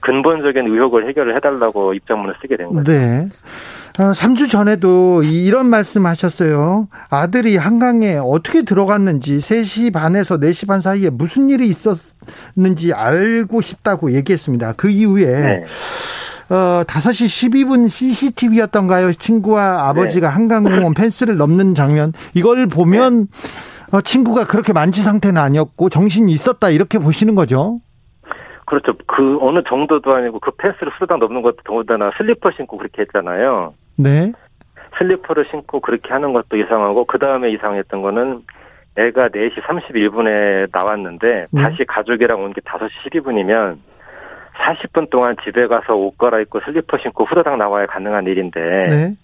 근본적인 0.00 0.66
의혹을 0.66 1.08
해결을 1.08 1.36
해달라고 1.36 1.94
입장문을 1.94 2.34
쓰게 2.40 2.56
된 2.56 2.72
거죠. 2.72 2.90
네. 2.90 3.28
어, 3.98 4.12
3주 4.12 4.48
전에도 4.48 5.22
이런 5.22 5.66
말씀 5.66 6.06
하셨어요. 6.06 6.88
아들이 7.10 7.56
한강에 7.56 8.16
어떻게 8.16 8.62
들어갔는지 8.62 9.36
3시 9.38 9.92
반에서 9.92 10.38
4시 10.38 10.66
반 10.66 10.80
사이에 10.80 11.10
무슨 11.10 11.50
일이 11.50 11.68
있었는지 11.68 12.92
알고 12.94 13.60
싶다고 13.60 14.12
얘기했습니다. 14.12 14.74
그 14.76 14.88
이후에 14.88 15.24
네. 15.24 15.64
어, 16.50 16.82
5시 16.84 17.50
12분 17.50 17.88
CCTV였던가요? 17.88 19.12
친구와 19.12 19.88
아버지가 19.88 20.28
네. 20.28 20.34
한강공원 20.34 20.94
펜스를 20.94 21.36
넘는 21.36 21.74
장면. 21.74 22.12
이걸 22.34 22.66
보면 22.66 23.28
네. 23.30 23.96
어, 23.96 24.00
친구가 24.00 24.46
그렇게 24.46 24.72
만취 24.72 25.02
상태는 25.02 25.40
아니었고 25.40 25.88
정신이 25.88 26.32
있었다 26.32 26.70
이렇게 26.70 26.98
보시는 26.98 27.34
거죠? 27.34 27.80
그렇죠. 28.70 28.92
그 29.08 29.36
어느 29.40 29.62
정도도 29.66 30.14
아니고 30.14 30.38
그 30.38 30.52
펜스를 30.52 30.92
수당 30.98 31.18
넘는 31.18 31.42
것도 31.42 31.56
더군다나 31.64 32.12
슬리퍼 32.16 32.52
신고 32.52 32.76
그렇게 32.78 33.02
했잖아요. 33.02 33.74
네. 33.96 34.30
슬리퍼를 34.96 35.44
신고 35.50 35.80
그렇게 35.80 36.08
하는 36.12 36.32
것도 36.32 36.56
이상하고 36.56 37.04
그 37.04 37.18
다음에 37.18 37.50
이상했던 37.50 38.00
거는 38.00 38.42
애가 38.96 39.28
4시 39.30 39.60
31분에 39.62 40.68
나왔는데 40.72 41.46
네. 41.50 41.62
다시 41.62 41.84
가족이랑 41.84 42.42
온 42.44 42.52
게 42.52 42.60
5시 42.60 42.88
12분이면 43.10 43.78
40분 44.54 45.10
동안 45.10 45.34
집에 45.44 45.66
가서 45.66 45.94
옷 45.96 46.16
갈아입고 46.16 46.60
슬리퍼 46.64 46.96
신고 46.98 47.24
후다닥 47.24 47.56
나와야 47.56 47.86
가능한 47.86 48.26
일인데 48.26 48.60
네. 48.88 49.14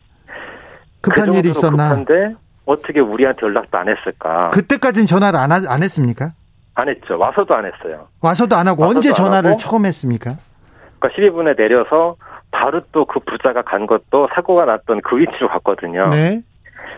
급한 1.03 1.31
그 1.31 1.37
일이 1.37 1.51
있었나? 1.51 1.91
급한데 1.91 2.35
어떻게 2.65 2.99
우리한테 2.99 3.47
연락도 3.47 3.79
안 3.79 3.89
했을까? 3.89 4.51
그때까지는 4.51 5.07
전화를 5.07 5.39
안, 5.39 5.53
하, 5.53 5.61
안 5.69 5.83
했습니까? 5.85 6.33
안 6.77 6.89
했죠. 6.89 7.19
와서도 7.19 7.55
안 7.55 7.65
했어요. 7.65 8.07
와서도 8.21 8.55
안 8.55 8.69
하고 8.69 8.85
언제 8.85 9.13
전화를 9.13 9.51
하고, 9.53 9.59
처음 9.59 9.87
했습니까? 9.87 10.37
그러니까 10.99 11.09
12분에 11.21 11.57
내려서 11.57 12.17
바로 12.51 12.81
또 12.93 13.07
그 13.07 13.19
부자가 13.21 13.63
간 13.63 13.87
것도 13.87 14.29
사고가 14.35 14.67
났던 14.67 15.01
그 15.03 15.19
위치로 15.19 15.49
갔거든요. 15.49 16.09
네. 16.09 16.43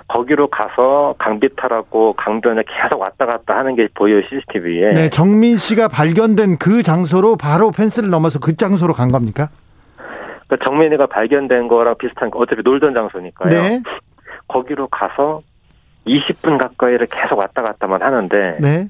거기로 0.09 0.49
가서 0.49 1.15
강비탈하고 1.19 2.15
강변에 2.15 2.63
계속 2.67 3.01
왔다 3.01 3.27
갔다 3.27 3.57
하는 3.57 3.77
게 3.77 3.89
보여요 3.95 4.23
CCTV에. 4.23 4.93
네, 4.95 5.11
정민 5.11 5.57
씨가 5.57 5.89
발견된 5.89 6.59
그 6.59 6.83
장소로 6.83 7.37
바로 7.37 7.71
펜스를 7.71 8.11
넘어서 8.11 8.39
그 8.41 8.57
장소로 8.57 8.95
간 8.95 9.11
겁니까? 9.13 9.49
그러니까 10.49 10.69
정민이가 10.69 11.07
발견된 11.07 11.69
거랑 11.69 11.97
비슷한 11.99 12.31
어차피 12.35 12.63
놀던 12.65 12.95
장소니까요. 12.95 13.51
네. 13.51 13.83
거기로 14.49 14.89
가서 14.89 15.43
20분 16.07 16.59
가까이를 16.59 17.07
계속 17.11 17.39
왔다 17.39 17.63
갔다만 17.63 18.03
하는데 18.03 18.57
네. 18.61 18.89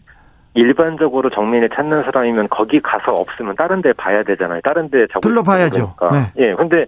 일반적으로 0.58 1.30
정민이 1.30 1.68
찾는 1.72 2.02
사람이면 2.02 2.48
거기 2.48 2.80
가서 2.80 3.12
없으면 3.14 3.54
다른 3.54 3.80
데 3.80 3.92
봐야 3.92 4.22
되잖아요. 4.24 4.60
다른 4.62 4.90
데 4.90 5.06
둘러봐야죠. 5.22 5.94
네. 6.12 6.46
예. 6.48 6.54
근데 6.54 6.84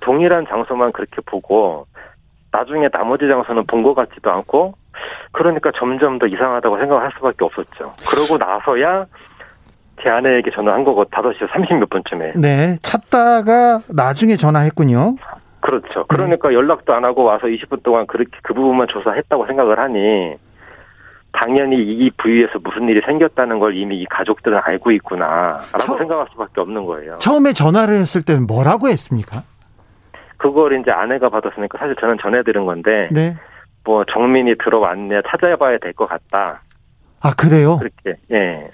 동일한 0.00 0.46
장소만 0.48 0.92
그렇게 0.92 1.16
보고 1.26 1.86
나중에 2.50 2.88
나머지 2.88 3.28
장소는 3.28 3.64
본 3.66 3.82
것 3.82 3.94
같지도 3.94 4.30
않고 4.30 4.72
그러니까 5.32 5.70
점점 5.76 6.18
더 6.18 6.26
이상하다고 6.26 6.78
생각할 6.78 7.10
수밖에 7.16 7.44
없었죠. 7.44 7.92
그러고 8.08 8.38
나서야 8.38 9.04
제 10.02 10.08
아내에게 10.08 10.50
전화한 10.50 10.82
거고 10.84 11.04
5시 11.04 11.46
30몇 11.46 11.90
분쯤에. 11.90 12.32
네. 12.36 12.78
찾다가 12.82 13.80
나중에 13.90 14.36
전화했군요. 14.36 15.16
그렇죠. 15.60 16.06
그러니까 16.08 16.48
네. 16.48 16.54
연락도 16.54 16.94
안 16.94 17.04
하고 17.04 17.24
와서 17.24 17.46
20분 17.48 17.82
동안 17.82 18.06
그렇게 18.06 18.30
그 18.42 18.54
부분만 18.54 18.88
조사했다고 18.88 19.46
생각을 19.46 19.78
하니 19.78 20.36
당연히 21.32 21.76
이 21.82 22.10
부위에서 22.18 22.58
무슨 22.62 22.88
일이 22.88 23.00
생겼다는 23.06 23.58
걸 23.58 23.76
이미 23.76 23.98
이 24.00 24.06
가족들은 24.06 24.58
알고 24.64 24.90
있구나라고 24.92 25.78
처, 25.78 25.96
생각할 25.98 26.26
수밖에 26.32 26.60
없는 26.60 26.84
거예요. 26.86 27.18
처음에 27.20 27.52
전화를 27.52 27.96
했을 27.96 28.22
때는 28.22 28.46
뭐라고 28.46 28.88
했습니까? 28.88 29.42
그걸 30.36 30.78
이제 30.80 30.90
아내가 30.90 31.28
받았으니까 31.28 31.78
사실 31.78 31.94
저는 32.00 32.16
전해드린 32.20 32.64
건데 32.66 33.08
네. 33.12 33.36
뭐 33.84 34.04
정민이 34.04 34.56
들어왔네 34.62 35.22
찾아봐야 35.30 35.76
될 35.78 35.92
것 35.94 36.06
같다. 36.08 36.62
아 37.20 37.34
그래요? 37.34 37.78
그렇게 37.78 38.18
예. 38.32 38.70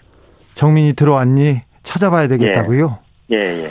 정민이 0.55 0.95
들어왔니 0.95 1.63
찾아봐야 1.83 2.29
되겠다고요? 2.29 2.99
예 3.33 3.37
예. 3.37 3.65
예. 3.65 3.71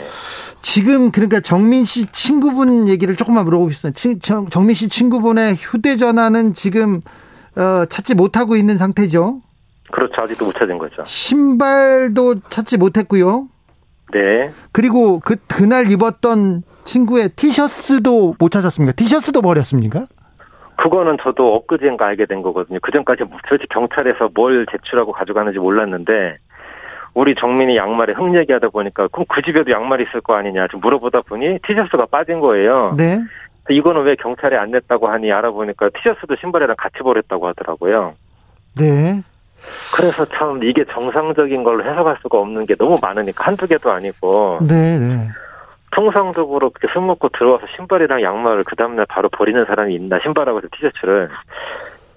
지금 0.62 1.10
그러니까 1.10 1.40
정민 1.40 1.84
씨 1.84 2.06
친구분 2.12 2.88
얘기를 2.88 3.14
조금만 3.16 3.44
물어보겠습니다. 3.44 3.98
정민 4.50 4.74
씨 4.74 4.88
친구분의 4.88 5.54
휴대전화는 5.54 6.54
지금 6.54 6.96
어, 6.96 7.00
찾지 7.88 8.14
못하고 8.14 8.56
있는 8.56 8.76
상태죠? 8.76 9.40
그렇죠. 9.92 10.22
아직도 10.22 10.46
못 10.46 10.52
찾은 10.54 10.78
거죠. 10.78 11.02
신발도 11.04 12.40
찾지 12.50 12.76
못했고요. 12.76 13.48
네. 14.12 14.50
그리고 14.72 15.20
그 15.20 15.36
그날 15.48 15.90
입었던 15.90 16.62
친구의 16.84 17.30
티셔츠도 17.30 18.34
못 18.38 18.50
찾았습니까? 18.50 18.92
티셔츠도 18.92 19.42
버렸습니까? 19.42 20.04
그거는 20.76 21.16
저도 21.22 21.54
엊그제인가 21.54 22.06
알게 22.06 22.26
된 22.26 22.42
거거든요. 22.42 22.78
그 22.82 22.92
전까지 22.92 23.24
솔직히 23.48 23.68
경찰에서 23.72 24.28
뭘 24.34 24.66
제출하고 24.70 25.12
가져가는지 25.12 25.58
몰랐는데 25.58 26.36
우리 27.14 27.34
정민이 27.34 27.76
양말에 27.76 28.12
흠 28.12 28.36
얘기하다 28.36 28.68
보니까 28.68 29.08
그럼 29.08 29.24
그 29.28 29.40
집에도 29.40 29.70
양말이 29.70 30.04
있을 30.08 30.20
거 30.20 30.34
아니냐 30.34 30.68
좀 30.68 30.80
물어보다 30.80 31.22
보니 31.22 31.60
티셔츠가 31.66 32.06
빠진 32.06 32.40
거예요. 32.40 32.94
네. 32.96 33.20
이거는 33.68 34.02
왜 34.02 34.14
경찰에 34.16 34.56
안 34.56 34.70
냈다고 34.70 35.08
하니 35.08 35.32
알아보니까 35.32 35.90
티셔츠도 35.90 36.36
신발이랑 36.40 36.76
같이 36.78 36.98
버렸다고 36.98 37.48
하더라고요. 37.48 38.14
네. 38.78 39.22
그래서 39.94 40.24
참 40.26 40.62
이게 40.62 40.84
정상적인 40.84 41.64
걸로 41.64 41.84
해석할 41.84 42.18
수가 42.22 42.38
없는 42.38 42.66
게 42.66 42.74
너무 42.76 42.98
많으니까 43.00 43.44
한두 43.44 43.66
개도 43.66 43.90
아니고. 43.90 44.60
네, 44.68 44.98
네. 44.98 45.28
통상적으로 45.92 46.70
그렇게 46.70 46.92
술 46.92 47.02
먹고 47.02 47.28
들어와서 47.30 47.66
신발이랑 47.74 48.20
양말을 48.20 48.64
그 48.64 48.76
다음날 48.76 49.06
바로 49.08 49.30
버리는 49.30 49.64
사람이 49.64 49.94
있나 49.94 50.18
신발하고 50.22 50.60
티셔츠를 50.60 51.30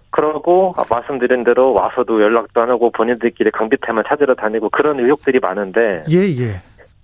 그러고 0.10 0.76
말씀드린 0.90 1.44
대로 1.44 1.72
와서도 1.74 2.22
연락도 2.22 2.62
안 2.62 2.70
하고 2.70 2.92
본인들끼리 2.92 3.52
강비태만 3.52 4.04
찾으러 4.08 4.36
다니고 4.36 4.70
그런 4.70 5.00
의혹들이 5.00 5.40
많은데 5.40 6.04
예, 6.10 6.18
예. 6.18 6.62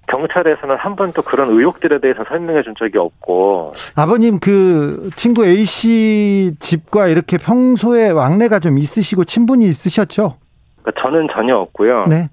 경찰에서는 0.07 0.75
한 0.75 0.95
번도 0.95 1.21
그런 1.23 1.49
의혹들에 1.49 1.99
대해서 1.99 2.23
설명해 2.27 2.63
준 2.63 2.73
적이 2.77 2.97
없고 2.99 3.73
아버님 3.95 4.39
그 4.39 5.09
친구 5.15 5.45
A 5.45 5.65
씨 5.65 6.53
집과 6.59 7.07
이렇게 7.07 7.37
평소에 7.37 8.09
왕래가 8.09 8.59
좀 8.59 8.77
있으시고 8.77 9.23
친분이 9.25 9.65
있으셨죠? 9.65 10.37
그러니까 10.81 11.01
저는 11.01 11.27
전혀 11.31 11.55
없고요. 11.57 12.05
네. 12.07 12.29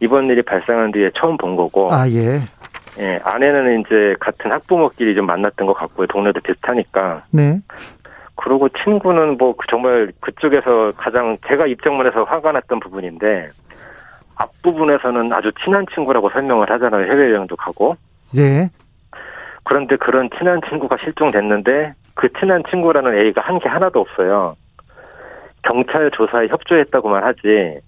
이번 0.00 0.26
일이 0.26 0.42
발생한 0.42 0.92
뒤에 0.92 1.10
처음 1.14 1.36
본 1.36 1.56
거고. 1.56 1.92
아 1.92 2.08
예. 2.08 2.40
예, 3.00 3.20
아내는 3.22 3.80
이제 3.80 4.16
같은 4.18 4.50
학부모끼리 4.50 5.14
좀 5.14 5.26
만났던 5.26 5.66
것 5.66 5.72
같고요. 5.72 6.06
동네도 6.08 6.40
비슷하니까. 6.40 7.24
네. 7.30 7.60
그리고 8.36 8.68
친구는 8.68 9.36
뭐그 9.36 9.66
정말 9.68 10.12
그쪽에서 10.20 10.92
가장 10.96 11.36
제가 11.48 11.66
입장문에서 11.66 12.24
화가 12.24 12.52
났던 12.52 12.80
부분인데 12.80 13.48
앞부분에서는 14.38 15.32
아주 15.32 15.52
친한 15.64 15.84
친구라고 15.92 16.30
설명을 16.30 16.70
하잖아요. 16.70 17.10
해외여행도 17.10 17.56
가고. 17.56 17.96
네. 18.34 18.70
그런데 19.64 19.96
그런 19.96 20.30
친한 20.38 20.60
친구가 20.68 20.96
실종됐는데 20.96 21.92
그 22.14 22.28
친한 22.38 22.62
친구라는 22.70 23.18
A가 23.18 23.42
한 23.42 23.58
게 23.58 23.68
하나도 23.68 24.00
없어요. 24.00 24.56
경찰 25.62 26.10
조사에 26.12 26.46
협조했다고만 26.48 27.22
하지 27.24 27.80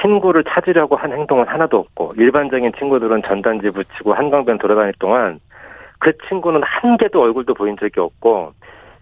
친구를 0.00 0.44
찾으려고 0.44 0.96
한 0.96 1.12
행동은 1.12 1.46
하나도 1.46 1.76
없고 1.78 2.12
일반적인 2.16 2.72
친구들은 2.78 3.22
전단지 3.26 3.68
붙이고 3.70 4.14
한강변 4.14 4.58
돌아다닐 4.58 4.94
동안 4.98 5.38
그 5.98 6.12
친구는 6.28 6.62
한 6.64 6.96
개도 6.96 7.20
얼굴도 7.20 7.54
보인 7.54 7.76
적이 7.76 8.00
없고 8.00 8.52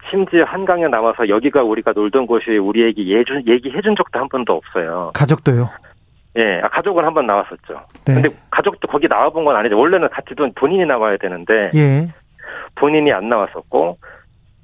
심지어 0.09 0.43
한강에 0.43 0.87
나와서 0.87 1.29
여기가 1.29 1.63
우리가 1.63 1.93
놀던 1.93 2.25
곳이 2.25 2.57
우리에게 2.57 3.05
예준, 3.05 3.43
얘기 3.47 3.71
해준 3.71 3.95
적도 3.95 4.19
한 4.19 4.27
번도 4.27 4.53
없어요. 4.53 5.11
가족도요? 5.13 5.69
예, 6.37 6.61
아, 6.63 6.69
가족은 6.69 7.03
한 7.03 7.13
번 7.13 7.25
나왔었죠. 7.27 7.81
네. 8.05 8.13
근데 8.13 8.29
가족도 8.49 8.87
거기 8.87 9.07
나와본 9.07 9.43
건 9.45 9.55
아니죠. 9.55 9.77
원래는 9.77 10.09
같이 10.09 10.33
돈 10.35 10.51
본인이 10.55 10.85
나와야 10.85 11.17
되는데 11.17 11.71
예. 11.75 12.07
본인이 12.75 13.11
안 13.11 13.27
나왔었고 13.29 13.97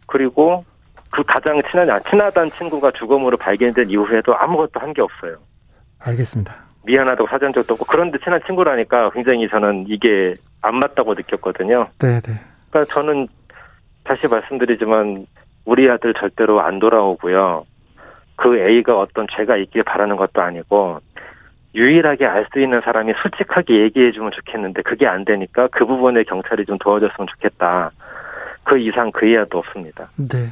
그리고 0.08 0.64
그 1.12 1.24
가장 1.24 1.62
친한 1.70 1.88
친하단 2.10 2.50
친구가 2.52 2.92
죽음으로 2.92 3.38
발견된 3.38 3.90
이후에도 3.90 4.36
아무것도 4.38 4.80
한 4.80 4.94
게 4.94 5.02
없어요. 5.02 5.38
알겠습니다. 6.00 6.56
미안하다고 6.86 7.28
사전 7.30 7.52
적도 7.54 7.74
없고 7.74 7.86
그런데 7.86 8.18
친한 8.24 8.40
친구라니까 8.46 9.10
굉장히 9.12 9.50
저는 9.50 9.86
이게 9.90 10.36
안 10.62 10.76
맞다고 10.76 11.16
느꼈거든요. 11.16 11.88
네, 12.00 12.22
네. 12.22 12.34
그러니까 12.70 12.94
저는 12.94 13.28
다시 14.06 14.28
말씀드리지만 14.28 15.26
우리 15.66 15.90
아들 15.90 16.14
절대로 16.14 16.62
안 16.62 16.80
돌아오고요. 16.80 17.66
그 18.38 18.58
A가 18.58 18.98
어떤 19.00 19.28
죄가 19.36 19.58
있길 19.58 19.84
바라는 19.84 20.16
것도 20.16 20.42
아니고 20.42 21.00
유일하게 21.78 22.26
알 22.26 22.48
수 22.52 22.60
있는 22.60 22.82
사람이 22.84 23.14
솔직하게 23.22 23.82
얘기해 23.84 24.12
주면 24.12 24.32
좋겠는데 24.32 24.82
그게 24.82 25.06
안 25.06 25.24
되니까 25.26 25.68
그 25.72 25.86
부분에 25.86 26.24
경찰이 26.24 26.66
좀 26.66 26.78
도와줬으면 26.80 27.28
좋겠다. 27.28 27.92
그 28.64 28.80
이상 28.80 29.12
그 29.12 29.26
이하도 29.28 29.60
없습니다. 29.60 30.10
네. 30.18 30.48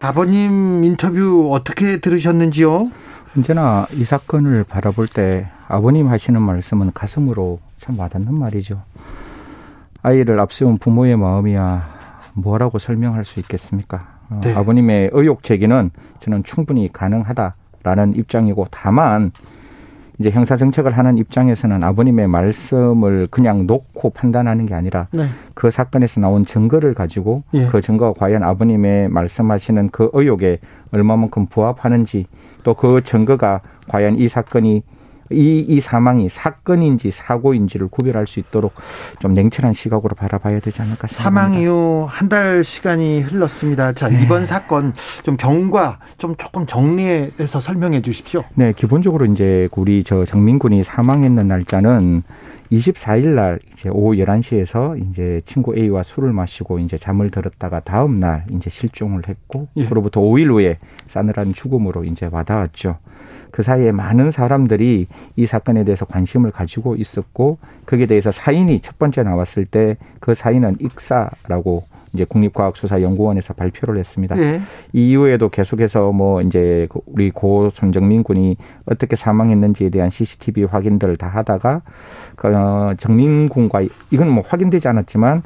아버님 0.00 0.82
인터뷰 0.82 1.50
어떻게 1.52 1.98
들으셨는지요? 1.98 2.88
언제나 3.36 3.86
이 3.92 4.04
사건을 4.04 4.64
바라볼 4.68 5.06
때 5.06 5.46
아버님 5.68 6.08
하시는 6.08 6.40
말씀은 6.40 6.92
가슴으로 6.92 7.60
참 7.78 7.98
와닿는 7.98 8.34
말이죠. 8.34 8.82
아이를 10.02 10.40
앞세운 10.40 10.78
부모의 10.78 11.16
마음이야 11.16 11.82
뭐라고 12.34 12.78
설명할 12.78 13.24
수 13.24 13.38
있겠습니까? 13.40 14.06
어, 14.30 14.40
네. 14.42 14.54
아버님의 14.54 15.10
의혹 15.12 15.44
제기는 15.44 15.90
저는 16.20 16.42
충분히 16.44 16.90
가능하다라는 16.92 18.16
입장이고 18.16 18.66
다만 18.70 19.30
이제 20.18 20.30
형사 20.30 20.56
정책을 20.56 20.96
하는 20.96 21.18
입장에서는 21.18 21.82
아버님의 21.82 22.28
말씀을 22.28 23.26
그냥 23.30 23.66
놓고 23.66 24.10
판단하는 24.10 24.66
게 24.66 24.74
아니라 24.74 25.08
네. 25.12 25.26
그 25.54 25.70
사건에서 25.70 26.20
나온 26.20 26.44
증거를 26.44 26.94
가지고 26.94 27.42
예. 27.54 27.66
그 27.66 27.80
증거가 27.80 28.12
과연 28.18 28.42
아버님의 28.42 29.08
말씀하시는 29.08 29.88
그 29.90 30.10
의혹에 30.12 30.58
얼마만큼 30.92 31.46
부합하는지 31.46 32.26
또 32.62 32.74
그 32.74 33.02
증거가 33.02 33.60
과연 33.88 34.18
이 34.18 34.28
사건이 34.28 34.82
이, 35.30 35.64
이 35.66 35.80
사망이 35.80 36.28
사건인지 36.28 37.10
사고인지를 37.10 37.88
구별할 37.88 38.26
수 38.26 38.40
있도록 38.40 38.72
좀 39.20 39.34
냉철한 39.34 39.72
시각으로 39.72 40.14
바라봐야 40.14 40.60
되지 40.60 40.82
않을까 40.82 41.06
생각합니다. 41.06 41.22
사망 41.22 41.54
이후 41.54 42.06
한 42.08 42.28
달 42.32 42.64
시간이 42.64 43.20
흘렀습니다. 43.20 43.92
자, 43.92 44.08
네. 44.08 44.22
이번 44.22 44.46
사건 44.46 44.94
좀 45.22 45.36
경과 45.36 45.98
좀 46.16 46.34
조금 46.36 46.64
정리해서 46.64 47.60
설명해 47.60 48.00
주십시오. 48.00 48.42
네, 48.54 48.72
기본적으로 48.72 49.26
이제 49.26 49.68
우리 49.76 50.02
저 50.02 50.24
정민군이 50.24 50.82
사망했는 50.82 51.46
날짜는 51.46 52.22
24일 52.72 53.34
날 53.34 53.58
이제 53.72 53.88
오후 53.88 54.16
11시에서 54.16 55.00
이제 55.10 55.40
친구 55.44 55.76
A와 55.76 56.02
술을 56.02 56.32
마시고 56.32 56.78
이제 56.78 56.96
잠을 56.96 57.30
들었다가 57.30 57.80
다음 57.80 58.18
날 58.18 58.46
이제 58.50 58.70
실종을 58.70 59.28
했고 59.28 59.68
예. 59.76 59.86
그로부터 59.86 60.20
5일 60.20 60.48
후에 60.50 60.78
싸늘한 61.08 61.52
죽음으로 61.52 62.04
이제 62.04 62.28
와닿았죠. 62.30 62.98
그 63.50 63.62
사이에 63.62 63.92
많은 63.92 64.30
사람들이 64.30 65.06
이 65.36 65.46
사건에 65.46 65.84
대해서 65.84 66.06
관심을 66.06 66.52
가지고 66.52 66.96
있었고 66.96 67.58
거기에 67.84 68.06
대해서 68.06 68.32
사인이 68.32 68.80
첫 68.80 68.98
번째 68.98 69.22
나왔을 69.22 69.66
때 69.66 69.96
그 70.22 70.34
사인은 70.34 70.76
익사라고 70.80 71.82
이제 72.14 72.24
국립과학수사연구원에서 72.24 73.54
발표를 73.54 73.98
했습니다. 73.98 74.34
네. 74.34 74.60
이후에도 74.92 75.48
계속해서 75.48 76.12
뭐 76.12 76.42
이제 76.42 76.86
그 76.90 77.00
우리 77.06 77.30
고 77.30 77.70
손정민 77.70 78.22
군이 78.22 78.56
어떻게 78.86 79.16
사망했는지에 79.16 79.90
대한 79.90 80.10
CCTV 80.10 80.64
확인들을 80.64 81.16
다 81.16 81.28
하다가 81.28 81.82
그 82.36 82.48
어, 82.48 82.94
정민 82.98 83.48
군과 83.48 83.82
이건 84.10 84.30
뭐 84.30 84.44
확인되지 84.46 84.88
않았지만 84.88 85.42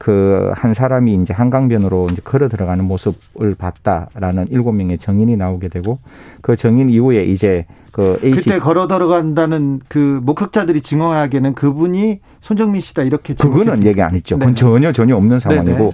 그 0.00 0.50
한 0.56 0.72
사람이 0.72 1.14
이제 1.22 1.34
한강변으로 1.34 2.08
이제 2.10 2.22
걸어 2.24 2.48
들어가는 2.48 2.82
모습을 2.84 3.54
봤다라는 3.54 4.46
일곱 4.50 4.72
명의 4.72 4.96
정인이 4.96 5.36
나오게 5.36 5.68
되고 5.68 5.98
그 6.40 6.56
정인 6.56 6.88
이후에 6.88 7.24
이제 7.24 7.66
그 7.92 8.18
AC 8.24 8.44
그때 8.44 8.58
걸어 8.60 8.88
들어간다는 8.88 9.80
그 9.88 10.20
목격자들이 10.22 10.80
증언하기에는 10.80 11.54
그분이 11.54 12.20
손정민 12.40 12.80
씨다 12.80 13.02
이렇게 13.02 13.34
그거는 13.34 13.84
얘기 13.84 14.00
안 14.00 14.14
했죠. 14.14 14.38
그건 14.38 14.54
전혀 14.54 14.90
전혀 14.92 15.16
없는 15.16 15.38
상황이고 15.38 15.78
네네. 15.78 15.92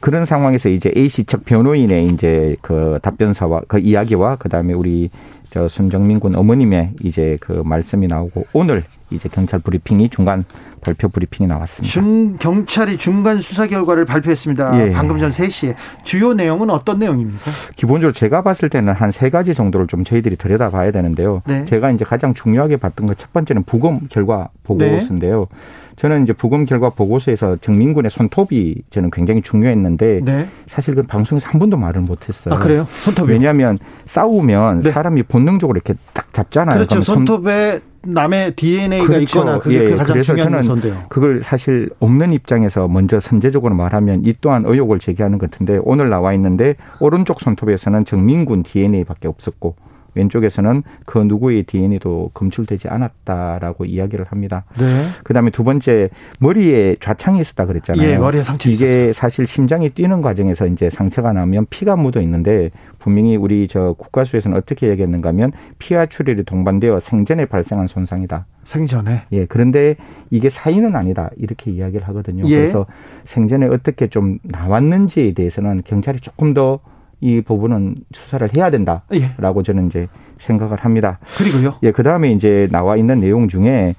그런 0.00 0.24
상황에서 0.24 0.70
이제 0.70 0.90
A 0.96 1.08
씨 1.08 1.24
측 1.24 1.44
변호인의 1.44 2.06
이제 2.06 2.56
그 2.62 2.98
답변서와 3.02 3.62
그 3.68 3.78
이야기와 3.78 4.36
그다음에 4.36 4.72
우리 4.72 5.10
저 5.50 5.68
손정민 5.68 6.18
군 6.20 6.34
어머님의 6.34 6.90
이제 7.02 7.36
그 7.40 7.62
말씀이 7.64 8.06
나오고 8.06 8.46
오늘 8.52 8.84
이제 9.10 9.28
경찰 9.28 9.60
브리핑이 9.60 10.08
중간 10.08 10.44
발표 10.80 11.08
브리핑이 11.08 11.46
나왔습니다. 11.46 11.90
중, 11.90 12.36
경찰이 12.38 12.98
중간 12.98 13.40
수사 13.40 13.66
결과를 13.66 14.04
발표했습니다. 14.04 14.88
예. 14.88 14.92
방금 14.92 15.18
전 15.18 15.30
3시에. 15.30 15.74
주요 16.02 16.34
내용은 16.34 16.68
어떤 16.70 16.98
내용입니까? 16.98 17.50
기본적으로 17.76 18.12
제가 18.12 18.42
봤을 18.42 18.68
때는 18.68 18.92
한 18.92 19.10
세 19.14 19.30
가지 19.30 19.54
정도를 19.54 19.86
좀 19.86 20.02
저희들이 20.02 20.36
들여다봐야 20.36 20.90
되는데요. 20.90 21.40
네. 21.46 21.64
제가 21.66 21.90
이제 21.92 22.04
가장 22.04 22.34
중요하게 22.34 22.78
봤던 22.78 23.06
것 23.06 23.16
첫 23.16 23.32
번째는 23.32 23.62
부검 23.62 24.00
결과 24.10 24.48
보고서인데요. 24.64 25.40
네. 25.40 25.56
저는 25.96 26.24
이제 26.24 26.32
부검 26.32 26.64
결과 26.64 26.90
보고서에서 26.90 27.56
정민군의 27.56 28.10
손톱이 28.10 28.82
저는 28.90 29.10
굉장히 29.10 29.42
중요했는데 29.42 30.20
네. 30.24 30.48
사실 30.66 30.94
그 30.94 31.02
방송에서 31.02 31.48
한 31.48 31.58
번도 31.58 31.76
말을 31.76 32.02
못했어요. 32.02 32.54
아 32.54 32.58
그래요? 32.58 32.86
손톱이 33.04 33.32
왜냐하면 33.32 33.78
싸우면 34.06 34.80
네. 34.80 34.90
사람이 34.90 35.22
본능적으로 35.24 35.76
이렇게 35.76 35.94
딱 36.12 36.32
잡잖아요. 36.32 36.74
그렇죠. 36.74 37.00
손톱에 37.00 37.80
남의 38.06 38.54
DNA가 38.54 39.06
그렇죠. 39.06 39.22
있거나 39.22 39.58
그게 39.58 39.84
예, 39.84 39.90
가장 39.90 40.14
그래서 40.14 40.34
중요한 40.34 40.62
저는. 40.62 40.94
그걸 41.08 41.40
사실 41.42 41.90
없는 42.00 42.32
입장에서 42.32 42.86
먼저 42.88 43.18
선제적으로 43.20 43.74
말하면 43.74 44.22
이 44.24 44.34
또한 44.40 44.64
의혹을 44.66 44.98
제기하는 44.98 45.38
것 45.38 45.50
같은데 45.50 45.78
오늘 45.82 46.10
나와 46.10 46.34
있는데 46.34 46.74
오른쪽 47.00 47.40
손톱에서는 47.40 48.04
정민군 48.04 48.62
DNA밖에 48.62 49.28
없었고 49.28 49.76
왼쪽에서는 50.14 50.82
그 51.04 51.18
누구의 51.18 51.64
DNA도 51.64 52.30
검출되지 52.34 52.88
않았다라고 52.88 53.84
이야기를 53.84 54.26
합니다. 54.28 54.64
네. 54.78 55.08
그다음에 55.22 55.50
두 55.50 55.64
번째 55.64 56.10
머리에 56.38 56.96
좌창이 57.00 57.40
있었다 57.40 57.66
그랬잖아요. 57.66 58.08
예, 58.08 58.16
머리에 58.18 58.42
상처 58.42 58.70
이게 58.70 58.84
있었어요. 58.84 59.12
사실 59.12 59.46
심장이 59.46 59.90
뛰는 59.90 60.22
과정에서 60.22 60.66
이제 60.66 60.90
상처가 60.90 61.32
나면 61.32 61.66
피가 61.70 61.96
묻어 61.96 62.20
있는데 62.22 62.70
분명히 62.98 63.36
우리 63.36 63.68
저 63.68 63.94
국가수에서는 63.98 64.56
어떻게 64.56 64.88
얘기했는가 64.88 65.30
하면 65.30 65.52
피와 65.78 66.06
출혈이 66.06 66.44
동반되어 66.44 67.00
생전에 67.00 67.46
발생한 67.46 67.86
손상이다. 67.86 68.46
생전에. 68.64 69.22
예. 69.32 69.44
그런데 69.46 69.96
이게 70.30 70.50
사인은 70.50 70.96
아니다. 70.96 71.30
이렇게 71.36 71.70
이야기를 71.70 72.08
하거든요. 72.08 72.44
예. 72.46 72.60
그래서 72.60 72.86
생전에 73.24 73.66
어떻게 73.66 74.08
좀 74.08 74.38
나왔는지에 74.42 75.32
대해서는 75.32 75.82
경찰이 75.84 76.20
조금 76.20 76.54
더 76.54 76.80
이 77.24 77.40
부분은 77.40 77.94
수사를 78.12 78.46
해야 78.54 78.70
된다라고 78.70 79.60
예. 79.60 79.62
저는 79.64 79.86
이제 79.86 80.08
생각을 80.36 80.76
합니다. 80.76 81.18
그리고요. 81.38 81.76
예, 81.82 81.90
그다음에 81.90 82.30
이제 82.30 82.68
나와 82.70 82.98
있는 82.98 83.20
내용 83.20 83.48
중에 83.48 83.94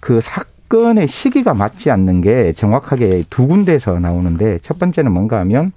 그 0.00 0.22
사건의 0.22 1.06
시기가 1.06 1.52
맞지 1.52 1.90
않는 1.90 2.22
게 2.22 2.54
정확하게 2.54 3.24
두 3.28 3.46
군데에서 3.46 3.98
나오는데 3.98 4.60
첫 4.60 4.78
번째는 4.78 5.12
뭔가 5.12 5.40
하면 5.40 5.72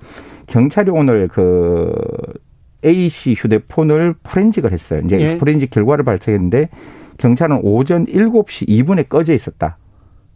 경찰이 0.47 0.91
오늘 0.91 1.27
그 1.27 1.93
A 2.85 3.09
씨 3.09 3.33
휴대폰을 3.33 4.15
포렌직을 4.23 4.71
했어요. 4.71 5.01
이제 5.05 5.19
예. 5.19 5.37
포렌직 5.37 5.71
결과를 5.71 6.05
발표했는데 6.05 6.69
경찰은 7.17 7.59
오전 7.63 8.05
7시 8.05 8.69
2분에 8.69 9.09
꺼져 9.09 9.33
있었다. 9.33 9.77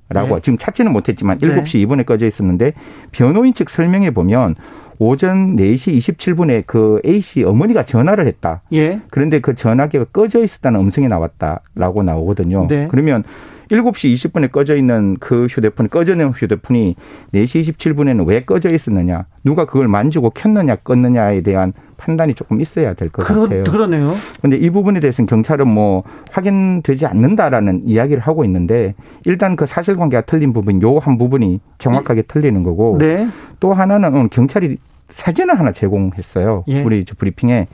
라고 0.10 0.36
네. 0.36 0.42
지금 0.42 0.58
찾지는 0.58 0.92
못했지만 0.92 1.38
7시 1.38 1.80
네. 1.80 1.86
2분에 1.86 2.06
꺼져 2.06 2.28
있었는데 2.28 2.74
변호인 3.12 3.54
측 3.54 3.70
설명에 3.70 4.12
보면 4.12 4.56
오전 5.00 5.56
4시 5.56 5.98
27분에 5.98 6.64
그 6.66 7.00
A씨 7.06 7.44
어머니가 7.44 7.84
전화를 7.84 8.26
했다. 8.28 8.62
예. 8.74 9.00
그런데 9.10 9.40
그 9.40 9.56
전화기가 9.56 10.06
꺼져 10.06 10.44
있었다는 10.44 10.80
음성이 10.80 11.08
나왔다라고 11.08 12.04
나오거든요. 12.04 12.68
네. 12.68 12.88
그러면 12.90 13.24
7시 13.70 14.14
20분에 14.14 14.52
꺼져 14.52 14.76
있는 14.76 15.18
그 15.20 15.46
휴대폰, 15.48 15.90
꺼져 15.90 16.14
있는 16.14 16.30
휴대폰이 16.32 16.96
4시 17.34 17.62
27분에는 17.76 18.26
왜 18.28 18.42
꺼져 18.46 18.70
있었느냐, 18.70 19.26
누가 19.44 19.66
그걸 19.66 19.88
만지고 19.88 20.30
켰느냐, 20.32 20.78
껐느냐에 20.78 21.44
대한 21.44 21.74
판단이 21.98 22.34
조금 22.36 22.62
있어야 22.62 22.94
될 22.94 23.10
것 23.10 23.26
같아요. 23.26 23.64
그러네요. 23.64 24.14
그런데 24.40 24.58
이 24.58 24.70
부분에 24.70 25.00
대해서는 25.00 25.26
경찰은 25.28 25.68
뭐 25.68 26.04
확인되지 26.32 27.06
않는다라는 27.08 27.82
이야기를 27.86 28.22
하고 28.22 28.46
있는데 28.46 28.94
일단 29.26 29.56
그 29.56 29.66
사실관계가 29.66 30.22
틀린 30.22 30.54
부분, 30.54 30.82
요 30.82 31.00
한 31.00 31.18
부분이 31.18 31.60
정확하게 31.78 32.22
네. 32.24 32.28
틀리는 32.28 32.64
거고 32.64 32.98
네. 33.00 33.28
또 33.60 33.74
하나는 33.74 34.14
오늘 34.14 34.28
경찰이 34.30 34.78
사진을 35.10 35.58
하나 35.60 35.72
제공했어요. 35.72 36.64
예. 36.68 36.84
우리 36.84 37.04
브리핑에 37.06 37.68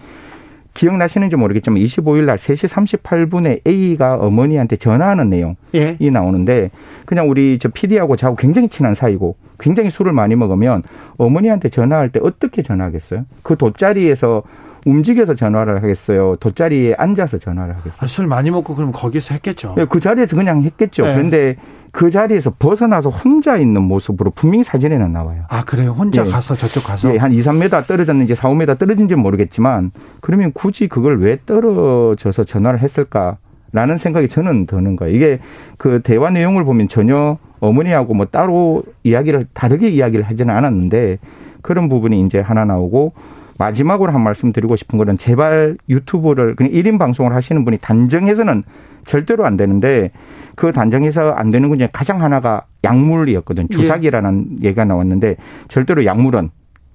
기억나시는지 0.73 1.35
모르겠지만 1.35 1.79
25일 1.79 2.25
날 2.25 2.37
3시 2.37 2.99
38분에 3.01 3.67
A가 3.67 4.15
어머니한테 4.15 4.75
전화하는 4.75 5.29
내용이 5.29 5.55
예. 5.75 5.97
나오는데 6.09 6.71
그냥 7.05 7.29
우리 7.29 7.59
저 7.59 7.69
PD하고 7.69 8.15
저하고 8.15 8.35
굉장히 8.35 8.69
친한 8.69 8.95
사이고 8.95 9.35
굉장히 9.59 9.89
술을 9.89 10.13
많이 10.13 10.35
먹으면 10.35 10.83
어머니한테 11.17 11.69
전화할 11.69 12.09
때 12.09 12.19
어떻게 12.23 12.61
전화하겠어요? 12.61 13.25
그 13.43 13.55
돗자리에서 13.55 14.43
움직여서 14.85 15.35
전화를 15.35 15.81
하겠어요. 15.83 16.35
돗자리에 16.39 16.95
앉아서 16.97 17.37
전화를 17.37 17.75
하겠어요. 17.77 17.99
아, 17.99 18.07
술 18.07 18.27
많이 18.27 18.51
먹고 18.51 18.75
그럼 18.75 18.91
거기서 18.91 19.33
했겠죠. 19.35 19.73
네, 19.77 19.85
그 19.85 19.99
자리에서 19.99 20.35
그냥 20.35 20.63
했겠죠. 20.63 21.03
네. 21.05 21.13
그런데 21.13 21.55
그 21.91 22.09
자리에서 22.09 22.53
벗어나서 22.57 23.09
혼자 23.09 23.55
있는 23.55 23.83
모습으로 23.83 24.31
분명히 24.31 24.63
사진에는 24.63 25.11
나와요. 25.13 25.43
아, 25.49 25.63
그래요? 25.63 25.91
혼자 25.91 26.25
예. 26.25 26.29
가서 26.29 26.55
저쪽 26.55 26.83
가서? 26.85 27.13
예, 27.13 27.17
한 27.17 27.31
2, 27.31 27.39
3m 27.39 27.85
떨어졌는지 27.87 28.35
4, 28.35 28.49
5m 28.49 28.79
떨어진지는 28.79 29.21
모르겠지만 29.21 29.91
그러면 30.19 30.51
굳이 30.53 30.87
그걸 30.87 31.19
왜 31.19 31.37
떨어져서 31.45 32.43
전화를 32.45 32.79
했을까? 32.79 33.37
라는 33.71 33.97
생각이 33.97 34.27
저는 34.27 34.67
드는 34.67 34.95
거예요. 34.95 35.15
이게 35.15 35.39
그 35.77 36.01
대화 36.03 36.29
내용을 36.29 36.63
보면 36.63 36.87
전혀 36.87 37.37
어머니하고 37.59 38.13
뭐 38.13 38.27
따로 38.27 38.83
이야기를 39.03 39.47
다르게 39.53 39.89
이야기를 39.89 40.25
하지는 40.25 40.55
않았는데 40.55 41.17
그런 41.63 41.89
부분이 41.89 42.21
이제 42.21 42.39
하나 42.39 42.65
나오고 42.65 43.13
마지막으로 43.57 44.11
한 44.11 44.21
말씀 44.21 44.51
드리고 44.51 44.75
싶은 44.75 44.97
거는 44.97 45.17
제발 45.17 45.77
유튜브를 45.89 46.55
그냥 46.55 46.71
1인 46.71 46.97
방송을 46.99 47.33
하시는 47.33 47.63
분이 47.65 47.77
단정해서는 47.77 48.63
절대로 49.05 49.45
안 49.45 49.57
되는데 49.57 50.11
그 50.55 50.71
단정해서 50.71 51.31
안 51.31 51.49
되는 51.49 51.69
것 51.69 51.77
중에 51.77 51.89
가장 51.91 52.21
하나가 52.21 52.65
약물이었거든. 52.83 53.69
주사기라는 53.69 54.47
예. 54.61 54.67
얘기가 54.67 54.85
나왔는데 54.85 55.37
절대로 55.67 56.05
약물은 56.05 56.49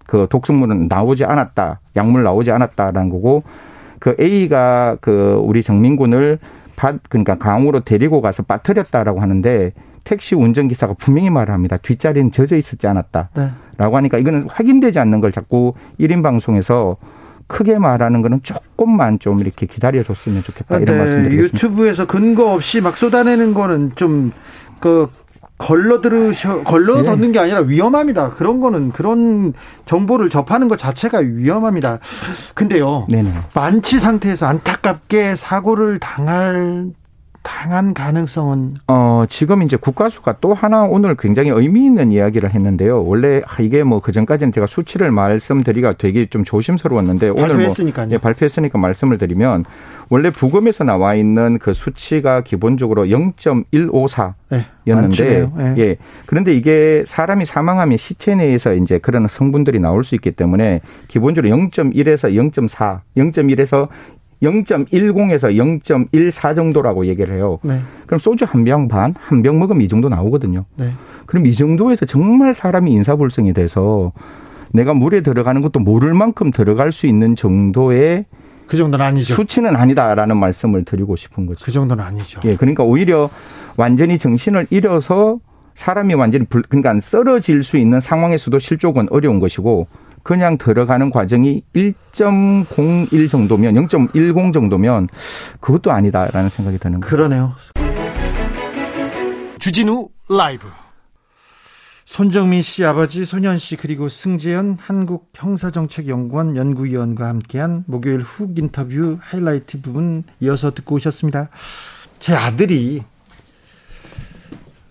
그 0.07 0.27
독성물은 0.31 0.89
나오지 0.89 1.25
않았다. 1.25 1.81
약물 1.97 2.23
나오지 2.23 2.51
않았다라는 2.51 3.11
거고 3.11 3.43
그 3.99 4.17
A가 4.19 4.97
그 5.01 5.41
우리 5.43 5.63
정민군을 5.63 6.39
그러니까 7.09 7.37
강으로 7.37 7.81
데리고 7.81 8.21
가서 8.21 8.43
빠뜨렸다라고 8.45 9.21
하는데 9.21 9.73
택시 10.09 10.35
운전기사가 10.35 10.95
분명히 10.95 11.29
말합니다. 11.29 11.77
뒷자리는 11.77 12.33
젖어 12.33 12.57
있었지 12.57 12.87
않았다. 12.87 13.29
네. 13.37 13.51
라고 13.77 13.99
하니까 13.99 14.17
이거는 14.17 14.49
확인되지 14.49 14.99
않는 15.01 15.21
걸 15.21 15.33
자꾸 15.33 15.75
1인 16.01 16.23
방송에서 16.23 16.97
크게 17.47 17.79
말하는 17.79 18.23
거는 18.23 18.43
조금만 18.43 19.19
좀 19.19 19.41
이렇게 19.41 19.67
기다려줬으면 19.67 20.43
좋겠다 20.43 20.79
이런 20.79 20.97
네, 20.97 20.99
말씀드리겠습니다. 20.99 21.55
유튜브에서 21.55 22.07
근거 22.07 22.55
없이 22.55 22.81
막 22.81 22.97
쏟아내는 22.97 23.53
거는 23.53 23.93
좀그 23.97 25.11
걸러 25.59 26.01
들으셔 26.01 26.63
걸러 26.63 27.01
예. 27.01 27.03
듣는 27.03 27.33
게 27.33 27.39
아니라 27.39 27.61
위험합니다. 27.61 28.31
그런 28.31 28.61
거는 28.61 28.93
그런 28.93 29.53
정보를 29.85 30.31
접하는 30.31 30.69
것 30.69 30.79
자체가 30.79 31.19
위험합니다. 31.19 31.99
근데요. 32.55 33.07
네네. 33.11 33.31
만취 33.55 34.01
상태에서 34.01 34.47
안타깝게 34.47 35.37
사고를 35.37 35.99
당할 35.99 36.87
당한 37.43 37.95
가능성은 37.95 38.75
어 38.89 39.25
지금 39.29 39.63
이제 39.63 39.77
국가수가 39.77 40.39
또 40.41 40.55
하나 40.55 40.83
오늘 40.83 41.15
굉장히 41.17 41.51
의미 41.51 41.87
있는 41.87 42.11
이야기를 42.11 42.53
했는데요. 42.53 43.05
원래 43.05 43.43
이게 43.61 43.85
뭐 43.85 44.01
그 44.09 44.13
전까지는 44.13 44.53
제가 44.53 44.67
수치를 44.67 45.11
말씀드리기가 45.11 45.93
되게 45.93 46.25
좀 46.25 46.43
조심스러웠는데 46.43 47.29
오늘 47.29 47.49
발표했으니까요. 47.49 48.07
뭐 48.07 48.15
예, 48.15 48.19
발표했으니까 48.19 48.79
말씀을 48.79 49.19
드리면 49.19 49.67
원래 50.09 50.31
부검에서 50.31 50.85
나와 50.85 51.15
있는 51.15 51.59
그 51.59 51.75
수치가 51.75 52.41
기본적으로 52.41 53.05
0.154였는데 53.05 55.19
네, 55.19 55.51
네. 55.55 55.75
예. 55.77 55.97
그런데 56.25 56.55
이게 56.55 57.05
사람이 57.07 57.45
사망하면 57.45 57.99
시체 57.99 58.35
내에서 58.35 58.73
이제 58.73 58.97
그런 58.97 59.29
성분들이 59.29 59.79
나올 59.79 60.05
수 60.05 60.15
있기 60.15 60.31
때문에 60.31 60.81
기본적으로 61.09 61.55
0.1에서 61.55 62.33
0.4, 62.33 63.01
0.1에서 63.17 63.89
0.10에서 64.43 65.55
0.14 65.83 66.55
정도라고 66.55 67.07
얘기를 67.07 67.35
해요. 67.35 67.59
네. 67.63 67.81
그럼 68.07 68.19
소주 68.19 68.45
한 68.49 68.65
병 68.65 68.89
반, 68.89 69.15
한 69.19 69.43
병 69.43 69.59
먹으면 69.59 69.83
이 69.83 69.89
정도 69.89 70.09
나오거든요. 70.09 70.65
네. 70.77 70.93
그럼 71.27 71.47
이 71.47 71.53
정도에서 71.53 72.07
정말 72.07 72.55
사람이 72.55 72.93
인사불성이 72.93 73.53
돼서 73.53 74.13
내가 74.73 74.95
물에 74.95 75.23
들어가는 75.23 75.61
것도 75.63 75.81
모를 75.81 76.15
만큼 76.15 76.51
들어갈 76.51 76.93
수 76.93 77.07
있는 77.07 77.35
정도의 77.37 78.27
그 78.67 78.77
정도는 78.77 79.05
아니죠. 79.05 79.35
수치는 79.35 79.75
아니다라는 79.77 80.37
말씀을 80.37 80.85
드리고 80.85 81.17
싶은 81.17 81.47
거죠. 81.47 81.65
그 81.65 81.71
정도는 81.71 82.05
아니죠. 82.05 82.41
예, 82.45 82.55
그러니까 82.55 82.85
오히려 82.85 83.31
완전히 83.77 84.19
정신을 84.19 84.67
잃어서 84.71 85.39
사람이 85.75 86.13
완전히 86.15 86.45
불, 86.45 86.63
그러니까 86.69 87.01
쓰러질 87.01 87.63
수 87.63 87.79
있는 87.79 88.01
상황에서도 88.01 88.59
실족은 88.59 89.09
어려운 89.11 89.41
것이고 89.41 89.87
그냥 90.23 90.59
들어가는 90.59 91.11
과정이 91.11 91.63
1.01 91.75 93.31
정도면 93.31 93.75
0.10 93.75 94.53
정도면 94.53 95.09
그것도 95.61 95.93
아니다라는 95.93 96.49
생각이 96.51 96.79
드는 96.79 97.01
거예요. 97.01 97.11
그러네요. 97.11 97.53
주진우 99.59 100.09
라이브. 100.29 100.69
손정민 102.09 102.63
씨 102.63 102.87
아버지 102.87 103.27
손현 103.27 103.59
씨 103.59 103.77
그리고 103.77 104.09
승재현 104.09 104.79
한국 104.81 105.31
형사정책연구원 105.35 106.57
연구위원과 106.57 107.29
함께한 107.29 107.85
목요일 107.87 108.23
훅 108.23 108.59
인터뷰 108.59 109.19
하이라이트 109.21 109.83
부분 109.83 110.25
이어서 110.41 110.73
듣고 110.73 110.95
오셨습니다. 110.95 111.51
제 112.19 112.35
아들이 112.35 113.03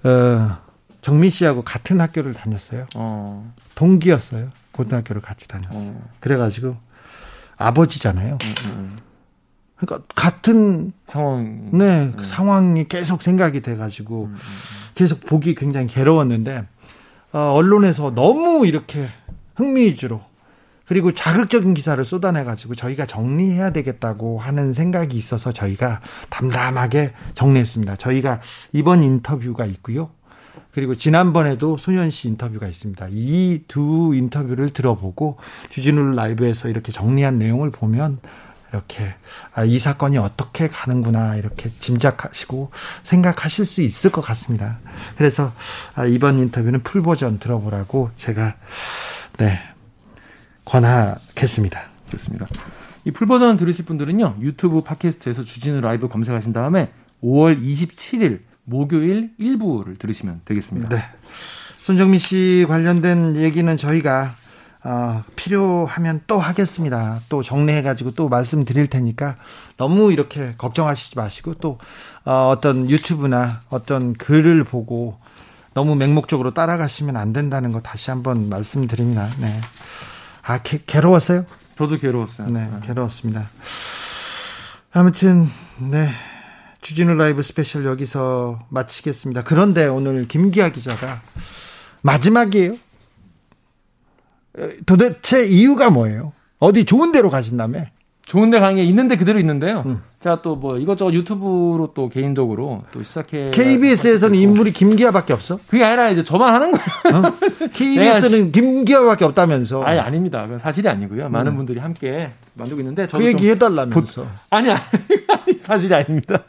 어, 0.03 0.57
정민 1.01 1.31
씨하고 1.31 1.63
같은 1.63 1.99
학교를 1.99 2.33
다녔어요. 2.33 2.85
어. 2.95 3.51
동기였어요. 3.73 4.49
고등학교를 4.77 5.21
같이 5.21 5.47
다녔어요. 5.47 5.77
어. 5.77 6.09
그래가지고 6.19 6.77
아버지잖아요. 7.57 8.33
음, 8.33 8.53
음, 8.65 8.71
음. 8.77 8.97
그러니까 9.75 10.07
같은 10.15 10.93
상황, 11.05 11.69
네 11.71 12.13
음. 12.17 12.23
상황이 12.23 12.87
계속 12.87 13.21
생각이 13.21 13.61
돼가지고 13.61 14.25
음, 14.25 14.33
음, 14.33 14.37
계속 14.95 15.21
보기 15.21 15.55
굉장히 15.55 15.87
괴로웠는데 15.87 16.65
어, 17.33 17.39
언론에서 17.39 18.13
너무 18.13 18.65
이렇게 18.65 19.09
흥미 19.55 19.81
위주로 19.85 20.21
그리고 20.87 21.13
자극적인 21.13 21.73
기사를 21.73 22.03
쏟아내가지고 22.03 22.75
저희가 22.75 23.05
정리해야 23.05 23.71
되겠다고 23.71 24.39
하는 24.39 24.71
생각이 24.71 25.17
있어서 25.17 25.51
저희가 25.51 26.01
담담하게 26.29 27.11
정리했습니다. 27.35 27.97
저희가 27.97 28.39
이번 28.71 29.03
인터뷰가 29.03 29.65
있고요. 29.65 30.11
그리고 30.77 30.93
지난번에도 30.93 31.75
소연 31.75 32.11
씨 32.11 32.27
인터뷰가 32.27 32.67
있습니다. 32.67 33.07
이 33.09 33.61
두 33.67 34.13
인터뷰를 34.13 34.69
들어보고 34.69 35.37
주진우 35.71 36.13
라이브에서 36.13 36.69
이렇게 36.69 36.91
정리한 36.91 37.39
내용을 37.39 37.71
보면 37.71 38.19
이렇게 38.71 39.15
아, 39.55 39.63
이 39.63 39.79
사건이 39.79 40.19
어떻게 40.19 40.67
가는구나 40.67 41.35
이렇게 41.35 41.71
짐작하시고 41.79 42.69
생각하실 43.05 43.65
수 43.65 43.81
있을 43.81 44.11
것 44.11 44.21
같습니다. 44.21 44.77
그래서 45.17 45.51
아, 45.95 46.05
이번 46.05 46.37
인터뷰는 46.37 46.83
풀 46.83 47.01
버전 47.01 47.39
들어보라고 47.39 48.11
제가 48.15 48.53
네 49.39 49.59
권하겠습니다. 50.63 51.81
좋습니다. 52.11 52.45
이 53.03 53.09
풀 53.09 53.25
버전 53.25 53.57
들으실 53.57 53.83
분들은요 53.85 54.35
유튜브 54.41 54.83
팟캐스트에서 54.83 55.43
주진우 55.43 55.81
라이브 55.81 56.07
검색하신 56.07 56.53
다음에 56.53 56.91
5월 57.23 57.59
27일 57.65 58.41
목요일 58.67 59.31
1부를 59.39 59.97
들으시면 59.97 60.41
되겠습니다. 60.43 60.89
네. 60.89 61.01
손정민 61.77 62.19
씨 62.19 62.65
관련된 62.67 63.37
얘기는 63.37 63.77
저희가 63.77 64.35
어, 64.83 65.23
필요하면 65.35 66.21
또 66.27 66.39
하겠습니다. 66.39 67.21
또 67.29 67.41
정리해가지고 67.43 68.11
또 68.11 68.27
말씀드릴 68.27 68.87
테니까 68.87 69.37
너무 69.77 70.11
이렇게 70.11 70.53
걱정하시지 70.57 71.17
마시고 71.17 71.55
또 71.55 71.79
어, 72.25 72.49
어떤 72.51 72.89
유튜브나 72.89 73.61
어떤 73.69 74.13
글을 74.13 74.65
보고 74.65 75.17
너무 75.73 75.95
맹목적으로 75.95 76.53
따라가시면 76.53 77.15
안 77.15 77.31
된다는 77.31 77.71
거 77.71 77.79
다시 77.81 78.11
한번 78.11 78.49
말씀드립니다. 78.49 79.27
네. 79.39 79.47
아, 80.43 80.61
게, 80.61 80.79
괴로웠어요? 80.85 81.45
저도 81.77 81.97
괴로웠어요. 81.99 82.49
네, 82.49 82.69
네, 82.69 82.87
괴로웠습니다. 82.87 83.49
아무튼, 84.91 85.49
네. 85.77 86.09
주진우 86.81 87.15
라이브 87.15 87.43
스페셜 87.43 87.85
여기서 87.85 88.59
마치겠습니다. 88.69 89.43
그런데 89.43 89.87
오늘 89.87 90.27
김기화 90.27 90.69
기자가 90.69 91.21
마지막이에요. 92.01 92.75
도대체 94.85 95.45
이유가 95.45 95.89
뭐예요? 95.89 96.33
어디 96.59 96.85
좋은 96.85 97.11
데로 97.11 97.29
가신다며? 97.29 97.85
좋은 98.25 98.49
데 98.49 98.59
가는 98.59 98.75
게 98.75 98.83
있는데 98.83 99.15
그대로 99.15 99.39
있는데요. 99.39 99.83
음. 99.85 100.01
제가 100.19 100.41
또 100.41 100.55
뭐 100.55 100.77
이것저것 100.77 101.13
유튜브로 101.13 101.91
또 101.93 102.09
개인적으로 102.09 102.83
또 102.91 103.01
시작해. 103.03 103.49
KBS에서는 103.53 104.35
인물이 104.37 104.71
김기화밖에 104.73 105.33
없어? 105.33 105.59
그게 105.69 105.83
아니라 105.83 106.09
이제 106.09 106.23
저만 106.23 106.53
하는 106.53 106.71
거예요. 106.71 107.25
어? 107.27 107.33
KBS는 107.73 108.51
김기화밖에 108.51 109.23
없다면서. 109.25 109.83
아니 109.83 109.99
아닙니다. 109.99 110.45
사실이 110.59 110.89
아니고요. 110.89 111.29
많은 111.29 111.53
음. 111.53 111.57
분들이 111.57 111.79
함께 111.79 112.31
만들고 112.57 112.81
있는데 112.81 113.07
그 113.07 113.23
얘기 113.25 113.49
해달라면서. 113.49 114.21
보... 114.23 114.27
아니 114.49 114.69
아니 114.71 115.57
사실이 115.59 115.93
아닙니다. 115.93 116.43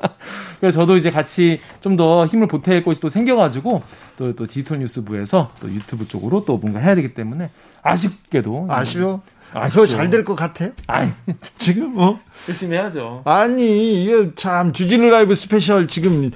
그래서 0.61 0.81
저도 0.81 0.97
이제 0.97 1.11
같이 1.11 1.59
좀 1.81 1.97
더 1.97 2.27
힘을 2.27 2.47
보탤 2.49 2.85
것이 2.85 3.01
또 3.01 3.09
생겨가지고 3.09 3.83
또 4.17 4.33
또 4.33 4.47
디지털 4.47 4.79
뉴스부에서 4.81 5.51
또 5.61 5.69
유튜브 5.71 6.07
쪽으로 6.07 6.45
또 6.45 6.57
뭔가 6.59 6.79
해야 6.81 6.95
되기 6.95 7.15
때문에 7.15 7.51
아쉽게도 7.83 8.67
아쉬워. 8.71 9.23
아저 9.53 9.87
잘 9.87 10.11
될 10.11 10.25
것 10.25 10.35
같아요? 10.35 10.73
아니 10.87 11.11
지금 11.59 11.95
어 11.99 12.21
열심히 12.49 12.77
해야죠. 12.77 13.23
아니 13.25 14.03
이게 14.05 14.31
참 14.37 14.73
주진우 14.73 15.09
라이브 15.09 15.35
스페셜 15.35 15.89
지금 15.89 16.31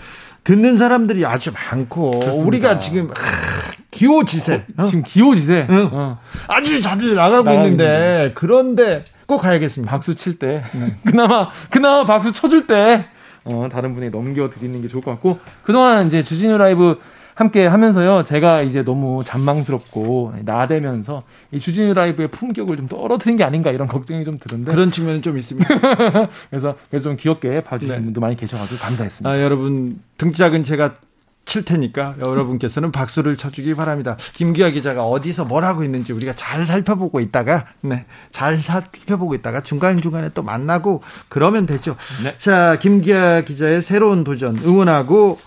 듣는 0.44 0.78
사람들이 0.78 1.24
아주 1.26 1.52
많고 1.52 2.10
그렇습니다. 2.12 2.46
우리가 2.46 2.78
지금 2.78 3.10
하, 3.10 3.72
기호지세 3.90 4.64
어? 4.78 4.84
지금 4.84 5.02
기호지세 5.04 5.66
응. 5.70 5.88
어. 5.92 6.18
아주 6.48 6.80
잘 6.80 6.98
나가고 7.14 7.50
있는데 7.52 8.32
그런데 8.34 9.04
꼭 9.32 9.38
가야겠습니다. 9.38 9.90
박수 9.90 10.14
칠 10.14 10.38
때, 10.38 10.62
네. 10.74 10.94
그나마, 11.06 11.48
그나마 11.70 12.04
박수 12.04 12.32
쳐줄 12.32 12.66
때, 12.66 13.06
어, 13.44 13.66
다른 13.72 13.94
분이 13.94 14.10
넘겨드리는 14.10 14.82
게 14.82 14.88
좋을 14.88 15.02
것 15.02 15.10
같고, 15.12 15.38
그동안 15.62 16.06
이제 16.06 16.22
주진우 16.22 16.58
라이브 16.58 16.98
함께 17.34 17.66
하면서요, 17.66 18.24
제가 18.24 18.60
이제 18.60 18.84
너무 18.84 19.24
잔망스럽고, 19.24 20.34
나대면서, 20.44 21.22
이 21.50 21.58
주진우 21.58 21.94
라이브의 21.94 22.28
품격을 22.28 22.76
좀 22.76 22.88
떨어뜨린 22.88 23.38
게 23.38 23.44
아닌가 23.44 23.70
이런 23.70 23.88
걱정이 23.88 24.22
좀 24.26 24.38
드는데. 24.38 24.70
그런 24.70 24.90
측면은 24.90 25.22
좀 25.22 25.38
있습니다. 25.38 25.66
그래서, 26.50 26.76
그래서 26.90 27.04
좀 27.04 27.16
귀엽게 27.16 27.62
봐주시는 27.62 28.00
네. 28.00 28.04
분도 28.04 28.20
많이 28.20 28.36
계셔가지고 28.36 28.80
감사했습니다. 28.80 29.30
아, 29.30 29.40
여러분, 29.40 29.98
등짝은 30.18 30.62
제가 30.62 30.96
칠 31.44 31.64
테니까 31.64 32.14
여러분께서는 32.20 32.92
박수를 32.92 33.36
쳐주기 33.36 33.74
바랍니다. 33.74 34.16
김기아 34.32 34.70
기자가 34.70 35.04
어디서 35.04 35.44
뭘 35.44 35.64
하고 35.64 35.84
있는지 35.84 36.12
우리가 36.12 36.34
잘 36.34 36.66
살펴보고 36.66 37.20
있다가 37.20 37.66
네, 37.80 38.06
잘 38.30 38.56
살펴보고 38.56 39.34
있다가 39.34 39.62
중간 39.62 40.00
중간에 40.00 40.30
또 40.30 40.42
만나고 40.42 41.02
그러면 41.28 41.66
되죠. 41.66 41.96
네. 42.22 42.34
자, 42.38 42.78
김기아 42.80 43.42
기자의 43.42 43.82
새로운 43.82 44.24
도전 44.24 44.56
응원하고 44.56 45.38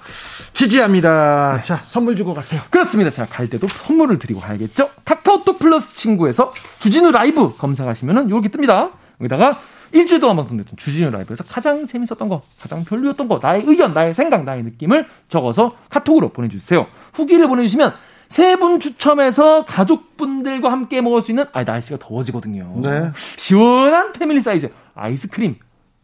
지지합니다. 0.53 1.57
네. 1.57 1.61
자, 1.63 1.81
선물 1.85 2.15
주고 2.15 2.33
가세요. 2.33 2.61
그렇습니다. 2.69 3.09
자, 3.09 3.25
갈 3.25 3.49
때도 3.49 3.67
선물을 3.67 4.19
드리고 4.19 4.41
가야겠죠. 4.41 4.89
카카오톡 5.05 5.59
플러스 5.59 5.95
친구에서 5.95 6.53
주진우 6.79 7.11
라이브 7.11 7.55
검색하시면은 7.57 8.29
여기 8.29 8.49
뜹니다. 8.49 8.91
여기다가 9.21 9.59
일주일 9.91 10.19
동안 10.19 10.35
방송됐던 10.37 10.75
주진우 10.77 11.09
라이브에서 11.11 11.43
가장 11.43 11.87
재밌었던 11.87 12.27
거, 12.27 12.41
가장 12.59 12.83
별로였던 12.83 13.27
거, 13.27 13.39
나의 13.41 13.63
의견, 13.65 13.93
나의 13.93 14.13
생각, 14.13 14.43
나의 14.43 14.63
느낌을 14.63 15.07
적어서 15.29 15.75
카톡으로 15.89 16.29
보내주세요. 16.29 16.87
후기를 17.13 17.47
보내주시면 17.47 17.93
세분 18.29 18.79
추첨해서 18.79 19.65
가족분들과 19.65 20.71
함께 20.71 21.01
먹을 21.01 21.21
수 21.21 21.31
있는, 21.31 21.45
아 21.53 21.63
날씨가 21.63 21.99
더워지거든요. 21.99 22.81
네. 22.83 23.11
시원한 23.37 24.13
패밀리 24.13 24.41
사이즈 24.41 24.71
아이스크림 24.95 25.55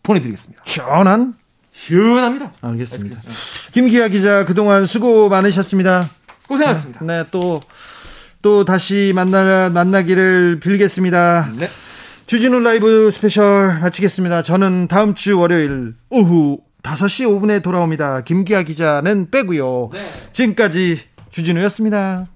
보내드리겠습니다. 0.03 0.63
시원한? 0.65 1.35
시원합니다. 1.71 2.51
알겠습니다. 2.61 3.21
김기화 3.71 4.07
기자 4.09 4.45
그동안 4.45 4.85
수고 4.85 5.29
많으셨습니다. 5.29 6.03
고생하셨습니다. 6.47 7.05
네, 7.05 7.23
또, 7.31 7.61
또 8.41 8.65
다시 8.65 9.13
만나, 9.15 9.69
만나기를 9.69 10.59
빌겠습니다. 10.61 11.49
네. 11.57 11.69
주진우 12.31 12.61
라이브 12.61 13.11
스페셜 13.11 13.81
마치겠습니다. 13.81 14.41
저는 14.43 14.87
다음 14.87 15.15
주 15.15 15.37
월요일 15.37 15.95
오후 16.09 16.61
5시 16.81 17.27
5분에 17.27 17.61
돌아옵니다. 17.61 18.21
김기화 18.21 18.63
기자는 18.63 19.31
빼고요. 19.31 19.89
네. 19.91 20.09
지금까지 20.31 21.01
주진우였습니다. 21.29 22.29